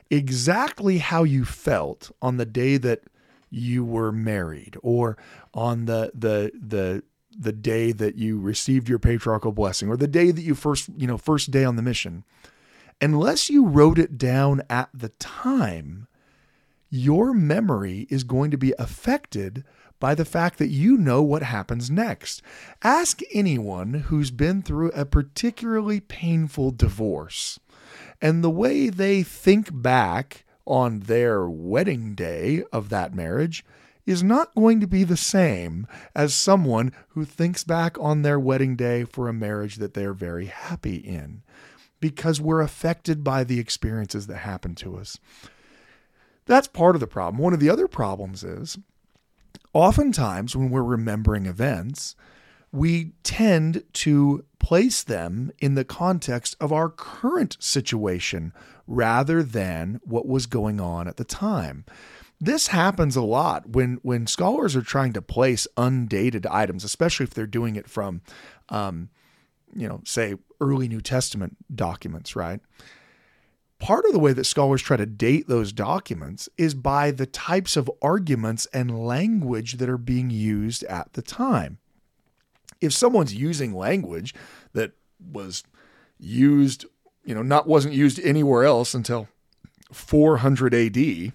exactly 0.09 0.99
how 0.99 1.23
you 1.23 1.45
felt 1.45 2.11
on 2.21 2.37
the 2.37 2.45
day 2.45 2.77
that 2.77 3.03
you 3.49 3.83
were 3.83 4.11
married 4.11 4.77
or 4.81 5.17
on 5.53 5.85
the 5.85 6.11
the 6.13 6.51
the 6.53 7.03
the 7.37 7.51
day 7.51 7.91
that 7.91 8.15
you 8.15 8.39
received 8.39 8.89
your 8.89 8.99
patriarchal 8.99 9.51
blessing 9.51 9.89
or 9.89 9.97
the 9.97 10.07
day 10.07 10.31
that 10.31 10.41
you 10.41 10.55
first 10.55 10.89
you 10.97 11.07
know 11.07 11.17
first 11.17 11.51
day 11.51 11.63
on 11.63 11.75
the 11.75 11.81
mission 11.81 12.23
unless 12.99 13.49
you 13.49 13.65
wrote 13.65 13.99
it 13.99 14.17
down 14.17 14.61
at 14.69 14.89
the 14.93 15.09
time 15.09 16.07
your 16.89 17.33
memory 17.33 18.07
is 18.09 18.23
going 18.23 18.49
to 18.51 18.57
be 18.57 18.73
affected 18.79 19.63
by 19.99 20.15
the 20.15 20.25
fact 20.25 20.59
that 20.59 20.67
you 20.67 20.97
know 20.97 21.21
what 21.23 21.43
happens 21.43 21.89
next. 21.89 22.41
Ask 22.83 23.21
anyone 23.33 23.93
who's 24.07 24.31
been 24.31 24.61
through 24.61 24.91
a 24.91 25.05
particularly 25.05 25.99
painful 25.99 26.71
divorce, 26.71 27.59
and 28.21 28.43
the 28.43 28.49
way 28.49 28.89
they 28.89 29.23
think 29.23 29.69
back 29.71 30.45
on 30.65 31.01
their 31.01 31.49
wedding 31.49 32.13
day 32.13 32.63
of 32.71 32.89
that 32.89 33.13
marriage 33.13 33.65
is 34.07 34.23
not 34.23 34.55
going 34.55 34.79
to 34.79 34.87
be 34.87 35.03
the 35.03 35.17
same 35.17 35.85
as 36.15 36.33
someone 36.33 36.93
who 37.09 37.25
thinks 37.25 37.63
back 37.63 37.99
on 37.99 38.21
their 38.21 38.39
wedding 38.39 38.75
day 38.75 39.03
for 39.03 39.27
a 39.27 39.33
marriage 39.33 39.75
that 39.75 39.93
they're 39.93 40.13
very 40.13 40.45
happy 40.45 40.95
in 40.95 41.43
because 41.99 42.39
we're 42.39 42.61
affected 42.61 43.23
by 43.23 43.43
the 43.43 43.59
experiences 43.59 44.25
that 44.27 44.37
happen 44.37 44.73
to 44.73 44.95
us. 44.97 45.19
That's 46.45 46.67
part 46.67 46.95
of 46.95 47.01
the 47.01 47.07
problem. 47.07 47.43
One 47.43 47.53
of 47.53 47.59
the 47.59 47.69
other 47.69 47.89
problems 47.89 48.43
is 48.43 48.77
oftentimes 49.73 50.55
when 50.55 50.69
we're 50.69 50.83
remembering 50.83 51.45
events, 51.45 52.15
we 52.71 53.11
tend 53.23 53.83
to 53.91 54.45
place 54.59 55.03
them 55.03 55.51
in 55.59 55.75
the 55.75 55.83
context 55.83 56.55
of 56.61 56.71
our 56.71 56.89
current 56.89 57.57
situation 57.59 58.53
rather 58.85 59.43
than 59.43 59.99
what 60.05 60.27
was 60.27 60.45
going 60.45 60.79
on 60.79 61.07
at 61.09 61.17
the 61.17 61.25
time. 61.25 61.83
This 62.39 62.67
happens 62.67 63.15
a 63.15 63.21
lot 63.21 63.69
when 63.69 63.99
when 64.03 64.27
scholars 64.27 64.75
are 64.75 64.81
trying 64.81 65.13
to 65.13 65.21
place 65.21 65.67
undated 65.75 66.45
items, 66.45 66.83
especially 66.83 67.23
if 67.23 67.33
they're 67.33 67.47
doing 67.47 67.75
it 67.75 67.89
from, 67.89 68.21
um, 68.69 69.09
you 69.75 69.87
know, 69.87 70.01
say 70.05 70.35
early 70.61 70.87
New 70.87 71.01
Testament 71.01 71.57
documents, 71.73 72.35
right? 72.35 72.59
Part 73.79 74.05
of 74.05 74.11
the 74.11 74.19
way 74.19 74.33
that 74.33 74.45
scholars 74.45 74.81
try 74.81 74.97
to 74.97 75.05
date 75.05 75.47
those 75.47 75.71
documents 75.71 76.49
is 76.57 76.73
by 76.73 77.11
the 77.11 77.27
types 77.27 77.77
of 77.77 77.91
arguments 78.01 78.67
and 78.73 79.05
language 79.05 79.73
that 79.73 79.89
are 79.89 79.99
being 79.99 80.29
used 80.31 80.83
at 80.85 81.13
the 81.13 81.21
time. 81.21 81.77
If 82.81 82.93
someone's 82.93 83.35
using 83.35 83.73
language 83.73 84.33
that 84.73 84.93
was 85.19 85.63
used, 86.19 86.85
you 87.23 87.35
know, 87.35 87.43
not 87.43 87.67
wasn't 87.67 87.93
used 87.93 88.19
anywhere 88.19 88.63
else 88.63 88.93
until 88.93 89.27
400 89.91 90.73
AD, 90.73 91.33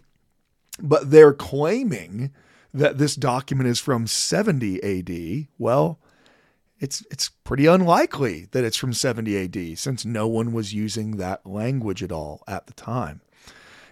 but 0.82 1.10
they're 1.10 1.32
claiming 1.32 2.32
that 2.74 2.98
this 2.98 3.14
document 3.14 3.68
is 3.68 3.78
from 3.78 4.06
70 4.06 4.82
AD, 4.82 5.46
well, 5.58 5.98
it's 6.80 7.06
it's 7.12 7.28
pretty 7.44 7.66
unlikely 7.66 8.48
that 8.50 8.64
it's 8.64 8.76
from 8.76 8.92
70 8.92 9.44
AD 9.44 9.78
since 9.78 10.04
no 10.04 10.26
one 10.26 10.52
was 10.52 10.74
using 10.74 11.12
that 11.16 11.46
language 11.46 12.02
at 12.02 12.10
all 12.10 12.42
at 12.48 12.66
the 12.66 12.72
time. 12.72 13.20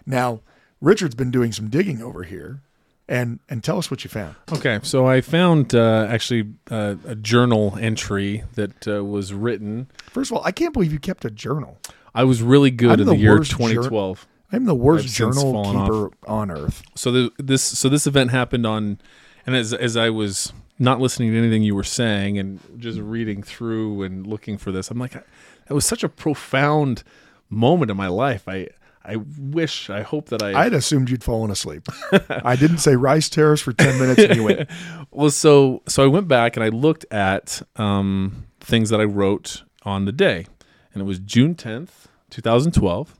Now, 0.05 0.41
Richard's 0.81 1.15
been 1.15 1.31
doing 1.31 1.53
some 1.53 1.69
digging 1.69 2.01
over 2.01 2.23
here, 2.23 2.61
and 3.07 3.39
and 3.47 3.63
tell 3.63 3.77
us 3.77 3.89
what 3.89 4.03
you 4.03 4.09
found. 4.09 4.35
Okay, 4.51 4.79
so 4.83 5.07
I 5.07 5.21
found 5.21 5.73
uh, 5.73 6.05
actually 6.09 6.53
uh, 6.69 6.95
a 7.05 7.15
journal 7.15 7.77
entry 7.79 8.43
that 8.55 8.87
uh, 8.87 9.05
was 9.05 9.33
written. 9.33 9.87
First 10.11 10.31
of 10.31 10.37
all, 10.37 10.43
I 10.43 10.51
can't 10.51 10.73
believe 10.73 10.91
you 10.91 10.99
kept 10.99 11.23
a 11.23 11.31
journal. 11.31 11.77
I 12.13 12.25
was 12.25 12.41
really 12.41 12.71
good 12.71 12.91
I'm 12.91 12.99
in 12.99 13.05
the 13.05 13.13
the, 13.13 13.19
year 13.19 13.37
worst 13.37 13.51
jour- 13.51 13.69
2012. 13.69 14.27
I'm 14.51 14.65
the 14.65 14.75
worst 14.75 15.05
I've 15.05 15.11
journal 15.11 15.63
keeper 15.63 16.11
on 16.27 16.51
earth. 16.51 16.83
so 16.95 17.11
the, 17.11 17.31
this 17.37 17.63
so 17.63 17.89
this 17.89 18.05
event 18.05 18.31
happened 18.31 18.65
on, 18.65 18.99
and 19.45 19.55
as 19.55 19.73
as 19.73 19.95
I 19.95 20.09
was 20.09 20.53
not 20.79 20.99
listening 20.99 21.31
to 21.31 21.37
anything 21.37 21.63
you 21.63 21.75
were 21.75 21.83
saying 21.83 22.39
and 22.39 22.59
just 22.77 22.99
reading 22.99 23.43
through 23.43 24.03
and 24.03 24.25
looking 24.25 24.57
for 24.57 24.71
this, 24.71 24.89
I'm 24.89 24.97
like, 24.97 25.13
that 25.13 25.73
was 25.73 25.85
such 25.85 26.03
a 26.03 26.09
profound 26.09 27.03
moment 27.49 27.91
in 27.91 27.97
my 27.97 28.07
life. 28.07 28.47
I 28.47 28.67
I 29.03 29.15
wish, 29.15 29.89
I 29.89 30.01
hope 30.01 30.29
that 30.29 30.43
I 30.43 30.65
I'd 30.65 30.73
assumed 30.73 31.09
you'd 31.09 31.23
fallen 31.23 31.49
asleep. 31.49 31.87
I 32.29 32.55
didn't 32.55 32.79
say 32.79 32.95
rice 32.95 33.29
terrace 33.29 33.61
for 33.61 33.73
10 33.73 33.99
minutes 33.99 34.19
anyway. 34.19 34.67
well 35.11 35.29
so 35.31 35.81
so 35.87 36.03
i 36.03 36.07
went 36.07 36.27
back 36.27 36.55
and 36.55 36.63
i 36.63 36.69
looked 36.69 37.05
at 37.11 37.61
um, 37.75 38.45
things 38.59 38.89
that 38.89 39.01
i 39.01 39.03
wrote 39.03 39.63
on 39.83 40.05
the 40.05 40.11
day 40.11 40.45
and 40.93 41.01
it 41.01 41.05
was 41.05 41.19
june 41.19 41.55
10th 41.55 42.07
2012 42.29 43.19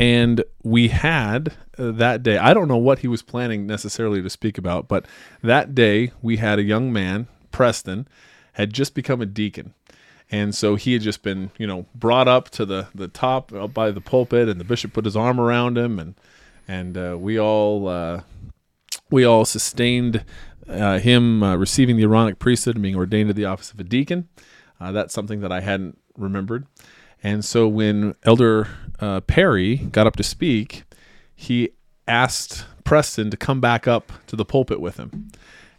and 0.00 0.42
we 0.64 0.88
had 0.88 1.52
uh, 1.78 1.92
that 1.92 2.22
day 2.22 2.36
i 2.38 2.52
don't 2.52 2.68
know 2.68 2.76
what 2.76 3.00
he 3.00 3.08
was 3.08 3.22
planning 3.22 3.66
necessarily 3.66 4.20
to 4.20 4.30
speak 4.30 4.58
about 4.58 4.88
but 4.88 5.06
that 5.42 5.74
day 5.74 6.10
we 6.22 6.38
had 6.38 6.58
a 6.58 6.64
young 6.64 6.92
man 6.92 7.28
preston 7.52 8.08
had 8.54 8.72
just 8.72 8.94
become 8.94 9.20
a 9.20 9.26
deacon 9.26 9.74
and 10.30 10.54
so 10.54 10.74
he 10.74 10.94
had 10.94 11.02
just 11.02 11.22
been 11.22 11.50
you 11.58 11.66
know 11.66 11.86
brought 11.94 12.26
up 12.26 12.48
to 12.50 12.64
the 12.64 12.88
the 12.94 13.08
top 13.08 13.52
up 13.52 13.72
by 13.72 13.90
the 13.90 14.00
pulpit 14.00 14.48
and 14.48 14.58
the 14.58 14.64
bishop 14.64 14.92
put 14.92 15.04
his 15.04 15.16
arm 15.16 15.38
around 15.38 15.78
him 15.78 15.98
and 15.98 16.14
and 16.66 16.96
uh, 16.96 17.16
we 17.18 17.38
all 17.38 17.88
uh, 17.88 18.22
we 19.10 19.24
all 19.24 19.44
sustained 19.44 20.24
uh, 20.68 20.98
him 20.98 21.42
uh, 21.42 21.56
receiving 21.56 21.96
the 21.96 22.04
Aaronic 22.04 22.38
priesthood 22.38 22.76
and 22.76 22.82
being 22.82 22.94
ordained 22.96 23.28
to 23.28 23.34
the 23.34 23.44
office 23.44 23.72
of 23.72 23.80
a 23.80 23.84
deacon. 23.84 24.28
Uh, 24.80 24.92
that's 24.92 25.12
something 25.12 25.40
that 25.40 25.52
I 25.52 25.60
hadn't 25.60 25.98
remembered. 26.16 26.66
And 27.22 27.44
so 27.44 27.68
when 27.68 28.14
Elder 28.22 28.68
uh, 28.98 29.20
Perry 29.20 29.76
got 29.76 30.06
up 30.06 30.16
to 30.16 30.22
speak, 30.22 30.84
he 31.34 31.70
asked 32.08 32.66
Preston 32.84 33.30
to 33.30 33.36
come 33.36 33.60
back 33.60 33.86
up 33.86 34.12
to 34.26 34.36
the 34.36 34.44
pulpit 34.44 34.80
with 34.80 34.96
him. 34.96 35.30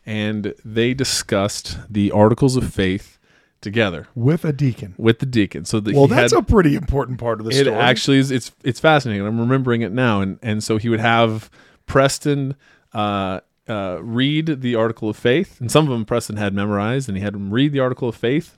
And 0.06 0.54
they 0.66 0.94
discussed 0.94 1.78
the 1.90 2.12
Articles 2.12 2.56
of 2.56 2.74
Faith 2.74 3.20
together 3.62 4.08
with 4.16 4.44
a 4.44 4.52
deacon. 4.52 4.96
with 4.98 5.20
the 5.20 5.26
deacon. 5.28 5.66
So 5.66 5.80
that 5.80 5.94
Well, 5.94 6.08
that's 6.08 6.34
had, 6.34 6.40
a 6.40 6.44
pretty 6.44 6.76
important 6.76 7.20
part 7.20 7.40
of 7.40 7.46
the 7.46 7.52
it 7.52 7.66
story. 7.66 7.78
It 7.78 7.80
actually 7.80 8.18
is 8.18 8.32
it's 8.32 8.52
it's 8.64 8.80
fascinating 8.80 9.24
i'm 9.24 9.40
remembering 9.40 9.84
it 9.84 9.92
now 9.92 10.20
and 10.20 10.40
and 10.42 10.64
so 10.64 10.78
he 10.78 10.90
would 10.90 11.00
have 11.00 11.52
preston 11.86 12.56
uh 12.92 13.42
uh, 13.68 14.00
read 14.02 14.62
the 14.62 14.76
article 14.76 15.10
of 15.10 15.16
faith, 15.16 15.62
and 15.62 15.72
some 15.72 15.86
of 15.86 15.92
them 15.92 16.04
Preston 16.04 16.36
had 16.36 16.54
memorized, 16.54 17.08
and 17.08 17.18
he 17.18 17.24
had 17.24 17.36
him 17.36 17.52
read 17.54 17.72
the 17.72 17.80
article 17.80 18.10
of 18.10 18.16
faith, 18.16 18.58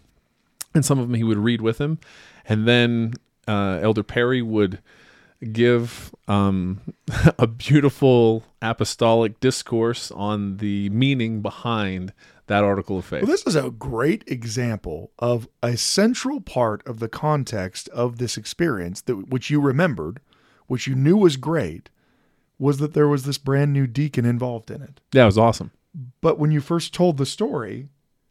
and 0.74 0.86
some 0.86 1.00
of 1.00 1.08
them 1.08 1.16
he 1.16 1.24
would 1.24 1.38
read 1.38 1.62
with 1.62 1.80
him, 1.80 2.00
and 2.46 2.68
then 2.68 3.14
uh, 3.48 3.80
Elder 3.82 4.04
Perry 4.04 4.42
would 4.42 4.80
give 5.52 6.14
um, 6.28 6.82
a 7.40 7.48
beautiful 7.48 8.44
apostolic 8.62 9.40
discourse 9.40 10.12
on 10.12 10.58
the 10.58 10.90
meaning 10.90 11.42
behind 11.42 12.14
that 12.48 12.64
article 12.64 12.98
of 12.98 13.06
faith. 13.06 13.24
Well, 13.24 13.32
this 13.32 13.46
is 13.46 13.56
a 13.56 13.70
great 13.72 14.24
example 14.28 15.12
of 15.20 15.48
a 15.62 15.78
central 15.78 16.42
part 16.42 16.86
of 16.88 17.00
the 17.00 17.10
context 17.10 17.90
of 17.90 18.18
this 18.18 18.38
experience 18.38 19.02
that 19.02 19.30
which 19.30 19.50
you 19.50 19.62
remembered, 19.62 20.20
which 20.68 20.88
you 20.88 20.96
knew 20.96 21.18
was 21.18 21.38
great, 21.38 21.90
was 22.60 22.78
that 22.78 22.94
there 22.94 23.08
was 23.08 23.24
this 23.24 23.38
brand 23.38 23.74
new 23.74 23.88
deacon 23.88 24.26
involved 24.26 24.70
in 24.72 24.82
it. 24.82 25.02
yeah, 25.12 25.24
it 25.24 25.28
was 25.28 25.38
awesome. 25.38 25.72
But 26.22 26.40
when 26.40 26.52
you 26.52 26.60
first 26.60 26.94
told 26.94 27.18
the 27.18 27.26
story, 27.26 27.88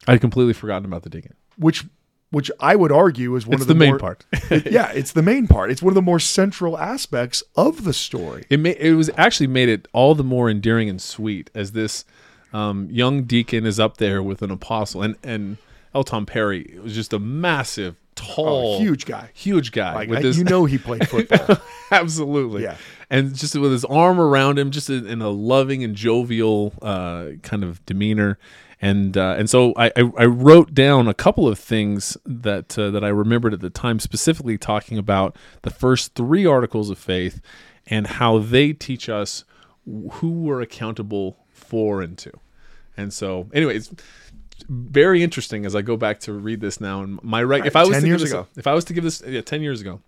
I'd 0.08 0.20
completely 0.20 0.52
forgotten 0.52 0.84
about 0.84 1.02
the 1.04 1.10
deacon. 1.10 1.34
which 1.56 1.84
which 2.32 2.50
I 2.58 2.74
would 2.74 2.90
argue 2.90 3.36
is 3.36 3.46
one 3.46 3.54
It's 3.54 3.62
of 3.62 3.68
the, 3.68 3.74
the 3.74 3.78
main 3.78 3.90
more- 3.90 3.98
part. 4.00 4.24
yeah, 4.50 4.90
it's 4.90 5.12
the 5.12 5.22
main 5.22 5.46
part. 5.46 5.70
It's 5.70 5.80
one 5.82 5.92
of 5.92 5.94
the 5.94 6.02
more 6.02 6.18
central 6.18 6.76
aspects 6.76 7.44
of 7.54 7.84
the 7.84 7.92
story. 7.92 8.44
It 8.50 8.58
made 8.58 8.78
it 8.80 8.94
was 8.94 9.08
actually 9.16 9.46
made 9.46 9.68
it 9.68 9.86
all 9.92 10.16
the 10.16 10.24
more 10.24 10.50
endearing 10.50 10.88
and 10.88 11.00
sweet 11.00 11.48
as 11.54 11.70
this 11.72 12.04
um, 12.52 12.88
young 12.90 13.22
deacon 13.22 13.64
is 13.64 13.78
up 13.78 13.98
there 13.98 14.22
with 14.22 14.42
an 14.42 14.50
apostle 14.50 15.02
and 15.02 15.14
and 15.22 15.56
L. 15.94 16.02
Tom 16.04 16.24
Perry 16.26 16.78
was 16.82 16.94
just 16.94 17.12
a 17.12 17.18
massive, 17.18 17.96
tall, 18.14 18.76
Oh, 18.76 18.78
huge 18.78 19.04
guy. 19.04 19.28
huge 19.34 19.72
guy 19.72 19.94
Like 19.94 20.08
with 20.08 20.22
this. 20.22 20.38
you 20.38 20.44
know, 20.44 20.64
he 20.64 20.78
played 20.78 21.06
football. 21.14 21.58
absolutely, 21.90 22.62
Yeah. 22.62 22.76
and 23.10 23.34
just 23.34 23.54
with 23.54 23.70
his 23.72 23.84
arm 23.84 24.18
around 24.18 24.58
him, 24.58 24.70
just 24.70 24.88
in, 24.88 25.06
in 25.06 25.20
a 25.20 25.28
loving 25.28 25.84
and 25.84 25.94
jovial 25.94 26.72
uh, 26.80 27.32
kind 27.42 27.62
of 27.62 27.84
demeanor. 27.84 28.38
And 28.84 29.16
uh, 29.16 29.36
and 29.38 29.48
so 29.48 29.72
I, 29.76 29.92
I, 29.96 30.12
I 30.18 30.24
wrote 30.24 30.74
down 30.74 31.06
a 31.06 31.14
couple 31.14 31.46
of 31.46 31.56
things 31.56 32.16
that 32.26 32.76
uh, 32.76 32.90
that 32.90 33.04
I 33.04 33.08
remembered 33.08 33.54
at 33.54 33.60
the 33.60 33.70
time, 33.70 34.00
specifically 34.00 34.58
talking 34.58 34.98
about 34.98 35.36
the 35.62 35.70
first 35.70 36.16
three 36.16 36.44
articles 36.44 36.90
of 36.90 36.98
faith 36.98 37.40
and 37.86 38.08
how 38.08 38.38
they 38.38 38.72
teach 38.72 39.08
us 39.08 39.44
who 39.84 40.30
we're 40.30 40.60
accountable 40.60 41.38
for 41.52 42.02
and 42.02 42.18
to. 42.18 42.32
And 42.96 43.12
so, 43.12 43.48
anyway, 43.54 43.76
it's 43.76 43.92
very 44.68 45.22
interesting 45.22 45.64
as 45.64 45.76
I 45.76 45.82
go 45.82 45.96
back 45.96 46.18
to 46.20 46.32
read 46.32 46.60
this 46.60 46.80
now. 46.80 47.02
And 47.02 47.22
my 47.22 47.42
right, 47.42 47.64
if 47.64 47.76
I 47.76 47.82
was 47.84 47.92
10 47.92 48.02
to 48.02 48.06
years 48.08 48.20
give 48.20 48.30
this, 48.30 48.32
ago. 48.32 48.48
if 48.56 48.66
I 48.66 48.74
was 48.74 48.84
to 48.86 48.94
give 48.94 49.04
this, 49.04 49.22
yeah, 49.24 49.42
ten 49.42 49.62
years 49.62 49.80
ago, 49.80 50.00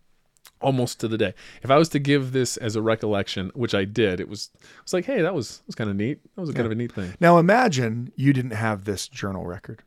almost 0.65 0.99
to 1.01 1.09
the 1.09 1.19
day. 1.19 1.35
If 1.63 1.71
I 1.71 1.77
was 1.77 1.89
to 1.91 1.99
give 1.99 2.33
this 2.33 2.57
as 2.57 2.75
a 2.75 2.83
recollection, 2.83 3.51
which 3.55 3.75
I 3.75 3.85
did, 3.85 4.19
it 4.19 4.29
was 4.29 4.51
it 4.55 4.83
was 4.83 4.93
like, 4.93 5.05
hey, 5.05 5.21
that 5.23 5.35
was 5.35 5.63
was 5.67 5.75
kind 5.75 5.91
of 5.91 5.97
neat. 5.97 6.21
That 6.35 6.41
was 6.41 6.51
a 6.51 6.55
kind 6.55 6.67
of 6.67 6.73
a 6.73 6.77
neat 6.77 6.93
thing. 6.93 7.15
Now 7.21 7.39
imagine 7.39 8.13
you 8.17 8.33
didn't 8.33 8.53
have 8.53 8.85
this 8.85 9.07
journal 9.07 9.45
record. 9.45 9.83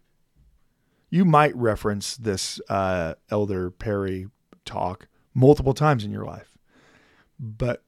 You 1.10 1.26
might 1.26 1.56
reference 1.56 2.16
this 2.18 2.60
uh, 2.70 3.16
Elder 3.30 3.72
Perry 3.72 4.28
talk 4.66 5.08
multiple 5.34 5.74
times 5.74 6.04
in 6.04 6.12
your 6.12 6.26
life. 6.26 6.58
But 7.40 7.84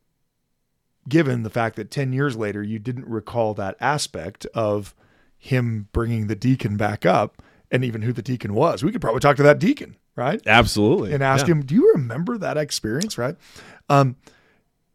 given 1.08 1.44
the 1.44 1.50
fact 1.50 1.76
that 1.76 1.92
10 1.92 2.14
years 2.14 2.38
later 2.38 2.64
you 2.64 2.80
didn't 2.80 3.08
recall 3.08 3.54
that 3.56 3.76
aspect 3.80 4.46
of 4.54 4.96
him 5.38 5.88
bringing 5.92 6.28
the 6.28 6.36
deacon 6.36 6.78
back 6.78 7.06
up 7.06 7.42
and 7.72 7.84
even 7.84 8.04
who 8.04 8.14
the 8.14 8.22
deacon 8.22 8.54
was, 8.54 8.84
we 8.84 8.92
could 8.92 9.02
probably 9.02 9.20
talk 9.20 9.36
to 9.38 9.44
that 9.44 9.60
deacon, 9.60 9.96
right? 10.20 10.42
Absolutely, 10.46 11.14
And 11.14 11.24
ask 11.24 11.48
Yeah. 11.48 11.54
him, 11.54 11.62
do 11.66 11.74
you 11.74 11.94
remember 11.96 12.38
that 12.38 12.58
experience, 12.58 13.18
right? 13.18 13.36
Um, 13.90 14.16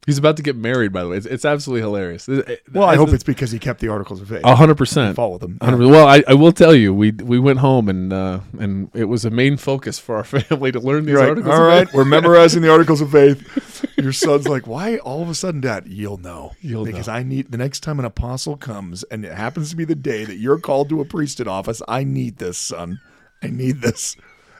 He's 0.07 0.19
about 0.19 0.37
to 0.37 0.43
get 0.43 0.55
married, 0.55 0.93
by 0.93 1.03
the 1.03 1.09
way. 1.09 1.17
It's, 1.17 1.25
it's 1.25 1.45
absolutely 1.47 1.81
hilarious. 1.81 2.29
well, 2.29 2.87
I 2.87 2.97
hope 2.97 3.09
it's 3.09 3.25
because 3.25 3.51
he 3.51 3.59
kept 3.59 3.81
the 3.81 3.89
Articles 3.89 4.21
of 4.21 4.29
Faith. 4.29 4.43
a 4.45 4.55
hundred 4.55 4.77
percent. 4.77 5.17
Follow 5.17 5.39
them. 5.39 5.57
100%. 5.63 5.91
Well, 5.91 6.07
I, 6.07 6.23
I 6.29 6.35
will 6.35 6.53
tell 6.53 6.75
you, 6.75 6.93
we 6.93 7.11
we 7.13 7.39
went 7.39 7.61
home 7.61 7.89
and 7.89 8.13
uh, 8.13 8.41
and 8.59 8.91
it 8.93 9.05
was 9.07 9.25
a 9.25 9.31
main 9.31 9.57
focus 9.57 9.99
for 9.99 10.17
our 10.17 10.25
family 10.43 10.73
to 10.73 10.79
learn 10.81 11.07
these 11.07 11.15
right. 11.15 11.31
articles. 11.31 11.55
All 11.55 11.63
of 11.63 11.67
right, 11.67 11.87
faith. 11.87 11.95
we're 11.95 12.05
memorizing 12.05 12.61
the 12.61 12.71
articles 12.71 13.01
of 13.01 13.13
faith. 13.13 13.87
Your 13.97 14.13
son's 14.13 14.47
like, 14.47 14.67
why 14.67 14.99
all 14.99 15.23
of 15.23 15.31
a 15.31 15.35
sudden, 15.35 15.63
Dad? 15.63 15.87
You'll 15.87 16.19
know. 16.19 16.53
You'll 16.61 16.85
because 16.85 17.07
know. 17.07 17.15
I 17.15 17.23
need 17.23 17.51
the 17.51 17.57
next 17.57 17.81
time 17.81 17.99
an 17.99 18.05
apostle 18.05 18.59
comes, 18.59 19.05
and 19.05 19.25
it 19.25 19.33
happens 19.33 19.71
to 19.71 19.77
be 19.77 19.87
the 19.87 19.95
day 19.95 20.27
that 20.27 20.37
you're 20.37 20.59
called 20.61 20.91
to 20.91 21.01
a 21.01 21.07
priesthood 21.07 21.49
office. 21.49 21.81
I 21.89 22.05
need 22.05 22.37
this, 22.37 22.59
son. 22.59 23.01
I 23.43 23.47
need 23.47 23.81
this. 23.81 24.17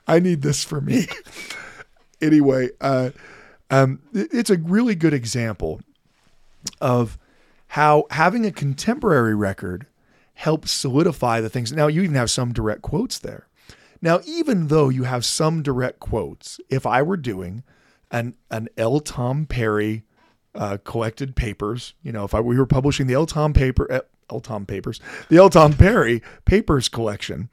I 0.07 0.19
need 0.19 0.43
this 0.43 0.65
for 0.65 0.81
me. 0.81 1.07
anyway, 2.21 2.71
uh, 2.81 3.11
um, 3.71 4.01
it's 4.13 4.51
a 4.51 4.59
really 4.59 4.95
good 4.95 5.15
example 5.15 5.81
of 6.81 7.19
how 7.69 8.05
having 8.11 8.47
a 8.47 8.53
contemporary 8.53 9.35
record 9.35 9.87
helps 10.35 10.71
solidify 10.71 11.41
the 11.41 11.49
things. 11.49 11.73
Now, 11.73 11.87
you 11.87 12.03
even 12.03 12.17
have 12.17 12.31
some 12.31 12.53
direct 12.53 12.83
quotes 12.83 13.19
there. 13.19 13.47
Now, 14.03 14.21
even 14.27 14.69
though 14.69 14.91
you 14.91 15.05
have 15.05 15.25
some 15.25 15.63
direct 15.63 16.01
quotes, 16.01 16.61
if 16.69 16.87
I 16.87 17.03
were 17.03 17.17
doing 17.17 17.63
an 18.11 18.35
an 18.51 18.69
L. 18.77 19.01
Tom 19.01 19.47
Perry 19.47 20.05
uh, 20.55 20.79
collected 20.85 21.35
papers, 21.35 21.95
you 22.03 22.13
know, 22.13 22.25
if 22.25 22.35
I 22.35 22.41
we 22.41 22.59
were 22.59 22.67
publishing 22.67 23.07
the 23.07 23.15
L. 23.15 23.27
Tom 23.27 23.53
paper, 23.53 24.05
L. 24.31 24.41
Tom 24.41 24.67
papers, 24.67 25.01
the 25.31 25.39
L. 25.39 25.49
Tom 25.49 25.73
Perry 25.73 26.23
papers 26.45 26.89
collection, 26.89 27.49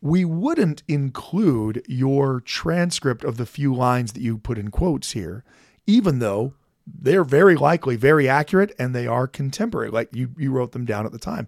we 0.00 0.24
wouldn't 0.24 0.82
include 0.88 1.84
your 1.86 2.40
transcript 2.40 3.24
of 3.24 3.36
the 3.36 3.46
few 3.46 3.74
lines 3.74 4.12
that 4.12 4.22
you 4.22 4.38
put 4.38 4.58
in 4.58 4.70
quotes 4.70 5.12
here, 5.12 5.44
even 5.86 6.18
though 6.18 6.54
they're 6.86 7.24
very 7.24 7.56
likely 7.56 7.96
very 7.96 8.28
accurate 8.28 8.74
and 8.78 8.94
they 8.94 9.06
are 9.06 9.26
contemporary, 9.26 9.90
like 9.90 10.08
you, 10.12 10.30
you 10.36 10.50
wrote 10.50 10.72
them 10.72 10.84
down 10.84 11.06
at 11.06 11.12
the 11.12 11.18
time. 11.18 11.46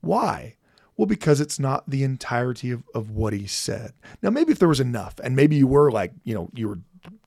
Why? 0.00 0.56
Well, 0.96 1.06
because 1.06 1.40
it's 1.40 1.58
not 1.58 1.88
the 1.88 2.02
entirety 2.02 2.70
of, 2.70 2.82
of 2.94 3.10
what 3.10 3.32
he 3.32 3.46
said. 3.46 3.92
Now, 4.22 4.30
maybe 4.30 4.52
if 4.52 4.58
there 4.58 4.68
was 4.68 4.80
enough, 4.80 5.18
and 5.22 5.36
maybe 5.36 5.56
you 5.56 5.66
were 5.66 5.90
like, 5.90 6.12
you 6.24 6.34
know, 6.34 6.50
you 6.54 6.68
were 6.68 6.78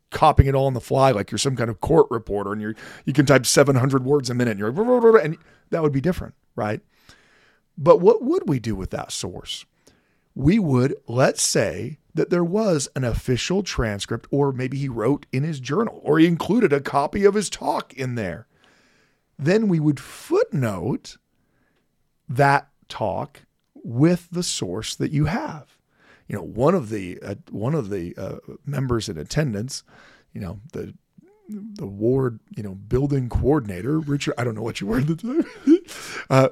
copying 0.09 0.49
it 0.49 0.55
all 0.55 0.67
on 0.67 0.73
the 0.73 0.81
fly, 0.81 1.11
like 1.11 1.31
you're 1.31 1.37
some 1.37 1.55
kind 1.55 1.69
of 1.69 1.79
court 1.79 2.07
reporter, 2.09 2.51
and 2.51 2.61
you're 2.61 2.75
you 3.05 3.13
can 3.13 3.25
type 3.25 3.45
700 3.45 4.03
words 4.03 4.29
a 4.29 4.33
minute, 4.33 4.51
and 4.51 4.59
you're 4.59 5.17
and 5.23 5.37
that 5.69 5.81
would 5.81 5.93
be 5.93 6.01
different, 6.01 6.33
right? 6.55 6.81
But 7.77 8.01
what 8.01 8.21
would 8.21 8.43
we 8.47 8.59
do 8.59 8.75
with 8.75 8.89
that 8.91 9.11
source? 9.11 9.65
We 10.33 10.59
would, 10.59 10.95
let's 11.07 11.41
say, 11.41 11.97
that 12.13 12.29
there 12.29 12.43
was 12.43 12.89
an 12.95 13.03
official 13.03 13.63
transcript, 13.63 14.27
or 14.31 14.51
maybe 14.51 14.77
he 14.77 14.89
wrote 14.89 15.25
in 15.31 15.43
his 15.43 15.59
journal, 15.59 16.01
or 16.03 16.19
he 16.19 16.27
included 16.27 16.73
a 16.73 16.81
copy 16.81 17.25
of 17.25 17.33
his 17.33 17.49
talk 17.49 17.93
in 17.93 18.15
there. 18.15 18.47
Then 19.37 19.67
we 19.67 19.79
would 19.79 19.99
footnote 19.99 21.17
that 22.29 22.69
talk 22.87 23.41
with 23.73 24.27
the 24.31 24.43
source 24.43 24.95
that 24.95 25.11
you 25.11 25.25
have. 25.25 25.77
You 26.27 26.37
know, 26.37 26.43
one 26.43 26.75
of 26.75 26.89
the 26.89 27.19
uh, 27.21 27.35
one 27.49 27.73
of 27.73 27.89
the 27.89 28.15
uh, 28.15 28.37
members 28.65 29.09
in 29.09 29.17
attendance, 29.17 29.83
you 30.31 30.39
know, 30.39 30.59
the 30.71 30.93
the 31.51 31.85
ward, 31.85 32.39
you 32.55 32.63
know, 32.63 32.75
building 32.75 33.29
coordinator, 33.29 33.99
Richard, 33.99 34.33
I 34.37 34.43
don't 34.43 34.55
know 34.55 34.61
what 34.61 34.81
you 34.81 34.87
were 34.87 34.99
at 34.99 35.07
the 35.07 35.15
time, 35.15 35.45
uh, 36.29 36.49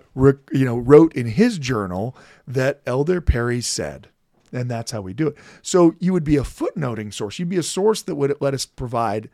you 0.52 0.66
know, 0.66 0.78
wrote 0.78 1.14
in 1.14 1.28
his 1.28 1.58
journal 1.58 2.16
that 2.48 2.82
Elder 2.86 3.22
Perry 3.22 3.62
said, 3.62 4.10
and 4.52 4.70
that's 4.70 4.92
how 4.92 5.02
we 5.02 5.14
do 5.14 5.28
it. 5.28 5.38
So 5.62 5.96
you 6.00 6.14
would 6.14 6.24
be 6.24 6.38
a 6.38 6.44
footnoting 6.44 7.14
source. 7.14 7.40
You'd 7.40 7.50
be 7.50 7.58
a 7.58 7.64
source 7.64 8.02
that 8.04 8.16
would 8.16 8.36
let 8.40 8.54
us 8.54 8.66
provide 8.66 9.30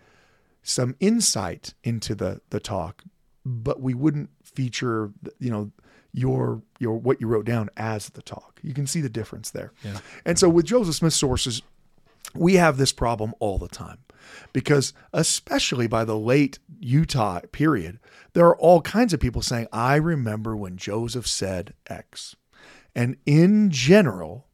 some 0.64 0.96
insight 1.00 1.74
into 1.84 2.16
the 2.16 2.42
the 2.50 2.60
talk, 2.60 3.04
but 3.46 3.82
we 3.82 3.94
wouldn't 3.94 4.30
feature, 4.44 5.12
you 5.40 5.52
know, 5.52 5.72
your 6.12 6.62
your 6.80 6.98
what 6.98 7.22
you 7.22 7.28
wrote 7.28 7.46
down 7.46 7.70
as 7.78 8.10
the 8.10 8.22
talk. 8.22 8.60
You 8.64 8.74
can 8.74 8.88
see 8.88 9.02
the 9.02 9.10
difference 9.10 9.52
there. 9.52 9.72
Yeah. 9.84 10.00
And 10.26 10.40
so 10.40 10.50
with 10.50 10.66
Joseph 10.66 10.96
Smith 10.96 11.14
sources, 11.14 11.62
we 12.34 12.56
have 12.56 12.78
this 12.78 12.92
problem 12.92 13.34
all 13.40 13.58
the 13.58 13.68
time 13.68 14.00
because 14.54 14.94
especially 15.14 15.88
by 15.88 16.06
the 16.06 16.18
late 16.18 16.60
Utah 16.80 17.42
period, 17.52 18.00
there 18.34 18.46
are 18.46 18.58
all 18.58 18.82
kinds 18.82 19.14
of 19.14 19.20
people 19.20 19.42
saying, 19.42 19.68
"I 19.72 19.96
remember 19.96 20.56
when 20.56 20.78
Joseph 20.78 21.28
said 21.28 21.74
X," 21.88 22.36
and 22.96 23.18
in 23.26 23.70
general, 23.72 24.48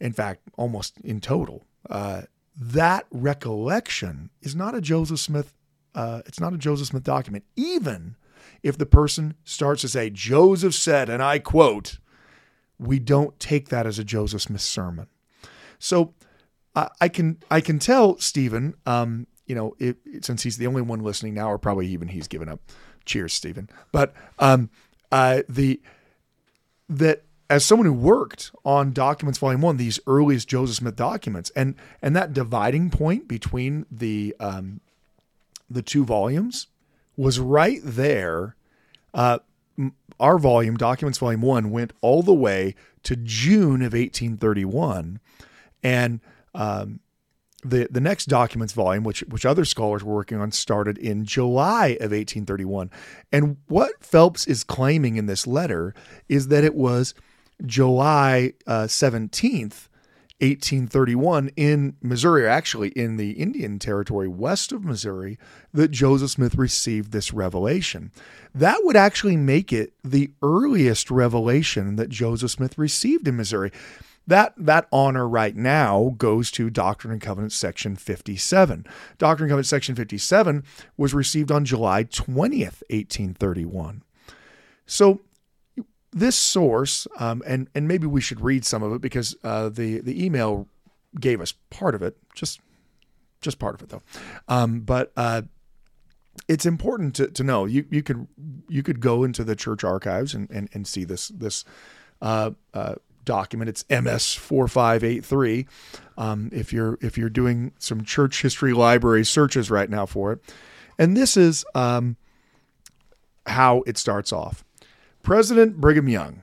in 0.00 0.12
fact, 0.12 0.42
almost 0.56 0.98
in 1.00 1.20
total, 1.20 1.64
uh, 1.90 2.22
that 2.58 3.06
recollection 3.10 4.30
is 4.42 4.54
not 4.54 4.74
a 4.74 4.80
Joseph 4.80 5.20
Smith. 5.20 5.52
Uh, 5.94 6.22
it's 6.26 6.40
not 6.40 6.52
a 6.52 6.58
Joseph 6.58 6.88
Smith 6.88 7.04
document, 7.04 7.44
even 7.56 8.16
if 8.62 8.76
the 8.76 8.86
person 8.86 9.34
starts 9.44 9.80
to 9.82 9.88
say, 9.88 10.10
Joseph 10.10 10.74
said, 10.74 11.08
and 11.08 11.22
I 11.22 11.38
quote, 11.38 11.98
we 12.78 12.98
don't 12.98 13.38
take 13.40 13.68
that 13.70 13.86
as 13.86 13.98
a 13.98 14.04
Joseph 14.04 14.42
Smith 14.42 14.60
sermon. 14.60 15.06
So 15.78 16.14
I 16.76 17.08
can 17.08 17.38
I 17.50 17.60
can 17.60 17.78
tell 17.78 18.18
Stephen, 18.18 18.74
um, 18.84 19.26
you 19.46 19.54
know, 19.54 19.74
it, 19.78 19.96
since 20.20 20.42
he's 20.42 20.58
the 20.58 20.66
only 20.66 20.82
one 20.82 21.02
listening 21.02 21.34
now, 21.34 21.50
or 21.50 21.58
probably 21.58 21.86
even 21.88 22.08
he's 22.08 22.28
given 22.28 22.48
up. 22.48 22.60
Cheers, 23.06 23.32
Stephen. 23.32 23.70
But 23.92 24.12
um, 24.38 24.68
uh, 25.10 25.42
the 25.48 25.80
that 26.88 27.22
as 27.48 27.64
someone 27.64 27.86
who 27.86 27.92
worked 27.92 28.50
on 28.64 28.92
Documents 28.92 29.38
Volume 29.38 29.62
One, 29.62 29.76
these 29.78 29.98
earliest 30.06 30.48
Joseph 30.48 30.76
Smith 30.76 30.96
documents, 30.96 31.50
and 31.56 31.76
and 32.02 32.14
that 32.14 32.32
dividing 32.32 32.90
point 32.90 33.26
between 33.26 33.86
the 33.90 34.36
um, 34.38 34.80
the 35.70 35.82
two 35.82 36.04
volumes 36.04 36.66
was 37.16 37.38
right 37.38 37.80
there. 37.82 38.54
Uh, 39.14 39.38
our 40.18 40.38
volume, 40.38 40.76
Documents 40.76 41.18
Volume 41.18 41.42
1, 41.42 41.70
went 41.70 41.92
all 42.00 42.22
the 42.22 42.34
way 42.34 42.74
to 43.02 43.16
June 43.16 43.82
of 43.82 43.92
1831. 43.92 45.20
And 45.82 46.20
um, 46.56 47.00
the, 47.62 47.88
the 47.90 48.00
next 48.00 48.26
documents 48.26 48.72
volume, 48.72 49.04
which, 49.04 49.20
which 49.20 49.46
other 49.46 49.64
scholars 49.64 50.02
were 50.04 50.14
working 50.14 50.40
on, 50.40 50.52
started 50.52 50.98
in 50.98 51.24
July 51.24 51.88
of 52.00 52.12
1831. 52.12 52.90
And 53.32 53.56
what 53.66 53.92
Phelps 54.00 54.46
is 54.46 54.64
claiming 54.64 55.16
in 55.16 55.26
this 55.26 55.46
letter 55.46 55.94
is 56.28 56.48
that 56.48 56.64
it 56.64 56.74
was 56.74 57.14
July 57.64 58.52
uh, 58.66 58.84
17th 58.84 59.88
1831 60.40 61.48
in 61.56 61.96
Missouri, 62.02 62.44
or 62.44 62.48
actually 62.48 62.90
in 62.90 63.16
the 63.16 63.30
Indian 63.32 63.78
Territory 63.78 64.28
west 64.28 64.70
of 64.70 64.84
Missouri, 64.84 65.38
that 65.72 65.90
Joseph 65.90 66.30
Smith 66.30 66.56
received 66.56 67.10
this 67.10 67.32
revelation. 67.32 68.12
That 68.54 68.80
would 68.82 68.96
actually 68.96 69.38
make 69.38 69.72
it 69.72 69.94
the 70.04 70.30
earliest 70.42 71.10
revelation 71.10 71.96
that 71.96 72.10
Joseph 72.10 72.50
Smith 72.50 72.76
received 72.76 73.26
in 73.26 73.38
Missouri. 73.38 73.72
That, 74.26 74.54
that 74.56 74.88
honor 74.90 75.28
right 75.28 75.54
now 75.54 76.14
goes 76.18 76.50
to 76.52 76.68
Doctrine 76.68 77.12
and 77.12 77.20
Covenants 77.20 77.54
section 77.54 77.94
57. 77.94 78.86
Doctrine 79.18 79.46
and 79.46 79.50
Covenants 79.50 79.68
section 79.68 79.94
57 79.94 80.64
was 80.96 81.14
received 81.14 81.52
on 81.52 81.64
July 81.64 82.04
20th, 82.04 82.82
1831. 82.90 84.02
So 84.86 85.20
this 86.12 86.34
source, 86.34 87.06
um, 87.18 87.42
and 87.46 87.68
and 87.74 87.86
maybe 87.86 88.06
we 88.06 88.22
should 88.22 88.40
read 88.40 88.64
some 88.64 88.82
of 88.82 88.92
it 88.92 89.02
because 89.02 89.36
uh, 89.44 89.68
the 89.68 90.00
the 90.00 90.24
email 90.24 90.66
gave 91.20 91.42
us 91.42 91.52
part 91.68 91.94
of 91.94 92.02
it, 92.02 92.16
just 92.34 92.60
just 93.42 93.58
part 93.58 93.74
of 93.74 93.82
it 93.82 93.90
though. 93.90 94.02
Um, 94.48 94.80
but 94.80 95.12
uh, 95.16 95.42
it's 96.48 96.64
important 96.64 97.14
to, 97.16 97.28
to 97.28 97.44
know 97.44 97.66
you 97.66 97.84
you 97.90 98.02
could 98.02 98.26
you 98.68 98.82
could 98.82 99.00
go 99.00 99.24
into 99.24 99.44
the 99.44 99.54
church 99.54 99.84
archives 99.84 100.34
and 100.34 100.50
and, 100.50 100.70
and 100.72 100.86
see 100.86 101.04
this 101.04 101.28
this 101.28 101.64
uh, 102.22 102.52
uh 102.72 102.94
document. 103.26 103.68
It's 103.68 103.84
MS 103.90 104.34
four 104.34 104.66
five 104.66 105.04
eight 105.04 105.24
three. 105.24 105.66
Um, 106.16 106.48
if 106.52 106.72
you're 106.72 106.96
if 107.02 107.18
you're 107.18 107.28
doing 107.28 107.72
some 107.78 108.02
church 108.02 108.40
history 108.40 108.72
library 108.72 109.24
searches 109.26 109.70
right 109.70 109.90
now 109.90 110.06
for 110.06 110.32
it, 110.32 110.40
and 110.98 111.14
this 111.14 111.36
is 111.36 111.66
um, 111.74 112.16
how 113.46 113.82
it 113.86 113.98
starts 113.98 114.32
off. 114.32 114.64
President 115.22 115.80
Brigham 115.80 116.08
Young, 116.08 116.42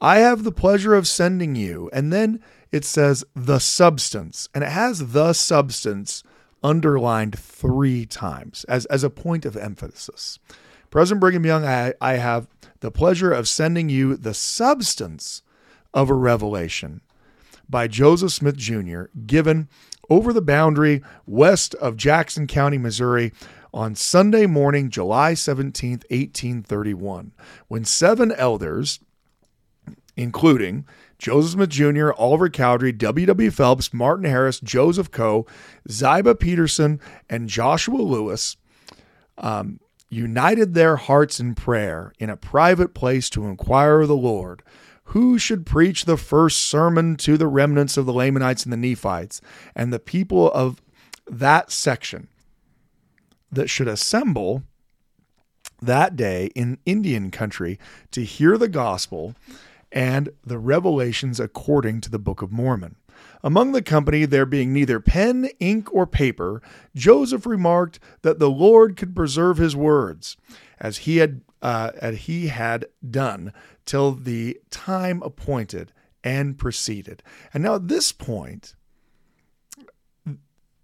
I 0.00 0.18
have 0.18 0.44
the 0.44 0.52
pleasure 0.52 0.94
of 0.94 1.08
sending 1.08 1.54
you. 1.54 1.90
And 1.92 2.12
then 2.12 2.42
it 2.70 2.84
says 2.84 3.24
the 3.34 3.58
substance, 3.58 4.48
and 4.54 4.62
it 4.62 4.70
has 4.70 5.12
the 5.12 5.32
substance 5.32 6.22
underlined 6.62 7.38
three 7.38 8.06
times 8.06 8.64
as, 8.64 8.86
as 8.86 9.04
a 9.04 9.10
point 9.10 9.44
of 9.44 9.56
emphasis. 9.56 10.38
President 10.90 11.20
Brigham 11.20 11.46
Young, 11.46 11.64
I, 11.64 11.94
I 12.00 12.14
have 12.14 12.48
the 12.80 12.90
pleasure 12.90 13.32
of 13.32 13.48
sending 13.48 13.88
you 13.88 14.16
the 14.16 14.34
substance 14.34 15.42
of 15.96 16.10
a 16.10 16.14
revelation 16.14 17.00
by 17.68 17.88
Joseph 17.88 18.30
Smith 18.30 18.56
Jr., 18.56 19.04
given 19.26 19.68
over 20.08 20.32
the 20.32 20.42
boundary 20.42 21.02
west 21.24 21.74
of 21.76 21.96
Jackson 21.96 22.46
County, 22.46 22.78
Missouri, 22.78 23.32
on 23.74 23.94
Sunday 23.94 24.46
morning, 24.46 24.90
July 24.90 25.32
17th, 25.32 26.04
1831, 26.10 27.32
when 27.66 27.84
seven 27.84 28.30
elders, 28.32 29.00
including 30.16 30.86
Joseph 31.18 31.52
Smith 31.52 31.70
Jr., 31.70 32.10
Oliver 32.12 32.50
Cowdery, 32.50 32.92
W.W. 32.92 33.50
Phelps, 33.50 33.92
Martin 33.92 34.26
Harris, 34.26 34.60
Joseph 34.60 35.10
Coe, 35.10 35.46
Ziba 35.90 36.34
Peterson, 36.34 37.00
and 37.28 37.48
Joshua 37.48 37.96
Lewis, 37.96 38.56
um, 39.38 39.80
united 40.08 40.74
their 40.74 40.96
hearts 40.96 41.40
in 41.40 41.54
prayer 41.54 42.12
in 42.18 42.30
a 42.30 42.36
private 42.36 42.94
place 42.94 43.28
to 43.30 43.46
inquire 43.46 44.02
of 44.02 44.08
the 44.08 44.16
Lord 44.16 44.62
who 45.06 45.38
should 45.38 45.66
preach 45.66 46.04
the 46.04 46.16
first 46.16 46.62
sermon 46.62 47.16
to 47.16 47.36
the 47.36 47.46
remnants 47.46 47.96
of 47.96 48.06
the 48.06 48.12
Lamanites 48.12 48.64
and 48.64 48.72
the 48.72 48.76
Nephites, 48.76 49.40
and 49.74 49.92
the 49.92 49.98
people 49.98 50.50
of 50.52 50.82
that 51.26 51.70
section 51.70 52.28
that 53.50 53.70
should 53.70 53.88
assemble 53.88 54.62
that 55.80 56.16
day 56.16 56.46
in 56.54 56.78
Indian 56.86 57.30
country 57.30 57.78
to 58.10 58.24
hear 58.24 58.58
the 58.58 58.68
gospel 58.68 59.34
and 59.92 60.30
the 60.44 60.58
revelations 60.58 61.38
according 61.38 62.00
to 62.00 62.10
the 62.10 62.18
Book 62.18 62.42
of 62.42 62.52
Mormon. 62.52 62.96
Among 63.42 63.72
the 63.72 63.82
company, 63.82 64.24
there 64.24 64.44
being 64.44 64.72
neither 64.72 65.00
pen, 65.00 65.48
ink, 65.60 65.92
or 65.92 66.06
paper, 66.06 66.60
Joseph 66.94 67.46
remarked 67.46 67.98
that 68.22 68.38
the 68.38 68.50
Lord 68.50 68.96
could 68.96 69.14
preserve 69.14 69.58
his 69.58 69.76
words, 69.76 70.36
as 70.78 70.98
he 70.98 71.18
had 71.18 71.42
uh, 71.62 71.92
as 72.00 72.18
he 72.18 72.48
had 72.48 72.86
done 73.08 73.52
till 73.86 74.12
the 74.12 74.60
time 74.70 75.22
appointed 75.22 75.92
and 76.22 76.58
proceeded. 76.58 77.22
And 77.54 77.62
now 77.62 77.76
at 77.76 77.88
this 77.88 78.12
point, 78.12 78.74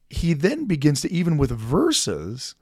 he 0.08 0.32
then 0.32 0.66
begins 0.66 1.00
to, 1.02 1.12
even 1.12 1.36
with 1.36 1.50
verses, 1.50 2.54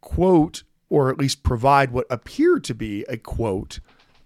quote 0.00 0.62
or 0.88 1.10
at 1.10 1.18
least 1.18 1.42
provide 1.42 1.90
what 1.90 2.06
appeared 2.08 2.64
to 2.64 2.74
be 2.74 3.04
a 3.08 3.18
quote 3.18 3.80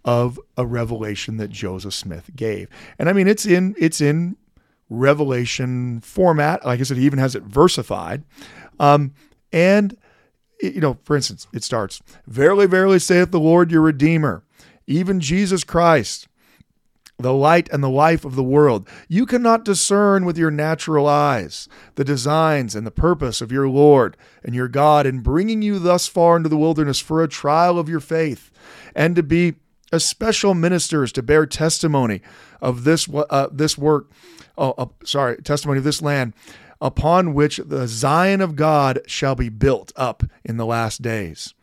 of 0.04 0.38
a 0.56 0.66
revelation 0.66 1.36
that 1.38 1.50
Joseph 1.50 1.94
Smith 1.94 2.30
gave. 2.36 2.68
And 2.98 3.08
I 3.08 3.12
mean 3.12 3.26
it's 3.26 3.46
in 3.46 3.74
it's 3.78 4.00
in 4.00 4.36
revelation 4.88 6.00
format. 6.00 6.64
Like 6.64 6.80
I 6.80 6.82
said, 6.82 6.98
he 6.98 7.06
even 7.06 7.18
has 7.18 7.34
it 7.34 7.42
versified. 7.42 8.24
Um, 8.78 9.14
and 9.52 9.96
you 10.60 10.80
know, 10.80 10.98
for 11.04 11.16
instance, 11.16 11.48
it 11.52 11.64
starts, 11.64 12.00
Verily, 12.26 12.66
verily 12.66 13.00
saith 13.00 13.32
the 13.32 13.40
Lord 13.40 13.72
your 13.72 13.80
Redeemer, 13.80 14.44
even 14.86 15.20
Jesus 15.20 15.64
Christ, 15.64 16.28
the 17.18 17.32
light 17.32 17.68
and 17.70 17.82
the 17.82 17.88
life 17.88 18.24
of 18.24 18.34
the 18.34 18.42
world. 18.42 18.88
You 19.08 19.26
cannot 19.26 19.64
discern 19.64 20.24
with 20.24 20.36
your 20.36 20.50
natural 20.50 21.06
eyes 21.06 21.68
the 21.94 22.04
designs 22.04 22.74
and 22.74 22.86
the 22.86 22.90
purpose 22.90 23.40
of 23.40 23.52
your 23.52 23.68
Lord 23.68 24.16
and 24.42 24.54
your 24.54 24.68
God 24.68 25.06
in 25.06 25.20
bringing 25.20 25.62
you 25.62 25.78
thus 25.78 26.08
far 26.08 26.36
into 26.36 26.48
the 26.48 26.56
wilderness 26.56 26.98
for 26.98 27.22
a 27.22 27.28
trial 27.28 27.78
of 27.78 27.88
your 27.88 28.00
faith, 28.00 28.50
and 28.94 29.14
to 29.14 29.22
be 29.22 29.54
as 29.92 30.04
special 30.04 30.54
ministers 30.54 31.12
to 31.12 31.22
bear 31.22 31.46
testimony 31.46 32.22
of 32.60 32.84
this 32.84 33.08
uh, 33.08 33.48
this 33.52 33.78
work. 33.78 34.10
Oh, 34.58 34.72
uh, 34.78 34.86
sorry, 35.04 35.36
testimony 35.36 35.78
of 35.78 35.84
this 35.84 36.02
land, 36.02 36.34
upon 36.80 37.34
which 37.34 37.58
the 37.58 37.86
Zion 37.86 38.40
of 38.40 38.56
God 38.56 39.00
shall 39.06 39.34
be 39.34 39.48
built 39.48 39.92
up 39.96 40.22
in 40.44 40.56
the 40.56 40.66
last 40.66 41.02
days, 41.02 41.54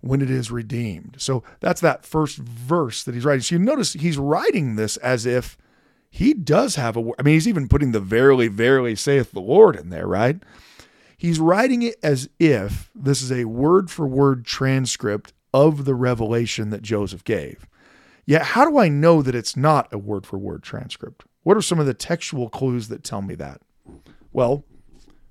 when 0.00 0.20
it 0.20 0.30
is 0.30 0.50
redeemed. 0.50 1.16
So 1.18 1.42
that's 1.60 1.80
that 1.80 2.04
first 2.04 2.38
verse 2.38 3.02
that 3.02 3.14
he's 3.14 3.24
writing. 3.24 3.42
So 3.42 3.56
you 3.56 3.58
notice 3.58 3.94
he's 3.94 4.18
writing 4.18 4.76
this 4.76 4.96
as 4.98 5.26
if 5.26 5.56
he 6.10 6.34
does 6.34 6.76
have 6.76 6.96
a. 6.96 7.00
I 7.18 7.22
mean, 7.22 7.34
he's 7.34 7.48
even 7.48 7.68
putting 7.68 7.92
the 7.92 8.00
verily, 8.00 8.48
verily 8.48 8.94
saith 8.94 9.32
the 9.32 9.40
Lord 9.40 9.76
in 9.76 9.90
there, 9.90 10.06
right? 10.06 10.42
He's 11.16 11.40
writing 11.40 11.82
it 11.82 11.96
as 12.02 12.28
if 12.38 12.90
this 12.94 13.22
is 13.22 13.32
a 13.32 13.44
word 13.46 13.90
for 13.90 14.06
word 14.06 14.44
transcript 14.44 15.32
of 15.52 15.84
the 15.84 15.94
revelation 15.94 16.70
that 16.70 16.82
Joseph 16.82 17.24
gave. 17.24 17.66
Yet, 18.24 18.42
how 18.42 18.68
do 18.68 18.78
I 18.78 18.88
know 18.88 19.22
that 19.22 19.34
it's 19.34 19.56
not 19.56 19.92
a 19.92 19.98
word 19.98 20.26
for 20.26 20.38
word 20.38 20.62
transcript? 20.62 21.24
What 21.42 21.56
are 21.56 21.62
some 21.62 21.80
of 21.80 21.86
the 21.86 21.94
textual 21.94 22.48
clues 22.48 22.88
that 22.88 23.02
tell 23.02 23.22
me 23.22 23.34
that? 23.36 23.62
Well, 24.32 24.64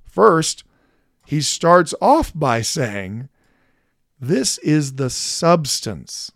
first, 0.03 0.63
he 1.25 1.41
starts 1.41 1.93
off 2.01 2.33
by 2.33 2.61
saying, 2.61 3.29
This 4.19 4.57
is 4.59 4.95
the 4.95 5.09
substance 5.09 6.31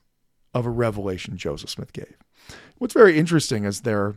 of 0.54 0.66
a 0.66 0.70
revelation 0.70 1.38
Joseph 1.38 1.70
Smith 1.70 1.94
gave. 1.94 2.16
What's 2.78 2.94
very 2.94 3.18
interesting 3.18 3.64
is 3.64 3.82
there 3.82 4.16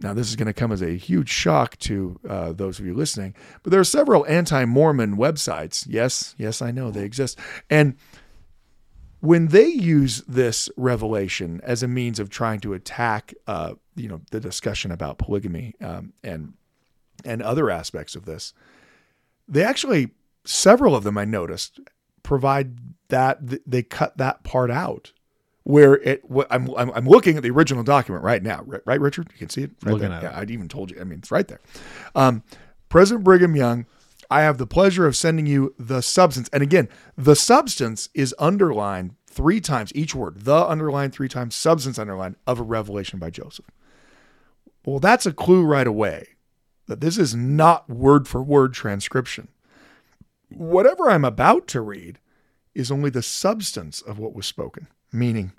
now, 0.00 0.12
this 0.12 0.28
is 0.28 0.36
going 0.36 0.46
to 0.46 0.52
come 0.52 0.72
as 0.72 0.82
a 0.82 0.96
huge 0.96 1.30
shock 1.30 1.78
to 1.78 2.18
uh, 2.28 2.52
those 2.52 2.78
of 2.78 2.84
you 2.84 2.94
listening, 2.94 3.34
but 3.62 3.70
there 3.70 3.80
are 3.80 3.84
several 3.84 4.26
anti 4.26 4.64
Mormon 4.64 5.16
websites. 5.16 5.86
Yes, 5.88 6.34
yes, 6.36 6.60
I 6.60 6.70
know 6.72 6.90
they 6.90 7.04
exist. 7.04 7.38
And 7.70 7.96
when 9.20 9.48
they 9.48 9.66
use 9.66 10.22
this 10.28 10.68
revelation 10.76 11.60
as 11.62 11.82
a 11.82 11.88
means 11.88 12.18
of 12.18 12.28
trying 12.28 12.60
to 12.60 12.74
attack, 12.74 13.32
uh, 13.46 13.74
you 13.96 14.08
know, 14.08 14.20
the 14.30 14.40
discussion 14.40 14.90
about 14.90 15.18
polygamy 15.18 15.74
um, 15.80 16.12
and 16.22 16.54
and 17.24 17.40
other 17.40 17.70
aspects 17.70 18.16
of 18.16 18.26
this, 18.26 18.52
they 19.48 19.62
actually 19.62 20.10
several 20.44 20.94
of 20.94 21.04
them 21.04 21.16
I 21.16 21.24
noticed 21.24 21.80
provide 22.24 22.76
that 23.08 23.38
they 23.70 23.84
cut 23.84 24.18
that 24.18 24.42
part 24.42 24.72
out 24.72 25.12
where 25.62 25.94
it 25.96 26.22
I'm, 26.50 26.68
I'm, 26.76 26.90
I'm 26.90 27.06
looking 27.06 27.36
at 27.36 27.44
the 27.44 27.50
original 27.50 27.84
document 27.84 28.24
right 28.24 28.42
now. 28.42 28.64
Right 28.84 29.00
richard? 29.00 29.28
You 29.32 29.38
can 29.38 29.48
see 29.48 29.62
it 29.62 29.70
right 29.84 29.92
looking 29.92 30.08
there. 30.08 30.18
at 30.18 30.22
yeah, 30.24 30.38
i'd 30.40 30.50
even 30.50 30.68
told 30.68 30.90
you. 30.90 31.00
I 31.00 31.04
mean 31.04 31.20
it's 31.20 31.30
right 31.30 31.46
there. 31.46 31.60
Um, 32.16 32.42
president 32.88 33.24
brigham 33.24 33.54
young 33.54 33.86
i 34.30 34.40
have 34.40 34.58
the 34.58 34.66
pleasure 34.66 35.06
of 35.06 35.14
sending 35.14 35.46
you 35.46 35.74
the 35.78 36.00
substance. 36.00 36.48
And 36.52 36.62
again 36.62 36.88
the 37.16 37.36
substance 37.36 38.08
is 38.14 38.34
underlined 38.38 39.14
three 39.26 39.60
times 39.60 39.92
each 39.94 40.14
word 40.14 40.40
the 40.40 40.66
underlined 40.66 41.12
three 41.12 41.28
times 41.28 41.54
substance 41.54 41.98
underlined 41.98 42.36
of 42.46 42.58
a 42.58 42.64
revelation 42.64 43.18
by 43.18 43.30
joseph. 43.30 43.66
Well 44.84 44.98
that's 44.98 45.26
a 45.26 45.32
clue 45.32 45.64
right 45.64 45.86
away 45.86 46.28
that 46.86 47.00
this 47.00 47.16
is 47.16 47.34
not 47.34 47.88
word 47.88 48.28
for 48.28 48.42
word 48.42 48.74
transcription 48.74 49.48
whatever 50.50 51.10
i'm 51.10 51.24
about 51.24 51.66
to 51.66 51.80
read 51.80 52.18
is 52.74 52.90
only 52.90 53.10
the 53.10 53.22
substance 53.22 54.00
of 54.00 54.18
what 54.18 54.34
was 54.34 54.46
spoken 54.46 54.86
meaning 55.12 55.52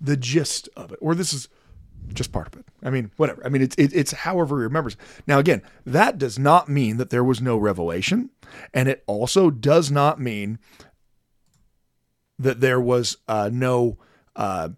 the 0.00 0.16
gist 0.16 0.68
of 0.76 0.92
it, 0.92 0.98
or 1.00 1.14
this 1.14 1.32
is 1.32 1.48
just 2.12 2.32
part 2.32 2.46
of 2.46 2.58
it. 2.58 2.66
I 2.82 2.90
mean, 2.90 3.10
whatever. 3.16 3.44
I 3.44 3.48
mean, 3.48 3.62
it's 3.62 3.76
it, 3.76 3.92
it's 3.94 4.12
however 4.12 4.58
he 4.58 4.64
remembers. 4.64 4.96
Now, 5.26 5.38
again, 5.38 5.62
that 5.84 6.18
does 6.18 6.38
not 6.38 6.68
mean 6.68 6.98
that 6.98 7.10
there 7.10 7.24
was 7.24 7.40
no 7.40 7.56
revelation, 7.56 8.30
and 8.72 8.88
it 8.88 9.02
also 9.06 9.50
does 9.50 9.90
not 9.90 10.20
mean 10.20 10.58
that 12.38 12.60
there 12.60 12.80
was 12.80 13.16
uh, 13.28 13.50
no 13.52 13.98
uh, 14.36 14.70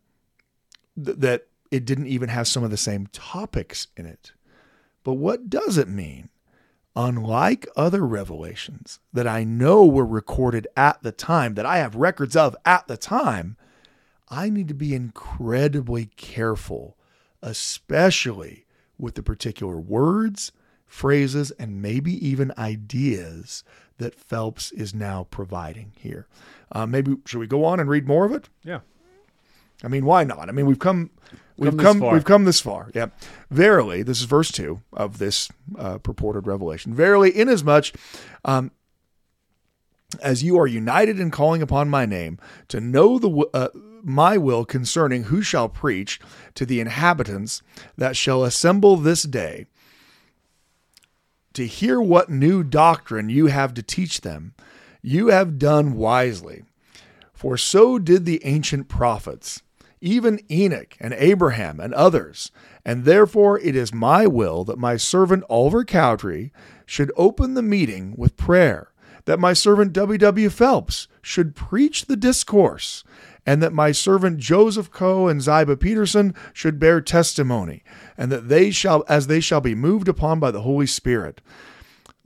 th- 1.03 1.19
that 1.19 1.47
it 1.71 1.85
didn't 1.85 2.07
even 2.07 2.29
have 2.29 2.49
some 2.49 2.65
of 2.65 2.71
the 2.71 2.77
same 2.77 3.09
topics 3.09 3.89
in 3.97 4.07
it. 4.07 4.33
But 5.05 5.15
what 5.15 5.51
does 5.51 5.79
it 5.79 5.89
mean? 5.89 6.31
Unlike 6.99 7.69
other 7.77 8.05
revelations 8.05 8.99
that 9.13 9.29
I 9.29 9.45
know 9.45 9.87
were 9.87 10.05
recorded 10.05 10.67
at 10.77 11.01
the 11.05 11.13
time, 11.13 11.55
that 11.55 11.65
I 11.65 11.79
have 11.79 11.95
records 11.95 12.35
of 12.35 12.57
at 12.65 12.89
the 12.89 12.97
time, 12.97 13.57
I 14.29 14.51
need 14.51 14.67
to 14.67 14.75
be 14.75 14.97
incredibly 14.97 16.07
careful, 16.17 16.97
especially 17.41 18.67
with 18.99 19.15
the 19.15 19.23
particular 19.23 19.79
words, 19.79 20.51
phrases, 20.89 21.53
and 21.53 21.81
maybe 21.81 22.15
even 22.27 22.53
ideas 22.59 23.63
that 23.99 24.17
Phelps 24.17 24.73
is 24.73 24.93
now 24.93 25.29
providing 25.31 25.93
here. 26.01 26.27
Uh, 26.73 26.85
maybe 26.85 27.15
should 27.27 27.39
we 27.39 27.47
go 27.47 27.65
on 27.65 27.79
and 27.79 27.89
read 27.89 28.09
more 28.09 28.25
of 28.25 28.33
it? 28.33 28.49
Yeah. 28.65 28.81
I 29.85 29.89
mean, 29.89 30.05
why 30.05 30.25
not? 30.25 30.49
I 30.49 30.53
mean, 30.53 30.67
we've 30.67 30.81
come, 30.81 31.11
we've 31.59 31.71
Come 31.73 31.79
come, 31.79 31.97
this 31.99 32.03
far. 32.03 32.13
we've 32.15 32.25
come 32.25 32.45
this 32.45 32.61
far. 32.61 32.91
Yeah. 32.95 33.07
Verily, 33.51 34.03
this 34.03 34.21
is 34.21 34.25
verse 34.25 34.51
two 34.51 34.81
of 34.93 35.19
this 35.19 35.51
uh, 35.77 35.99
purported 35.99 36.47
revelation. 36.47 36.95
Verily, 36.95 37.37
inasmuch 37.37 37.93
um, 38.45 38.71
as 40.23 40.43
you 40.43 40.59
are 40.59 40.67
united 40.67 41.21
in 41.21 41.31
calling 41.31 41.61
upon 41.63 41.89
my 41.89 42.07
name 42.07 42.39
to 42.69 42.81
know 42.81 43.19
the 43.19 43.47
uh, 43.53 43.69
my 44.03 44.39
will 44.39 44.65
concerning 44.65 45.25
who 45.25 45.43
shall 45.43 45.69
preach 45.69 46.21
to 46.55 46.65
the 46.65 46.81
inhabitants 46.81 47.63
that 47.97 48.17
shall 48.17 48.45
assemble 48.45 48.97
this 48.97 49.25
day 49.25 49.67
to 51.53 51.67
hear 51.67 52.01
what 52.01 52.31
new 52.31 52.63
doctrine 52.63 53.29
you 53.29 53.47
have 53.47 53.75
to 53.75 53.83
teach 53.83 54.21
them 54.21 54.55
you 55.03 55.29
have 55.29 55.59
done 55.59 55.95
wisely 55.95 56.63
for 57.35 57.57
so 57.57 57.99
did 57.99 58.25
the 58.25 58.41
ancient 58.45 58.89
prophets 58.89 59.63
even 60.01 60.41
Enoch 60.51 60.97
and 61.01 61.15
Abraham 61.15 61.81
and 61.81 61.95
others 61.95 62.51
and 62.85 63.05
therefore 63.05 63.59
it 63.61 63.77
is 63.77 63.93
my 63.93 64.27
will 64.27 64.65
that 64.65 64.79
my 64.79 64.97
servant 64.97 65.45
Oliver 65.49 65.85
Cowdery 65.85 66.53
should 66.87 67.13
open 67.17 67.55
the 67.55 67.63
meeting 67.63 68.15
with 68.17 68.37
prayer 68.37 68.93
that 69.29 69.39
my 69.39 69.53
servant 69.53 69.93
W.W. 69.93 70.49
Phelps 70.49 71.07
should 71.21 71.55
preach 71.55 72.07
the 72.07 72.17
discourse, 72.17 73.05
and 73.45 73.63
that 73.63 73.75
my 73.75 73.93
servant 73.93 74.39
Joseph 74.39 74.91
Coe 74.91 75.29
and 75.29 75.43
Ziba 75.43 75.77
Peterson 75.77 76.35
should 76.55 76.79
bear 76.79 77.03
testimony, 77.03 77.83
and 78.17 78.33
that 78.33 78.49
they 78.49 78.71
shall, 78.71 79.05
as 79.07 79.27
they 79.27 79.41
shall 79.41 79.61
be 79.61 79.75
moved 79.75 80.09
upon 80.09 80.41
by 80.41 80.51
the 80.51 80.63
Holy 80.63 80.87
Spirit. 80.87 81.43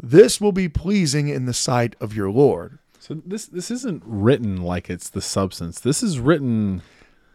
This 0.00 0.40
will 0.40 0.52
be 0.52 0.68
pleasing 0.68 1.26
in 1.26 1.46
the 1.46 1.52
sight 1.52 1.96
of 2.00 2.14
your 2.14 2.30
Lord. 2.30 2.78
So 3.00 3.20
this 3.26 3.46
this 3.46 3.68
isn't 3.72 4.04
written 4.06 4.62
like 4.62 4.88
it's 4.88 5.10
the 5.10 5.20
substance. 5.20 5.80
This 5.80 6.04
is 6.04 6.20
written 6.20 6.82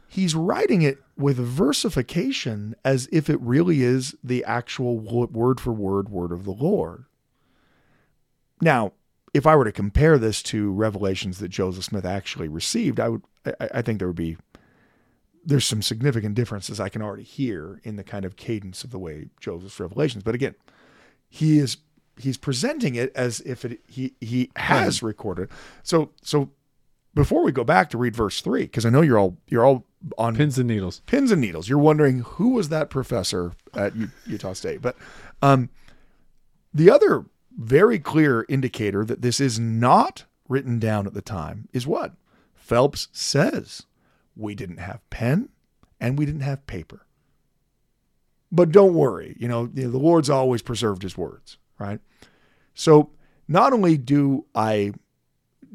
He's 0.07 0.35
writing 0.35 0.81
it 0.81 0.99
with 1.17 1.37
versification 1.37 2.75
as 2.85 3.09
if 3.11 3.29
it 3.29 3.39
really 3.41 3.83
is 3.83 4.15
the 4.23 4.43
actual 4.45 4.97
word 4.97 5.59
for 5.59 5.73
word 5.73 6.09
word 6.09 6.31
of 6.31 6.45
the 6.45 6.51
Lord. 6.51 7.05
Now, 8.61 8.93
if 9.33 9.45
I 9.45 9.55
were 9.55 9.65
to 9.65 9.71
compare 9.71 10.17
this 10.17 10.41
to 10.43 10.71
revelations 10.71 11.39
that 11.39 11.49
Joseph 11.49 11.85
Smith 11.85 12.05
actually 12.05 12.47
received, 12.47 12.99
I 12.99 13.09
would 13.09 13.21
I, 13.45 13.69
I 13.75 13.81
think 13.81 13.99
there 13.99 14.07
would 14.07 14.15
be 14.15 14.37
there's 15.45 15.65
some 15.65 15.81
significant 15.81 16.35
differences 16.35 16.79
I 16.79 16.89
can 16.89 17.01
already 17.01 17.23
hear 17.23 17.79
in 17.83 17.95
the 17.95 18.03
kind 18.03 18.25
of 18.25 18.35
cadence 18.35 18.83
of 18.83 18.91
the 18.91 18.99
way 18.99 19.29
Joseph's 19.39 19.79
revelations. 19.79 20.23
But 20.23 20.35
again, 20.35 20.55
he 21.29 21.59
is 21.59 21.77
he's 22.17 22.37
presenting 22.37 22.95
it 22.95 23.11
as 23.15 23.41
if 23.41 23.63
it 23.63 23.79
he 23.87 24.13
he 24.19 24.51
has 24.55 25.03
recorded. 25.03 25.49
So 25.83 26.11
so 26.21 26.51
before 27.17 27.43
we 27.43 27.51
go 27.51 27.63
back 27.63 27.89
to 27.89 27.97
read 27.97 28.15
verse 28.15 28.41
three, 28.41 28.63
because 28.63 28.85
I 28.85 28.89
know 28.89 29.01
you're 29.01 29.19
all 29.19 29.37
you're 29.47 29.65
all 29.65 29.85
on 30.17 30.35
pins 30.35 30.57
and 30.57 30.67
needles. 30.67 31.01
pins 31.05 31.31
and 31.31 31.41
needles. 31.41 31.67
You're 31.67 31.79
wondering 31.79 32.19
who 32.19 32.49
was 32.49 32.69
that 32.69 32.89
professor 32.89 33.53
at 33.73 33.93
Utah 34.25 34.53
State. 34.53 34.81
But 34.81 34.95
um, 35.41 35.69
the 36.73 36.89
other 36.89 37.25
very 37.57 37.99
clear 37.99 38.45
indicator 38.47 39.03
that 39.03 39.21
this 39.21 39.39
is 39.41 39.59
not 39.59 40.25
written 40.47 40.79
down 40.79 41.07
at 41.07 41.13
the 41.13 41.21
time 41.21 41.67
is 41.73 41.87
what 41.87 42.13
Phelps 42.53 43.07
says. 43.11 43.83
We 44.35 44.53
didn't 44.53 44.77
have 44.77 45.07
pen 45.09 45.49
and 45.99 46.17
we 46.17 46.25
didn't 46.25 46.41
have 46.41 46.67
paper. 46.67 47.07
But 48.51 48.71
don't 48.71 48.93
worry, 48.93 49.35
you 49.39 49.47
know, 49.47 49.65
the 49.65 49.87
the 49.87 49.97
Lord's 49.97 50.29
always 50.29 50.61
preserved 50.61 51.01
his 51.01 51.17
words, 51.17 51.57
right? 51.79 51.99
So 52.73 53.09
not 53.47 53.73
only 53.73 53.97
do 53.97 54.45
I 54.53 54.93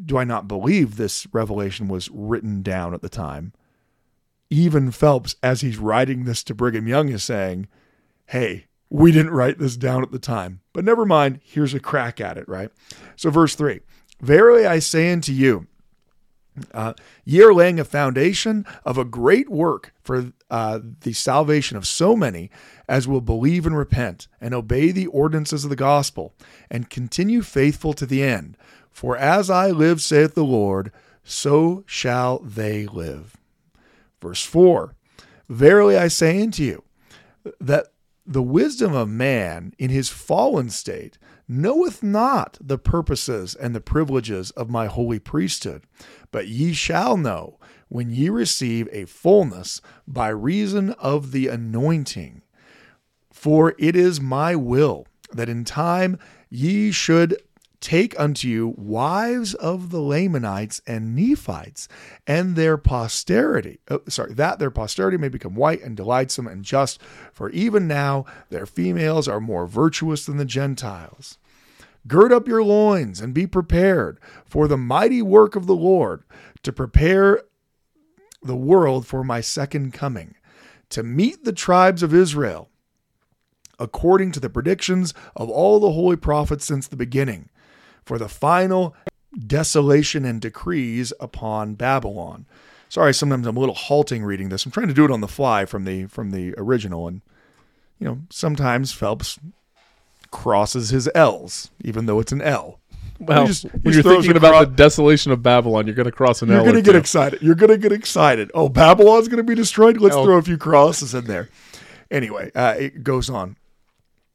do 0.05 0.18
I 0.18 0.24
not 0.24 0.48
believe 0.48 0.96
this 0.96 1.26
revelation 1.32 1.88
was 1.88 2.11
written 2.12 2.62
down 2.62 2.94
at 2.94 3.03
the 3.03 3.09
time, 3.09 3.53
even 4.50 4.90
Phelps, 4.90 5.36
as 5.42 5.61
he's 5.61 5.78
writing 5.78 6.24
this 6.24 6.42
to 6.44 6.55
Brigham 6.55 6.86
Young, 6.86 7.09
is 7.09 7.24
saying, 7.24 7.68
Hey, 8.26 8.66
we 8.90 9.11
didn't 9.11 9.32
write 9.32 9.59
this 9.59 9.76
down 9.76 10.03
at 10.03 10.12
the 10.12 10.18
time, 10.18 10.61
but 10.72 10.84
never 10.84 11.07
mind. 11.07 11.40
Here's 11.42 11.72
a 11.72 11.80
crack 11.80 12.20
at 12.20 12.36
it, 12.36 12.48
right? 12.48 12.70
So, 13.16 13.30
verse 13.30 13.55
three 13.55 13.80
Verily 14.20 14.66
I 14.66 14.78
say 14.78 15.11
unto 15.11 15.32
you, 15.32 15.66
uh, 16.74 16.92
ye 17.24 17.42
are 17.42 17.55
laying 17.55 17.80
a 17.80 17.84
foundation 17.84 18.66
of 18.84 18.98
a 18.98 19.05
great 19.05 19.48
work 19.48 19.94
for 20.03 20.32
uh, 20.50 20.80
the 21.00 21.14
salvation 21.14 21.78
of 21.78 21.86
so 21.86 22.14
many 22.14 22.50
as 22.88 23.09
will 23.09 23.22
believe 23.22 23.64
and 23.64 23.76
repent 23.76 24.28
and 24.40 24.53
obey 24.53 24.90
the 24.90 25.07
ordinances 25.07 25.64
of 25.64 25.70
the 25.70 25.76
gospel 25.76 26.34
and 26.70 26.90
continue 26.90 27.40
faithful 27.40 27.94
to 27.94 28.05
the 28.05 28.22
end. 28.22 28.59
For 28.93 29.16
as 29.16 29.51
I 29.51 29.70
live, 29.70 30.01
saith 30.01 30.34
the 30.34 30.45
Lord, 30.45 30.93
so 31.24 31.82
shall 31.86 32.38
they 32.38 32.86
live. 32.86 33.36
Verse 34.20 34.45
4 34.45 34.95
Verily 35.49 35.97
I 35.97 36.09
say 36.09 36.40
unto 36.43 36.62
you, 36.62 36.84
that 37.61 37.88
the 38.24 38.43
wisdom 38.43 38.95
of 38.95 39.09
man 39.09 39.74
in 39.78 39.90
his 39.90 40.09
fallen 40.09 40.70
state 40.70 41.18
knoweth 41.49 42.03
not 42.03 42.57
the 42.61 42.78
purposes 42.78 43.55
and 43.55 43.74
the 43.74 43.80
privileges 43.80 44.51
of 44.53 44.70
my 44.70 44.86
holy 44.86 45.18
priesthood, 45.18 45.82
but 46.30 46.47
ye 46.47 46.72
shall 46.72 47.16
know 47.16 47.59
when 47.88 48.11
ye 48.11 48.28
receive 48.28 48.88
a 48.93 49.05
fullness 49.05 49.80
by 50.07 50.28
reason 50.28 50.90
of 50.93 51.32
the 51.32 51.49
anointing. 51.49 52.43
For 53.30 53.74
it 53.78 53.97
is 53.97 54.20
my 54.20 54.55
will 54.55 55.07
that 55.32 55.49
in 55.49 55.64
time 55.64 56.18
ye 56.49 56.93
should 56.93 57.36
take 57.83 58.18
unto 58.18 58.49
you 58.49 58.74
wives 58.78 59.53
of 59.55 59.91
the 59.91 60.01
Lamanites 60.01 60.80
and 60.87 61.14
Nephites, 61.14 61.89
and 62.26 62.55
their 62.57 62.78
posterity, 62.78 63.80
oh, 63.91 64.01
sorry, 64.09 64.33
that 64.35 64.59
their 64.59 64.70
posterity 64.70 65.18
may 65.18 65.28
become 65.28 65.57
white 65.57 65.83
and 65.83 65.97
delightsome 65.97 66.47
and 66.47 66.64
just, 66.64 67.03
for 67.33 67.51
even 67.51 67.87
now 67.89 68.24
their 68.49 68.64
females 68.64 69.28
are 69.28 69.41
more 69.41 69.66
virtuous 69.66 70.24
than 70.24 70.37
the 70.37 70.45
Gentiles. 70.45 71.37
Gird 72.07 72.33
up 72.33 72.49
your 72.49 72.62
loins 72.62 73.20
and 73.20 73.35
be 73.35 73.47
prepared 73.47 74.18
for 74.47 74.66
the 74.68 74.78
mighty 74.78 75.20
work 75.20 75.57
of 75.57 75.66
the 75.66 75.76
Lord, 75.76 76.22
to 76.62 76.72
prepare 76.72 77.43
the 78.43 78.57
world 78.57 79.07
for 79.07 79.24
my 79.24 79.41
second 79.41 79.93
coming, 79.93 80.37
to 80.91 81.03
meet 81.03 81.45
the 81.45 81.53
tribes 81.53 82.03
of 82.03 82.14
Israel, 82.14 82.68
according 83.78 84.30
to 84.33 84.41
the 84.41 84.51
predictions 84.51 85.12
of 85.35 85.51
all 85.51 85.80
the 85.80 85.93
holy 85.93 86.16
prophets 86.16 86.64
since 86.64 86.87
the 86.87 86.97
beginning 86.97 87.49
for 88.05 88.18
the 88.18 88.28
final 88.28 88.94
desolation 89.46 90.24
and 90.24 90.40
decrees 90.40 91.12
upon 91.20 91.74
Babylon. 91.74 92.46
Sorry, 92.88 93.14
sometimes 93.14 93.46
I'm 93.46 93.57
a 93.57 93.61
little 93.61 93.74
halting 93.74 94.22
reading 94.22 94.50
this. 94.50 94.66
I'm 94.66 94.72
trying 94.72 94.88
to 94.88 94.94
do 94.94 95.05
it 95.05 95.11
on 95.11 95.22
the 95.22 95.28
fly 95.28 95.64
from 95.64 95.84
the 95.84 96.07
from 96.07 96.30
the 96.30 96.55
original, 96.59 97.09
and 97.09 97.22
you 97.98 98.07
know 98.07 98.18
sometimes 98.28 98.92
Phelps 98.92 99.38
crosses 100.30 100.90
his 100.90 101.09
L's, 101.14 101.70
even 101.82 102.07
though 102.07 102.20
it's 102.20 102.32
an 102.32 102.42
L. 102.42 102.80
Well, 103.18 103.46
just, 103.46 103.64
when 103.64 103.94
you're 103.94 104.03
thinking 104.03 104.36
about 104.36 104.59
the 104.70 104.74
desolation 104.74 105.30
of 105.30 105.42
Babylon, 105.42 105.86
you're 105.86 105.94
going 105.94 106.07
to 106.07 106.12
cross 106.12 106.42
an 106.42 106.48
you're 106.48 106.59
L. 106.59 106.64
You're 106.64 106.72
going 106.72 106.84
to 106.84 106.92
get 106.92 106.98
excited. 106.98 107.40
You're 107.40 107.55
going 107.55 107.70
to 107.70 107.78
get 107.78 107.92
excited. 107.92 108.50
Oh, 108.53 108.68
Babylon's 108.68 109.28
going 109.28 109.38
to 109.38 109.44
be 109.44 109.55
destroyed. 109.55 109.98
Let's 109.98 110.16
L. 110.16 110.24
throw 110.24 110.38
a 110.38 110.42
few 110.42 110.59
crosses 110.59 111.14
in 111.14 111.26
there. 111.26 111.48
Anyway, 112.11 112.50
uh, 112.55 112.74
it 112.78 113.05
goes 113.05 113.30
on. 113.30 113.57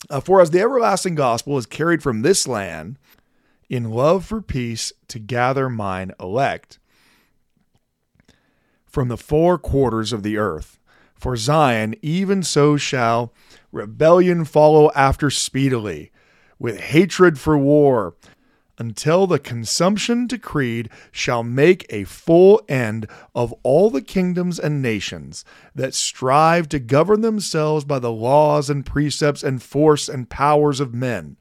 Uh, 0.09 0.21
for 0.21 0.39
as 0.41 0.51
the 0.51 0.61
everlasting 0.61 1.15
gospel 1.15 1.57
is 1.57 1.65
carried 1.65 2.01
from 2.01 2.21
this 2.21 2.47
land 2.47 2.97
in 3.69 3.91
love 3.91 4.25
for 4.25 4.41
peace 4.41 4.93
to 5.07 5.19
gather 5.19 5.69
mine 5.69 6.11
elect 6.19 6.79
from 8.85 9.09
the 9.09 9.17
four 9.17 9.57
quarters 9.57 10.13
of 10.13 10.23
the 10.23 10.37
earth. 10.37 10.79
For 11.15 11.35
Zion, 11.35 11.95
even 12.01 12.43
so 12.43 12.77
shall 12.77 13.33
rebellion 13.71 14.45
follow 14.45 14.91
after 14.95 15.29
speedily, 15.29 16.11
with 16.59 16.79
hatred 16.79 17.39
for 17.39 17.57
war, 17.57 18.15
until 18.79 19.25
the 19.25 19.39
consumption 19.39 20.27
decreed 20.27 20.89
shall 21.11 21.43
make 21.43 21.85
a 21.89 22.03
full 22.03 22.61
end 22.69 23.07
of 23.33 23.53
all 23.63 23.89
the 23.89 24.01
kingdoms 24.01 24.59
and 24.59 24.81
nations 24.81 25.43
that 25.73 25.95
strive 25.95 26.69
to 26.69 26.79
govern 26.79 27.21
themselves 27.21 27.83
by 27.83 27.97
the 27.97 28.11
laws 28.11 28.69
and 28.69 28.85
precepts 28.85 29.41
and 29.41 29.63
force 29.63 30.07
and 30.07 30.29
powers 30.29 30.79
of 30.79 30.93
men, 30.93 31.37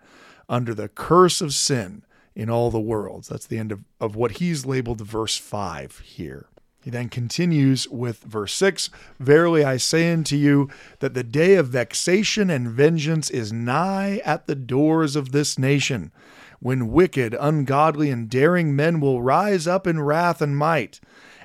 under 0.49 0.74
the 0.74 0.89
curse 0.89 1.43
of 1.43 1.53
sin 1.53 2.03
in 2.37 2.51
all 2.51 2.70
the 2.70 2.78
worlds. 2.78 3.28
That's 3.28 3.47
the 3.47 3.59
end 3.59 3.72
of, 3.72 3.82
of 3.99 4.14
what 4.14 4.32
he's 4.32 4.66
labeled 4.66 5.01
verse 5.01 5.39
5 5.39 6.01
here. 6.01 6.47
He 6.84 6.91
then 6.91 7.09
continues 7.09 7.89
with 7.89 8.18
verse 8.22 8.53
6 8.53 8.91
Verily 9.18 9.64
I 9.64 9.78
say 9.78 10.12
unto 10.12 10.37
you 10.37 10.68
that 11.01 11.14
the 11.14 11.24
day 11.24 11.55
of 11.55 11.68
vexation 11.68 12.49
and 12.49 12.68
vengeance 12.68 13.28
is 13.30 13.53
nigh 13.53 14.20
at 14.24 14.47
the 14.47 14.55
doors 14.55 15.16
of 15.16 15.32
this 15.32 15.59
nation, 15.59 16.12
when 16.61 16.93
wicked, 16.93 17.34
ungodly, 17.41 18.11
and 18.11 18.28
daring 18.28 18.76
men 18.76 19.01
will 19.01 19.22
rise 19.22 19.66
up 19.66 19.87
in 19.87 20.01
wrath 20.01 20.41
and 20.41 20.57
might, 20.57 21.01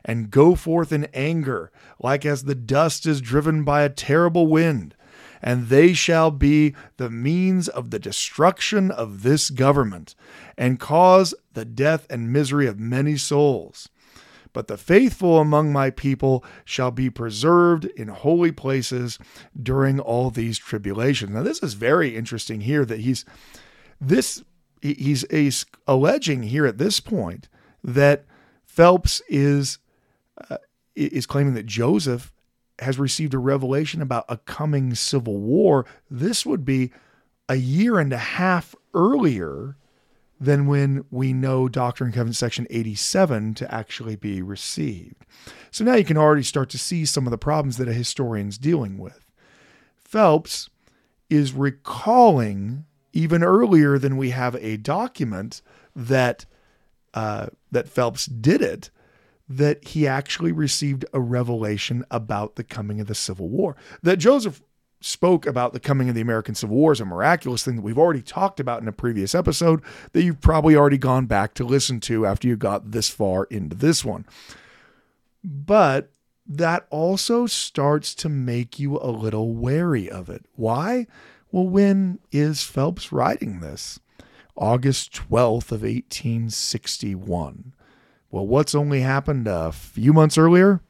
and 0.06 0.30
go 0.30 0.54
forth 0.56 0.92
in 0.92 1.06
anger, 1.06 1.72
like 2.00 2.26
as 2.26 2.44
the 2.44 2.56
dust 2.56 3.06
is 3.06 3.22
driven 3.22 3.64
by 3.64 3.82
a 3.82 3.90
terrible 3.90 4.46
wind. 4.46 4.94
And 5.42 5.70
they 5.70 5.94
shall 5.94 6.32
be 6.32 6.76
the 6.98 7.10
means 7.10 7.68
of 7.68 7.90
the 7.90 8.00
destruction 8.00 8.92
of 8.92 9.24
this 9.24 9.50
government 9.50 10.16
and 10.58 10.80
cause 10.80 11.34
the 11.54 11.66
death 11.66 12.06
and 12.10 12.32
misery 12.32 12.68
of 12.68 12.80
many 12.80 13.18
souls. 13.18 13.90
But 14.54 14.68
the 14.68 14.78
faithful 14.78 15.40
among 15.40 15.72
my 15.72 15.90
people 15.90 16.44
shall 16.66 16.92
be 16.92 17.10
preserved 17.10 17.86
in 17.86 18.10
holy 18.10 18.52
places 18.52 19.18
during 19.62 20.00
all 20.00 20.30
these 20.30 20.58
tribulations. 20.58 21.32
Now, 21.32 21.44
this 21.44 21.64
is 21.64 21.74
very 21.74 22.16
interesting 22.16 22.62
here 22.62 22.86
that 22.86 23.00
he's 23.00 23.24
this 24.00 24.44
he's, 24.82 25.26
he's 25.30 25.66
alleging 25.88 26.44
here 26.44 26.66
at 26.66 26.78
this 26.78 27.00
point 27.00 27.48
that 27.84 28.26
Phelps 28.66 29.22
is 29.30 29.80
uh, 30.50 30.58
is 30.96 31.26
claiming 31.26 31.54
that 31.54 31.66
Joseph 31.66 32.34
has 32.82 33.00
received 33.00 33.34
a 33.34 33.40
revelation 33.40 34.02
about 34.02 34.26
a 34.28 34.38
coming 34.38 34.96
civil 34.96 35.38
war. 35.38 35.86
This 36.10 36.46
would 36.46 36.66
be 36.66 36.92
a 37.48 37.56
year 37.56 38.00
and 38.00 38.12
a 38.12 38.18
half 38.18 38.76
earlier 38.94 39.78
than 40.40 40.66
when 40.66 41.06
we 41.12 41.34
know 41.34 41.70
Doctrine 41.70 42.08
and 42.08 42.16
Covenants 42.16 42.40
section 42.40 42.66
87 42.72 43.54
to 43.56 43.74
actually 43.74 44.16
be 44.16 44.42
received. 44.42 45.24
So 45.70 45.84
now 45.84 45.94
you 45.94 46.04
can 46.04 46.18
already 46.18 46.42
start 46.42 46.70
to 46.72 46.80
see 46.80 47.06
some 47.06 47.28
of 47.28 47.32
the 47.32 47.38
problems 47.38 47.78
that 47.78 47.88
a 47.88 47.94
historian's 47.94 48.58
dealing 48.58 48.98
with. 48.98 49.24
Phelps 50.04 50.70
is 51.30 51.54
recalling 51.54 52.86
even 53.14 53.44
earlier 53.44 54.00
than 54.00 54.18
we 54.18 54.32
have 54.32 54.56
a 54.56 54.78
document 54.78 55.62
that 55.96 56.46
uh, 57.14 57.48
that 57.72 57.90
Phelps 57.90 58.26
did 58.26 58.62
it, 58.62 58.90
that 59.58 59.88
he 59.90 60.08
actually 60.08 60.52
received 60.52 61.06
a 61.14 61.20
revelation 61.20 62.06
about 62.12 62.56
the 62.56 62.64
coming 62.64 63.00
of 63.00 63.08
the 63.08 63.16
Civil 63.16 63.50
War. 63.50 63.76
That 64.02 64.18
Joseph 64.18 64.62
spoke 65.02 65.46
about 65.46 65.74
the 65.74 65.80
coming 65.80 66.10
of 66.10 66.16
the 66.16 66.22
American 66.22 66.56
Civil 66.56 66.76
War 66.78 66.92
as 66.92 67.02
a 67.02 67.06
miraculous 67.06 67.64
thing 67.64 67.76
that 67.76 67.82
we've 67.82 67.98
already 67.98 68.22
talked 68.22 68.60
about 68.60 68.82
in 68.82 68.88
a 68.88 68.94
previous 68.94 69.34
episode 69.34 69.82
that 70.14 70.24
you've 70.24 70.42
probably 70.42 70.76
already 70.76 70.98
gone 70.98 71.26
back 71.26 71.54
to 71.56 71.64
listen 71.64 72.00
to 72.02 72.26
after 72.26 72.48
you 72.48 72.56
got 72.56 72.92
this 72.92 73.10
far 73.10 73.46
into 73.46 73.76
this 73.76 74.06
one. 74.06 74.26
But 75.44 76.12
that 76.46 76.86
also 76.90 77.48
starts 77.48 78.14
to 78.16 78.30
make 78.30 78.78
you 78.80 78.98
a 78.98 79.10
little 79.10 79.54
wary 79.56 80.10
of 80.10 80.30
it. 80.30 80.46
Why? 80.56 81.08
Well, 81.52 81.68
when 81.68 82.20
is 82.32 82.64
Phelps 82.64 83.12
writing 83.12 83.60
this? 83.60 84.00
August 84.56 85.14
12th 85.14 85.72
of 85.72 85.82
1861. 85.82 87.74
Well, 88.32 88.48
what's 88.48 88.74
only 88.74 89.02
happened 89.02 89.48
a 89.48 89.74
few 89.74 90.14
months 90.14 90.38
earlier? 90.38 90.82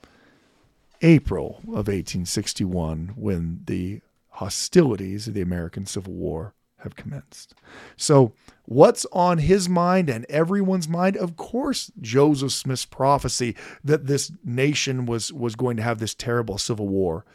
April 1.02 1.58
of 1.64 1.88
1861 1.88 3.14
when 3.16 3.62
the 3.66 4.02
hostilities 4.30 5.28
of 5.28 5.34
the 5.34 5.42
American 5.42 5.88
Civil 5.88 6.14
War 6.14 6.54
have 6.78 6.96
commenced. 6.96 7.56
So, 7.98 8.34
what's 8.66 9.06
on 9.12 9.40
his 9.40 9.68
mind 9.68 10.10
and 10.10 10.26
everyone's 10.30 10.88
mind? 10.88 11.18
Of 11.18 11.36
course, 11.36 11.92
Joseph 12.00 12.52
Smith's 12.52 12.86
prophecy 12.86 13.56
that 13.84 14.06
this 14.06 14.32
nation 14.44 15.08
was 15.08 15.34
was 15.34 15.56
going 15.56 15.78
to 15.78 15.84
have 15.84 16.00
this 16.00 16.14
terrible 16.14 16.60
civil 16.60 16.88
war. 16.88 17.26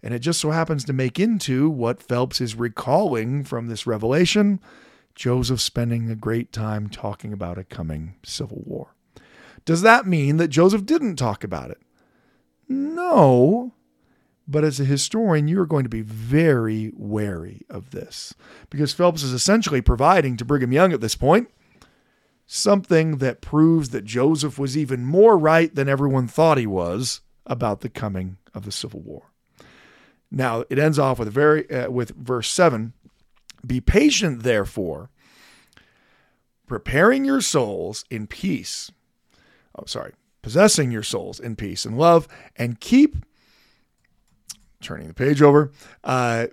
And 0.00 0.14
it 0.14 0.20
just 0.20 0.40
so 0.40 0.52
happens 0.52 0.84
to 0.84 0.92
make 0.92 1.18
into 1.18 1.68
what 1.68 2.02
Phelps 2.02 2.40
is 2.40 2.54
recalling 2.54 3.42
from 3.42 3.66
this 3.66 3.86
revelation 3.86 4.60
Joseph 5.16 5.60
spending 5.60 6.08
a 6.08 6.14
great 6.14 6.52
time 6.52 6.88
talking 6.88 7.32
about 7.32 7.58
a 7.58 7.64
coming 7.64 8.14
civil 8.22 8.62
war. 8.64 8.94
Does 9.68 9.82
that 9.82 10.06
mean 10.06 10.38
that 10.38 10.48
Joseph 10.48 10.86
didn't 10.86 11.16
talk 11.16 11.44
about 11.44 11.70
it? 11.70 11.76
No. 12.70 13.74
But 14.46 14.64
as 14.64 14.80
a 14.80 14.84
historian, 14.86 15.46
you 15.46 15.60
are 15.60 15.66
going 15.66 15.82
to 15.82 15.90
be 15.90 16.00
very 16.00 16.90
wary 16.96 17.66
of 17.68 17.90
this 17.90 18.34
because 18.70 18.94
Phelps 18.94 19.22
is 19.22 19.34
essentially 19.34 19.82
providing 19.82 20.38
to 20.38 20.44
Brigham 20.46 20.72
Young 20.72 20.94
at 20.94 21.02
this 21.02 21.16
point 21.16 21.50
something 22.46 23.18
that 23.18 23.42
proves 23.42 23.90
that 23.90 24.06
Joseph 24.06 24.58
was 24.58 24.74
even 24.74 25.04
more 25.04 25.36
right 25.36 25.74
than 25.74 25.86
everyone 25.86 26.28
thought 26.28 26.56
he 26.56 26.66
was 26.66 27.20
about 27.44 27.82
the 27.82 27.90
coming 27.90 28.38
of 28.54 28.64
the 28.64 28.72
Civil 28.72 29.00
War. 29.00 29.24
Now, 30.30 30.64
it 30.70 30.78
ends 30.78 30.98
off 30.98 31.18
with 31.18 31.30
very 31.30 31.70
uh, 31.70 31.90
with 31.90 32.16
verse 32.16 32.50
7, 32.50 32.94
be 33.66 33.82
patient 33.82 34.44
therefore, 34.44 35.10
preparing 36.66 37.26
your 37.26 37.42
souls 37.42 38.06
in 38.08 38.26
peace. 38.26 38.90
Oh, 39.78 39.84
sorry 39.86 40.12
possessing 40.42 40.90
your 40.90 41.02
souls 41.02 41.40
in 41.40 41.56
peace 41.56 41.84
and 41.84 41.98
love, 41.98 42.28
and 42.56 42.80
keep, 42.80 43.16
turning 44.80 45.08
the 45.08 45.14
page 45.14 45.42
over, 45.42 45.72
uh, 46.04 46.46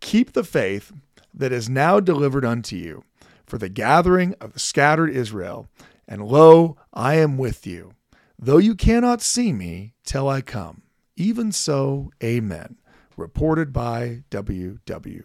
keep 0.00 0.32
the 0.32 0.44
faith 0.44 0.92
that 1.32 1.52
is 1.52 1.68
now 1.68 1.98
delivered 1.98 2.44
unto 2.44 2.76
you 2.76 3.02
for 3.46 3.58
the 3.58 3.68
gathering 3.68 4.34
of 4.40 4.52
the 4.52 4.60
scattered 4.60 5.10
Israel. 5.10 5.68
And 6.06 6.24
lo, 6.24 6.76
I 6.92 7.14
am 7.16 7.36
with 7.36 7.66
you, 7.66 7.94
though 8.38 8.58
you 8.58 8.74
cannot 8.74 9.22
see 9.22 9.52
me 9.52 9.94
till 10.04 10.28
I 10.28 10.40
come. 10.40 10.82
Even 11.16 11.52
so, 11.52 12.12
amen. 12.22 12.76
Reported 13.16 13.72
by 13.72 14.22
WWP, 14.30 15.24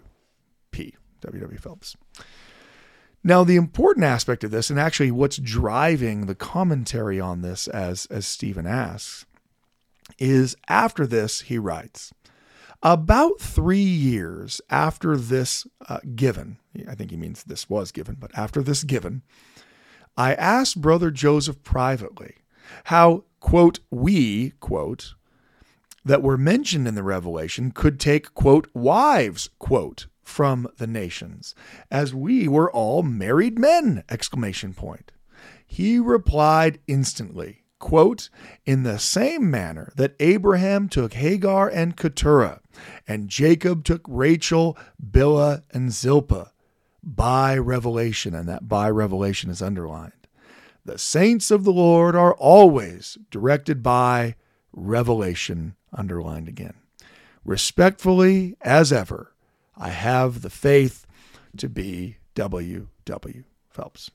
WW 0.72 1.60
Phelps. 1.60 1.96
Now, 3.24 3.44
the 3.44 3.58
important 3.58 4.06
aspect 4.06 4.44
of 4.44 4.52
this, 4.52 4.70
and 4.70 4.80
actually 4.80 5.12
what's 5.12 5.38
driving 5.38 6.26
the 6.26 6.36
commentary 6.36 7.20
on 7.20 7.42
this, 7.42 7.68
as, 7.68 8.06
as 8.08 8.26
Stephen 8.26 8.66
asks, 8.66 9.26
is 10.18 10.56
after 10.68 11.06
this, 11.06 11.42
he 11.42 11.58
writes, 11.58 12.14
about 12.82 13.42
three 13.42 13.80
years 13.80 14.62
after 14.70 15.18
this 15.18 15.68
uh, 15.90 16.00
given, 16.16 16.58
I 16.88 16.96
think 16.96 17.12
he 17.12 17.18
means 17.18 17.44
this 17.44 17.70
was 17.70 17.92
given, 17.92 18.16
but 18.18 18.32
after 18.36 18.62
this 18.62 18.84
given, 18.86 19.22
I 20.16 20.34
asked 20.34 20.82
Brother 20.82 21.12
Joseph 21.12 21.62
privately 21.64 22.36
how, 22.86 23.26
quote, 23.42 23.80
we, 23.92 24.52
quote, 24.62 25.16
that 26.06 26.24
were 26.24 26.38
mentioned 26.38 26.88
in 26.88 26.96
the 26.96 27.04
revelation 27.04 27.72
could 27.72 28.00
take, 28.00 28.34
quote, 28.34 28.70
wives, 28.74 29.50
quote, 29.60 30.08
from 30.30 30.68
the 30.78 30.88
nations, 30.88 31.56
as 31.92 32.14
we 32.14 32.48
were 32.48 32.72
all 32.72 33.04
married 33.04 33.60
men, 33.60 34.04
exclamation 34.10 34.74
point. 34.74 35.12
He 35.66 36.00
replied 36.00 36.80
instantly, 36.88 37.64
quote, 37.80 38.30
in 38.66 38.84
the 38.84 39.00
same 39.00 39.50
manner 39.50 39.92
that 39.96 40.16
Abraham 40.20 40.88
took 40.88 41.14
Hagar 41.14 41.68
and 41.70 41.98
Keturah, 41.98 42.62
and 43.08 43.30
Jacob 43.30 43.84
took 43.84 44.02
Rachel, 44.08 44.78
Bilhah, 45.04 45.64
and 45.72 45.92
Zilpah, 45.92 46.52
by 47.02 47.58
revelation, 47.58 48.36
and 48.36 48.48
that 48.48 48.68
by 48.68 48.90
revelation 48.90 49.50
is 49.50 49.62
underlined. 49.62 50.14
The 50.86 50.98
saints 50.98 51.52
of 51.52 51.64
the 51.64 51.74
Lord 51.74 52.16
are 52.16 52.34
always 52.36 53.18
directed 53.32 53.84
by 53.84 54.36
revelation, 54.72 55.76
underlined 55.94 56.48
again. 56.48 56.76
Respectfully, 57.46 58.56
as 58.62 58.92
ever, 58.92 59.34
I 59.80 59.90
have 59.90 60.42
the 60.42 60.50
faith 60.50 61.08
to 61.58 61.70
be 61.70 62.18
W. 62.36 62.88
W. 63.06 63.44
Phelps. 63.70 64.12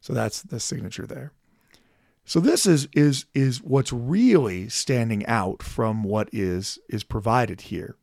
So 0.00 0.12
that's 0.12 0.42
the 0.42 0.58
signature 0.58 1.06
there. 1.06 1.32
So 2.24 2.40
this 2.40 2.66
is 2.66 2.88
is 2.92 3.26
is 3.34 3.62
what's 3.62 3.92
really 3.92 4.68
standing 4.68 5.24
out 5.26 5.62
from 5.62 6.02
what 6.02 6.28
is 6.32 6.78
is 6.88 7.04
provided 7.04 7.62
here. 7.62 7.96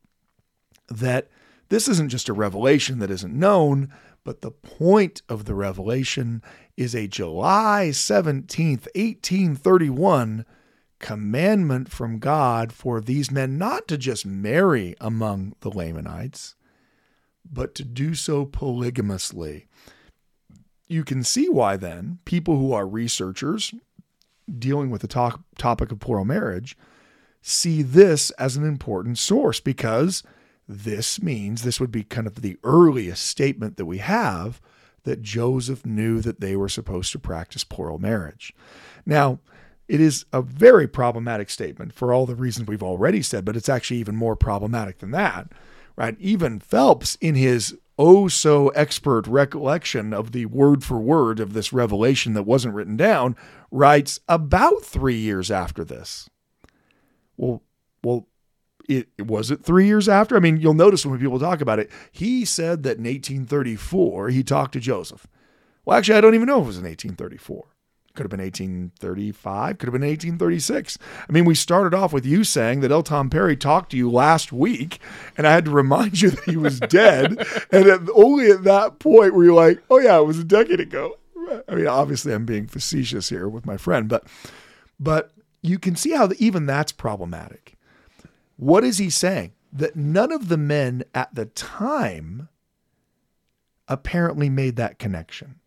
That 0.90 1.30
this 1.70 1.88
isn't 1.88 2.10
just 2.10 2.30
a 2.30 2.34
revelation 2.34 3.00
that 3.00 3.12
isn't 3.12 3.34
known, 3.34 3.92
but 4.24 4.42
the 4.42 4.52
point 4.52 5.22
of 5.28 5.46
the 5.46 5.56
revelation 5.56 6.42
is 6.78 6.96
a 6.96 7.08
July 7.08 7.90
17th, 7.92 8.88
1831 8.96 10.46
commandment 11.00 11.92
from 11.92 12.20
God 12.20 12.72
for 12.72 13.02
these 13.02 13.30
men 13.30 13.58
not 13.58 13.90
to 13.90 13.98
just 13.98 14.26
marry 14.26 14.96
among 15.02 15.54
the 15.60 15.70
Lamanites, 15.70 16.56
but 17.50 17.76
to 17.76 17.84
do 17.84 18.16
so 18.16 18.46
polygamously. 18.46 19.66
You 20.88 21.04
can 21.04 21.24
see 21.24 21.50
why 21.50 21.78
then 21.78 22.20
people 22.26 22.58
who 22.58 22.74
are 22.74 22.88
researchers 22.88 23.74
dealing 24.60 24.90
with 24.90 25.02
the 25.02 25.08
to- 25.08 25.44
topic 25.58 25.92
of 25.92 26.00
plural 26.00 26.26
marriage 26.26 26.78
see 27.42 27.82
this 27.82 28.30
as 28.32 28.56
an 28.56 28.66
important 28.66 29.18
source 29.18 29.60
because 29.60 30.24
this 30.68 31.22
means 31.22 31.62
this 31.62 31.80
would 31.80 31.92
be 31.92 32.04
kind 32.04 32.26
of 32.26 32.36
the 32.36 32.58
earliest 32.64 33.26
statement 33.26 33.78
that 33.78 33.86
we 33.86 33.98
have 33.98 34.62
that 35.04 35.22
Joseph 35.22 35.86
knew 35.86 36.22
that 36.22 36.40
they 36.40 36.56
were 36.56 36.70
supposed 36.70 37.12
to 37.12 37.20
practice 37.20 37.66
plural 37.66 38.00
marriage. 38.00 38.54
Now, 39.06 39.40
it 39.90 40.00
is 40.00 40.26
a 40.32 40.42
very 40.42 40.88
problematic 40.88 41.50
statement 41.50 41.94
for 41.94 42.14
all 42.14 42.26
the 42.26 42.36
reasons 42.36 42.68
we've 42.68 42.82
already 42.82 43.22
said, 43.22 43.44
but 43.44 43.58
it's 43.58 43.68
actually 43.68 43.98
even 43.98 44.16
more 44.16 44.38
problematic 44.38 45.00
than 45.00 45.12
that, 45.12 45.52
right? 45.96 46.16
Even 46.20 46.60
Phelps, 46.60 47.16
in 47.22 47.36
his 47.36 47.78
oh 47.98 48.28
so 48.28 48.70
expert 48.70 49.28
recollection 49.28 50.14
of 50.14 50.32
the 50.32 50.46
word 50.48 50.84
for 50.84 51.00
word 51.00 51.40
of 51.40 51.54
this 51.54 51.72
revelation 51.72 52.34
that 52.34 52.44
wasn't 52.44 52.74
written 52.74 52.98
down, 52.98 53.36
writes 53.72 54.20
about 54.28 54.84
three 54.84 55.18
years 55.18 55.52
after 55.52 55.84
this. 55.84 56.30
Well, 57.38 57.62
well, 58.04 58.28
it 58.90 59.08
was 59.20 59.52
it 59.52 59.64
three 59.64 59.86
years 59.86 60.10
after? 60.10 60.36
I 60.36 60.40
mean, 60.40 60.58
you'll 60.58 60.74
notice 60.74 61.06
when 61.06 61.20
people 61.20 61.40
talk 61.40 61.62
about 61.62 61.80
it, 61.80 61.90
he 62.12 62.46
said 62.46 62.84
that 62.84 62.98
in 62.98 63.06
1834 63.06 64.30
he 64.30 64.44
talked 64.44 64.74
to 64.74 64.80
Joseph. 64.80 65.28
Well, 65.86 65.98
actually, 65.98 66.18
I 66.18 66.22
don't 66.22 66.36
even 66.36 66.48
know 66.48 66.60
if 66.60 66.64
it 66.64 66.68
was 66.68 66.78
in 66.78 66.86
1834. 66.86 67.66
Could 68.16 68.26
have 68.26 68.30
been 68.30 68.42
1835, 68.42 69.80
could 69.80 69.88
have 69.88 69.94
been 69.94 70.08
1836. 70.08 71.00
I 71.28 71.32
mean, 71.32 71.46
we 71.46 71.56
started 71.56 71.96
off 71.96 72.14
with 72.14 72.28
you 72.28 72.44
saying 72.44 72.82
that 72.82 72.92
L. 72.92 73.02
Tom 73.02 73.30
Perry 73.32 73.58
talked 73.58 73.90
to 73.90 73.98
you 73.98 74.12
last 74.12 74.54
week, 74.54 75.00
and 75.36 75.48
I 75.48 75.52
had 75.52 75.66
to 75.66 75.72
remind 75.72 76.22
you 76.22 76.30
that 76.32 76.44
he 76.44 76.56
was 76.56 76.80
dead. 76.80 77.44
and 77.72 77.88
at, 77.88 78.02
only 78.14 78.52
at 78.52 78.66
that 78.66 79.00
point 79.00 79.34
were 79.34 79.44
you 79.44 79.56
like, 79.56 79.82
oh, 79.90 80.00
yeah, 80.00 80.20
it 80.20 80.26
was 80.26 80.38
a 80.38 80.44
decade 80.44 80.80
ago. 80.80 81.18
I 81.68 81.74
mean, 81.76 81.88
obviously, 81.88 82.34
I'm 82.34 82.46
being 82.46 82.68
facetious 82.68 83.30
here 83.30 83.50
with 83.50 83.66
my 83.66 83.78
friend, 83.78 84.08
but 84.08 84.26
but 85.00 85.32
you 85.62 85.80
can 85.80 85.96
see 85.96 86.12
how 86.12 86.28
the, 86.28 86.36
even 86.44 86.66
that's 86.66 86.92
problematic. 86.92 87.76
What 88.58 88.84
is 88.84 88.98
he 88.98 89.10
saying? 89.10 89.54
That 89.72 89.96
none 89.96 90.32
of 90.32 90.50
the 90.50 90.58
men 90.58 91.04
at 91.16 91.34
the 91.34 91.46
time 91.46 92.50
apparently 93.88 94.50
made 94.50 94.76
that 94.76 95.00
connection. 95.00 95.60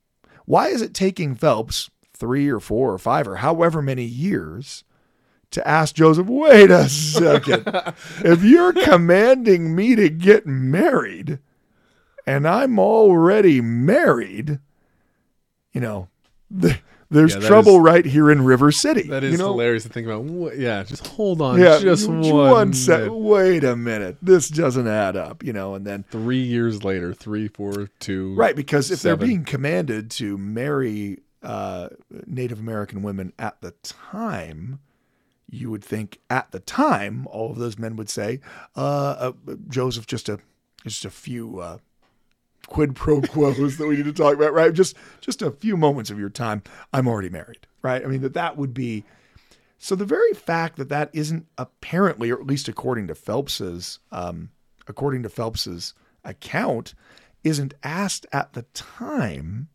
Why 0.45 0.69
is 0.69 0.81
it 0.81 0.95
taking 0.95 1.35
Phelps 1.35 1.91
three 2.19 2.49
or 2.49 2.61
four 2.61 2.93
or 2.93 2.99
five 2.99 3.27
or 3.29 3.37
however 3.37 3.81
many 3.83 4.05
years 4.05 4.85
to 5.53 5.67
ask 5.67 5.95
Joseph, 5.95 6.27
wait 6.27 6.71
a 6.71 6.89
second, 6.89 7.65
if 8.25 8.43
you're 8.43 8.73
commanding 8.73 9.75
me 9.77 9.95
to 9.95 10.09
get 10.09 10.47
married 10.47 11.39
and 12.27 12.47
I'm 12.49 12.79
already 12.79 13.61
married, 13.61 14.59
you 15.73 15.81
know, 15.81 16.09
the, 16.51 16.79
there's 17.09 17.35
Yeah, 17.37 17.41
trouble 17.47 17.77
is- 17.77 17.83
right 17.83 18.05
here 18.05 18.33
in 18.33 18.45
River 18.45 18.73
City. 18.73 19.03
That 19.03 19.23
is 19.23 19.33
you 19.33 19.39
know? 19.39 19.53
hilarious 19.53 19.85
to 19.85 19.89
think 19.89 20.09
about. 20.09 20.59
Yeah, 20.59 20.83
just 20.83 21.07
hold 21.07 21.41
on. 21.41 21.61
Yeah, 21.61 21.79
just 21.79 22.09
you- 22.09 22.35
one, 22.35 22.73
sec-. 22.73 23.09
Wait 23.13 23.63
a 23.63 23.77
minute. 23.77 24.17
This 24.21 24.49
doesn't 24.49 24.89
add 24.89 25.17
up, 25.17 25.45
you 25.45 25.53
know, 25.53 25.77
and 25.77 25.87
then 25.87 26.05
Three 26.11 26.43
years 26.43 26.83
later, 26.83 27.15
three, 27.15 27.47
four, 27.47 27.89
two. 28.01 28.35
Right, 28.35 28.57
because 28.57 28.91
if 28.91 29.03
they're 29.03 29.17
being 29.17 29.45
commanded 29.45 30.11
to 30.13 30.37
marry 30.37 31.21
uh, 31.47 31.91
Native 32.27 32.59
American 32.59 33.03
women 33.03 33.33
at 33.39 33.61
the 33.61 33.71
time, 33.85 34.81
you 35.49 35.71
would 35.71 35.85
think 35.85 36.19
at 36.29 36.51
the 36.51 36.59
time 36.59 37.27
all 37.29 37.53
of 37.53 37.59
those 37.59 37.79
men 37.79 37.95
would 37.95 38.11
say, 38.11 38.41
uh, 38.75 39.33
uh, 39.47 39.55
"Joseph, 39.69 40.09
just 40.09 40.29
a 40.29 40.41
just 40.85 41.05
a 41.05 41.11
few 41.11 41.61
uh, 41.61 41.79
quid 42.67 42.97
pro 42.97 43.23
quos 43.23 43.79
that 43.79 43.87
we 43.87 43.97
need 43.97 44.07
to 44.07 44.13
talk 44.13 44.35
about, 44.35 44.53
right? 44.53 44.73
Just 44.73 44.97
just 45.21 45.41
a 45.41 45.53
few 45.53 45.77
moments 45.77 46.11
of 46.11 46.19
your 46.19 46.31
time. 46.31 46.65
I'm 46.93 47.07
already 47.07 47.31
married, 47.31 47.69
right? 47.81 48.05
I 48.05 48.09
mean 48.09 48.23
that 48.23 48.35
that 48.35 48.57
would 48.57 48.75
be." 48.75 49.05
So 49.79 49.95
the 49.95 50.05
very 50.05 50.33
fact 50.33 50.77
that 50.79 50.89
that 50.89 51.11
isn't 51.13 51.47
apparently, 51.59 52.31
or 52.31 52.41
at 52.41 52.47
least 52.47 52.67
according 52.67 53.07
to 53.07 53.15
Phelps's, 53.15 54.01
um, 54.11 54.51
according 54.89 55.23
to 55.23 55.29
Phelps's 55.29 55.95
account, 56.25 56.95
isn't 57.45 57.75
asked 57.85 58.27
at 58.33 58.55
the 58.55 58.63
time, 58.75 59.69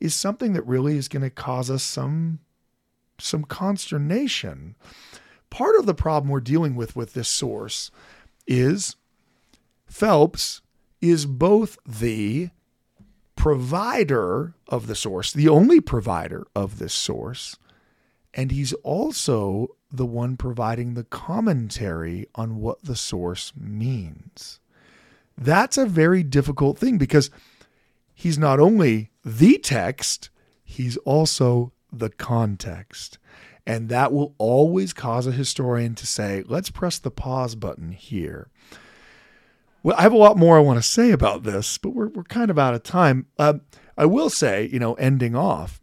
is 0.00 0.14
something 0.14 0.54
that 0.54 0.66
really 0.66 0.96
is 0.96 1.08
going 1.08 1.22
to 1.22 1.30
cause 1.30 1.70
us 1.70 1.82
some 1.82 2.40
some 3.18 3.44
consternation. 3.44 4.74
Part 5.50 5.76
of 5.78 5.84
the 5.84 5.94
problem 5.94 6.30
we're 6.30 6.40
dealing 6.40 6.74
with 6.74 6.96
with 6.96 7.12
this 7.12 7.28
source 7.28 7.90
is 8.46 8.96
Phelps 9.86 10.62
is 11.00 11.26
both 11.26 11.78
the 11.86 12.50
provider 13.36 14.54
of 14.68 14.86
the 14.86 14.94
source, 14.94 15.32
the 15.32 15.48
only 15.48 15.80
provider 15.80 16.46
of 16.54 16.78
this 16.78 16.94
source, 16.94 17.56
and 18.32 18.50
he's 18.50 18.72
also 18.84 19.76
the 19.90 20.06
one 20.06 20.36
providing 20.36 20.94
the 20.94 21.04
commentary 21.04 22.28
on 22.34 22.56
what 22.56 22.84
the 22.84 22.96
source 22.96 23.52
means. 23.56 24.60
That's 25.36 25.78
a 25.78 25.86
very 25.86 26.22
difficult 26.22 26.78
thing 26.78 26.98
because 26.98 27.30
he's 28.20 28.38
not 28.38 28.60
only 28.60 29.10
the 29.24 29.56
text, 29.56 30.28
he's 30.62 30.98
also 30.98 31.72
the 31.90 32.10
context. 32.10 33.18
And 33.66 33.88
that 33.88 34.12
will 34.12 34.34
always 34.36 34.92
cause 34.92 35.26
a 35.26 35.32
historian 35.32 35.94
to 35.94 36.06
say, 36.06 36.44
let's 36.46 36.68
press 36.68 36.98
the 36.98 37.10
pause 37.10 37.54
button 37.54 37.92
here. 37.92 38.50
Well, 39.82 39.96
I 39.96 40.02
have 40.02 40.12
a 40.12 40.18
lot 40.18 40.36
more 40.36 40.58
I 40.58 40.60
want 40.60 40.78
to 40.78 40.82
say 40.82 41.12
about 41.12 41.44
this, 41.44 41.78
but 41.78 41.94
we're, 41.94 42.08
we're 42.08 42.24
kind 42.24 42.50
of 42.50 42.58
out 42.58 42.74
of 42.74 42.82
time. 42.82 43.24
Um, 43.38 43.62
I 43.96 44.04
will 44.04 44.28
say, 44.28 44.68
you 44.70 44.78
know, 44.78 44.92
ending 44.94 45.34
off, 45.34 45.80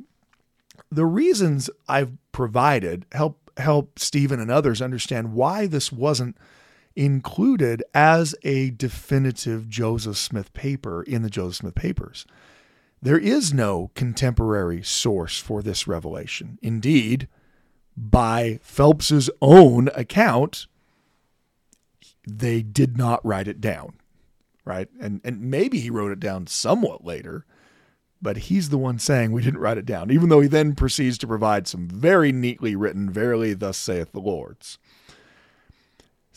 the 0.92 1.08
reasons 1.08 1.72
I've 1.90 2.12
provided 2.32 3.08
help 3.14 3.50
help 3.58 3.98
Stephen 3.98 4.40
and 4.40 4.52
others 4.52 4.80
understand 4.80 5.34
why 5.34 5.66
this 5.66 5.92
wasn't 5.92 6.38
included 6.98 7.84
as 7.94 8.36
a 8.44 8.72
definitive 8.72 9.70
Joseph 9.70 10.18
Smith 10.18 10.52
paper 10.54 11.04
in 11.04 11.22
the 11.22 11.30
Joseph 11.30 11.58
Smith 11.58 11.76
papers. 11.76 12.26
There 13.02 13.20
is 13.20 13.54
no 13.54 13.92
contemporary 13.94 14.82
source 14.82 15.40
for 15.40 15.62
this 15.62 15.88
revelation. 15.88 16.58
Indeed, 16.64 17.28
by 17.96 18.60
Phelps's 18.64 19.30
own 19.42 19.90
account, 19.94 20.66
they 22.28 22.64
did 22.64 22.98
not 22.98 23.24
write 23.24 23.48
it 23.48 23.62
down, 23.62 23.94
right? 24.66 24.90
And 25.00 25.22
and 25.24 25.42
maybe 25.42 25.80
he 25.80 25.92
wrote 25.92 26.12
it 26.12 26.20
down 26.20 26.48
somewhat 26.48 27.06
later, 27.06 27.46
but 28.20 28.38
he's 28.38 28.70
the 28.70 28.78
one 28.78 28.98
saying 28.98 29.32
we 29.32 29.44
didn't 29.44 29.60
write 29.60 29.78
it 29.78 29.86
down, 29.86 30.10
even 30.10 30.30
though 30.30 30.42
he 30.42 30.48
then 30.48 30.74
proceeds 30.74 31.20
to 31.20 31.28
provide 31.28 31.68
some 31.68 31.88
very 31.88 32.32
neatly 32.32 32.76
written, 32.76 33.10
verily 33.10 33.54
thus 33.54 33.78
saith 33.78 34.12
the 34.12 34.20
Lord's. 34.20 34.80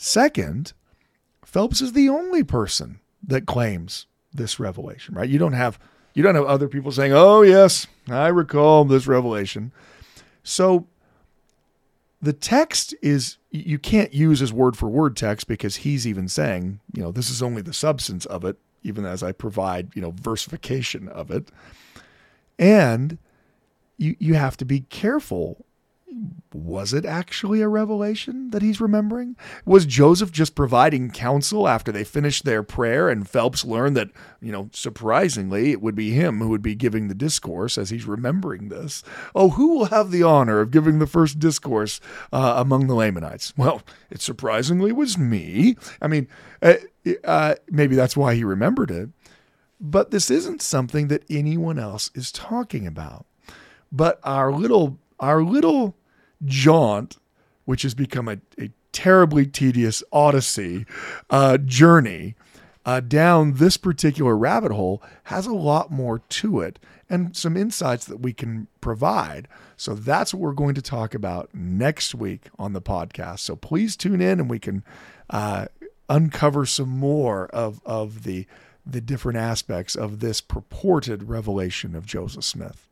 Second, 0.03 0.73
Phelps 1.45 1.79
is 1.79 1.93
the 1.93 2.09
only 2.09 2.43
person 2.43 2.99
that 3.21 3.45
claims 3.45 4.07
this 4.33 4.59
revelation, 4.59 5.13
right? 5.13 5.29
You 5.29 5.37
don't 5.37 5.53
have 5.53 5.77
you 6.15 6.23
don't 6.23 6.33
have 6.33 6.45
other 6.45 6.67
people 6.67 6.91
saying, 6.91 7.13
"Oh 7.13 7.43
yes, 7.43 7.85
I 8.09 8.29
recall 8.29 8.83
this 8.83 9.05
revelation." 9.05 9.71
So 10.41 10.87
the 12.19 12.33
text 12.33 12.95
is 13.03 13.37
you 13.51 13.77
can't 13.77 14.11
use 14.11 14.41
as 14.41 14.51
word 14.51 14.75
for 14.75 14.89
word 14.89 15.15
text 15.15 15.47
because 15.47 15.75
he's 15.75 16.07
even 16.07 16.27
saying, 16.27 16.79
you 16.95 17.03
know, 17.03 17.11
this 17.11 17.29
is 17.29 17.43
only 17.43 17.61
the 17.61 17.71
substance 17.71 18.25
of 18.25 18.43
it, 18.43 18.57
even 18.81 19.05
as 19.05 19.21
I 19.21 19.33
provide, 19.33 19.95
you 19.95 20.01
know, 20.01 20.15
versification 20.19 21.09
of 21.09 21.29
it. 21.29 21.49
And 22.57 23.19
you 23.97 24.15
you 24.17 24.33
have 24.33 24.57
to 24.57 24.65
be 24.65 24.79
careful 24.79 25.63
was 26.53 26.93
it 26.93 27.05
actually 27.05 27.61
a 27.61 27.67
revelation 27.67 28.49
that 28.51 28.61
he's 28.61 28.81
remembering? 28.81 29.35
Was 29.65 29.85
Joseph 29.85 30.31
just 30.31 30.55
providing 30.55 31.09
counsel 31.09 31.67
after 31.67 31.91
they 31.91 32.03
finished 32.03 32.43
their 32.43 32.63
prayer 32.63 33.09
and 33.09 33.27
Phelps 33.27 33.63
learned 33.63 33.95
that, 33.97 34.09
you 34.41 34.51
know, 34.51 34.69
surprisingly, 34.73 35.71
it 35.71 35.81
would 35.81 35.95
be 35.95 36.11
him 36.11 36.39
who 36.39 36.49
would 36.49 36.61
be 36.61 36.75
giving 36.75 37.07
the 37.07 37.15
discourse 37.15 37.77
as 37.77 37.89
he's 37.89 38.05
remembering 38.05 38.69
this? 38.69 39.03
Oh, 39.33 39.49
who 39.51 39.75
will 39.75 39.85
have 39.85 40.11
the 40.11 40.23
honor 40.23 40.59
of 40.59 40.71
giving 40.71 40.99
the 40.99 41.07
first 41.07 41.39
discourse 41.39 42.01
uh, 42.33 42.55
among 42.57 42.87
the 42.87 42.95
Lamanites? 42.95 43.53
Well, 43.55 43.81
it 44.09 44.21
surprisingly 44.21 44.91
was 44.91 45.17
me. 45.17 45.77
I 46.01 46.07
mean, 46.07 46.27
uh, 46.61 46.75
uh, 47.23 47.55
maybe 47.69 47.95
that's 47.95 48.17
why 48.17 48.35
he 48.35 48.43
remembered 48.43 48.91
it. 48.91 49.09
But 49.79 50.11
this 50.11 50.29
isn't 50.29 50.61
something 50.61 51.07
that 51.07 51.23
anyone 51.29 51.79
else 51.79 52.11
is 52.13 52.31
talking 52.31 52.85
about. 52.85 53.25
But 53.91 54.19
our 54.23 54.51
little, 54.51 54.99
our 55.19 55.43
little 55.43 55.95
jaunt, 56.45 57.17
which 57.65 57.83
has 57.83 57.93
become 57.93 58.27
a, 58.27 58.37
a 58.59 58.71
terribly 58.91 59.45
tedious 59.45 60.03
odyssey 60.11 60.85
uh, 61.29 61.57
journey 61.57 62.35
uh, 62.85 62.99
down 62.99 63.53
this 63.53 63.77
particular 63.77 64.35
rabbit 64.35 64.71
hole, 64.71 65.01
has 65.25 65.45
a 65.45 65.53
lot 65.53 65.91
more 65.91 66.19
to 66.19 66.61
it 66.61 66.79
and 67.09 67.35
some 67.35 67.57
insights 67.57 68.05
that 68.05 68.21
we 68.21 68.33
can 68.33 68.67
provide. 68.79 69.47
So 69.77 69.93
that's 69.93 70.33
what 70.33 70.41
we're 70.41 70.53
going 70.53 70.75
to 70.75 70.81
talk 70.81 71.13
about 71.13 71.49
next 71.53 72.15
week 72.15 72.49
on 72.57 72.73
the 72.73 72.81
podcast. 72.81 73.39
So 73.39 73.55
please 73.55 73.95
tune 73.97 74.21
in 74.21 74.39
and 74.39 74.49
we 74.49 74.59
can 74.59 74.83
uh, 75.29 75.65
uncover 76.09 76.65
some 76.65 76.89
more 76.89 77.47
of, 77.47 77.81
of 77.85 78.23
the, 78.23 78.47
the 78.85 79.01
different 79.01 79.37
aspects 79.37 79.95
of 79.95 80.19
this 80.19 80.41
purported 80.41 81.23
revelation 81.23 81.95
of 81.95 82.05
Joseph 82.05 82.45
Smith. 82.45 82.87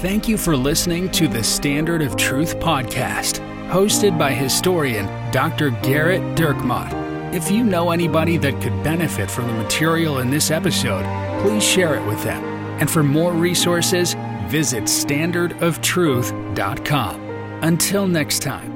Thank 0.00 0.28
you 0.28 0.36
for 0.36 0.56
listening 0.56 1.08
to 1.12 1.28
the 1.28 1.42
Standard 1.42 2.02
of 2.02 2.16
Truth 2.16 2.58
podcast, 2.58 3.38
hosted 3.70 4.18
by 4.18 4.32
historian 4.32 5.06
Dr. 5.30 5.70
Gerrit 5.70 6.36
Dirkmaat. 6.36 6.92
If 7.34 7.50
you 7.50 7.64
know 7.64 7.90
anybody 7.90 8.36
that 8.36 8.60
could 8.60 8.84
benefit 8.84 9.30
from 9.30 9.46
the 9.46 9.54
material 9.54 10.18
in 10.18 10.28
this 10.30 10.50
episode, 10.50 11.04
please 11.42 11.64
share 11.64 11.94
it 11.94 12.06
with 12.06 12.22
them. 12.22 12.44
And 12.80 12.90
for 12.90 13.02
more 13.02 13.32
resources, 13.32 14.14
visit 14.46 14.84
standardoftruth.com. 14.84 17.20
Until 17.62 18.06
next 18.06 18.42
time. 18.42 18.73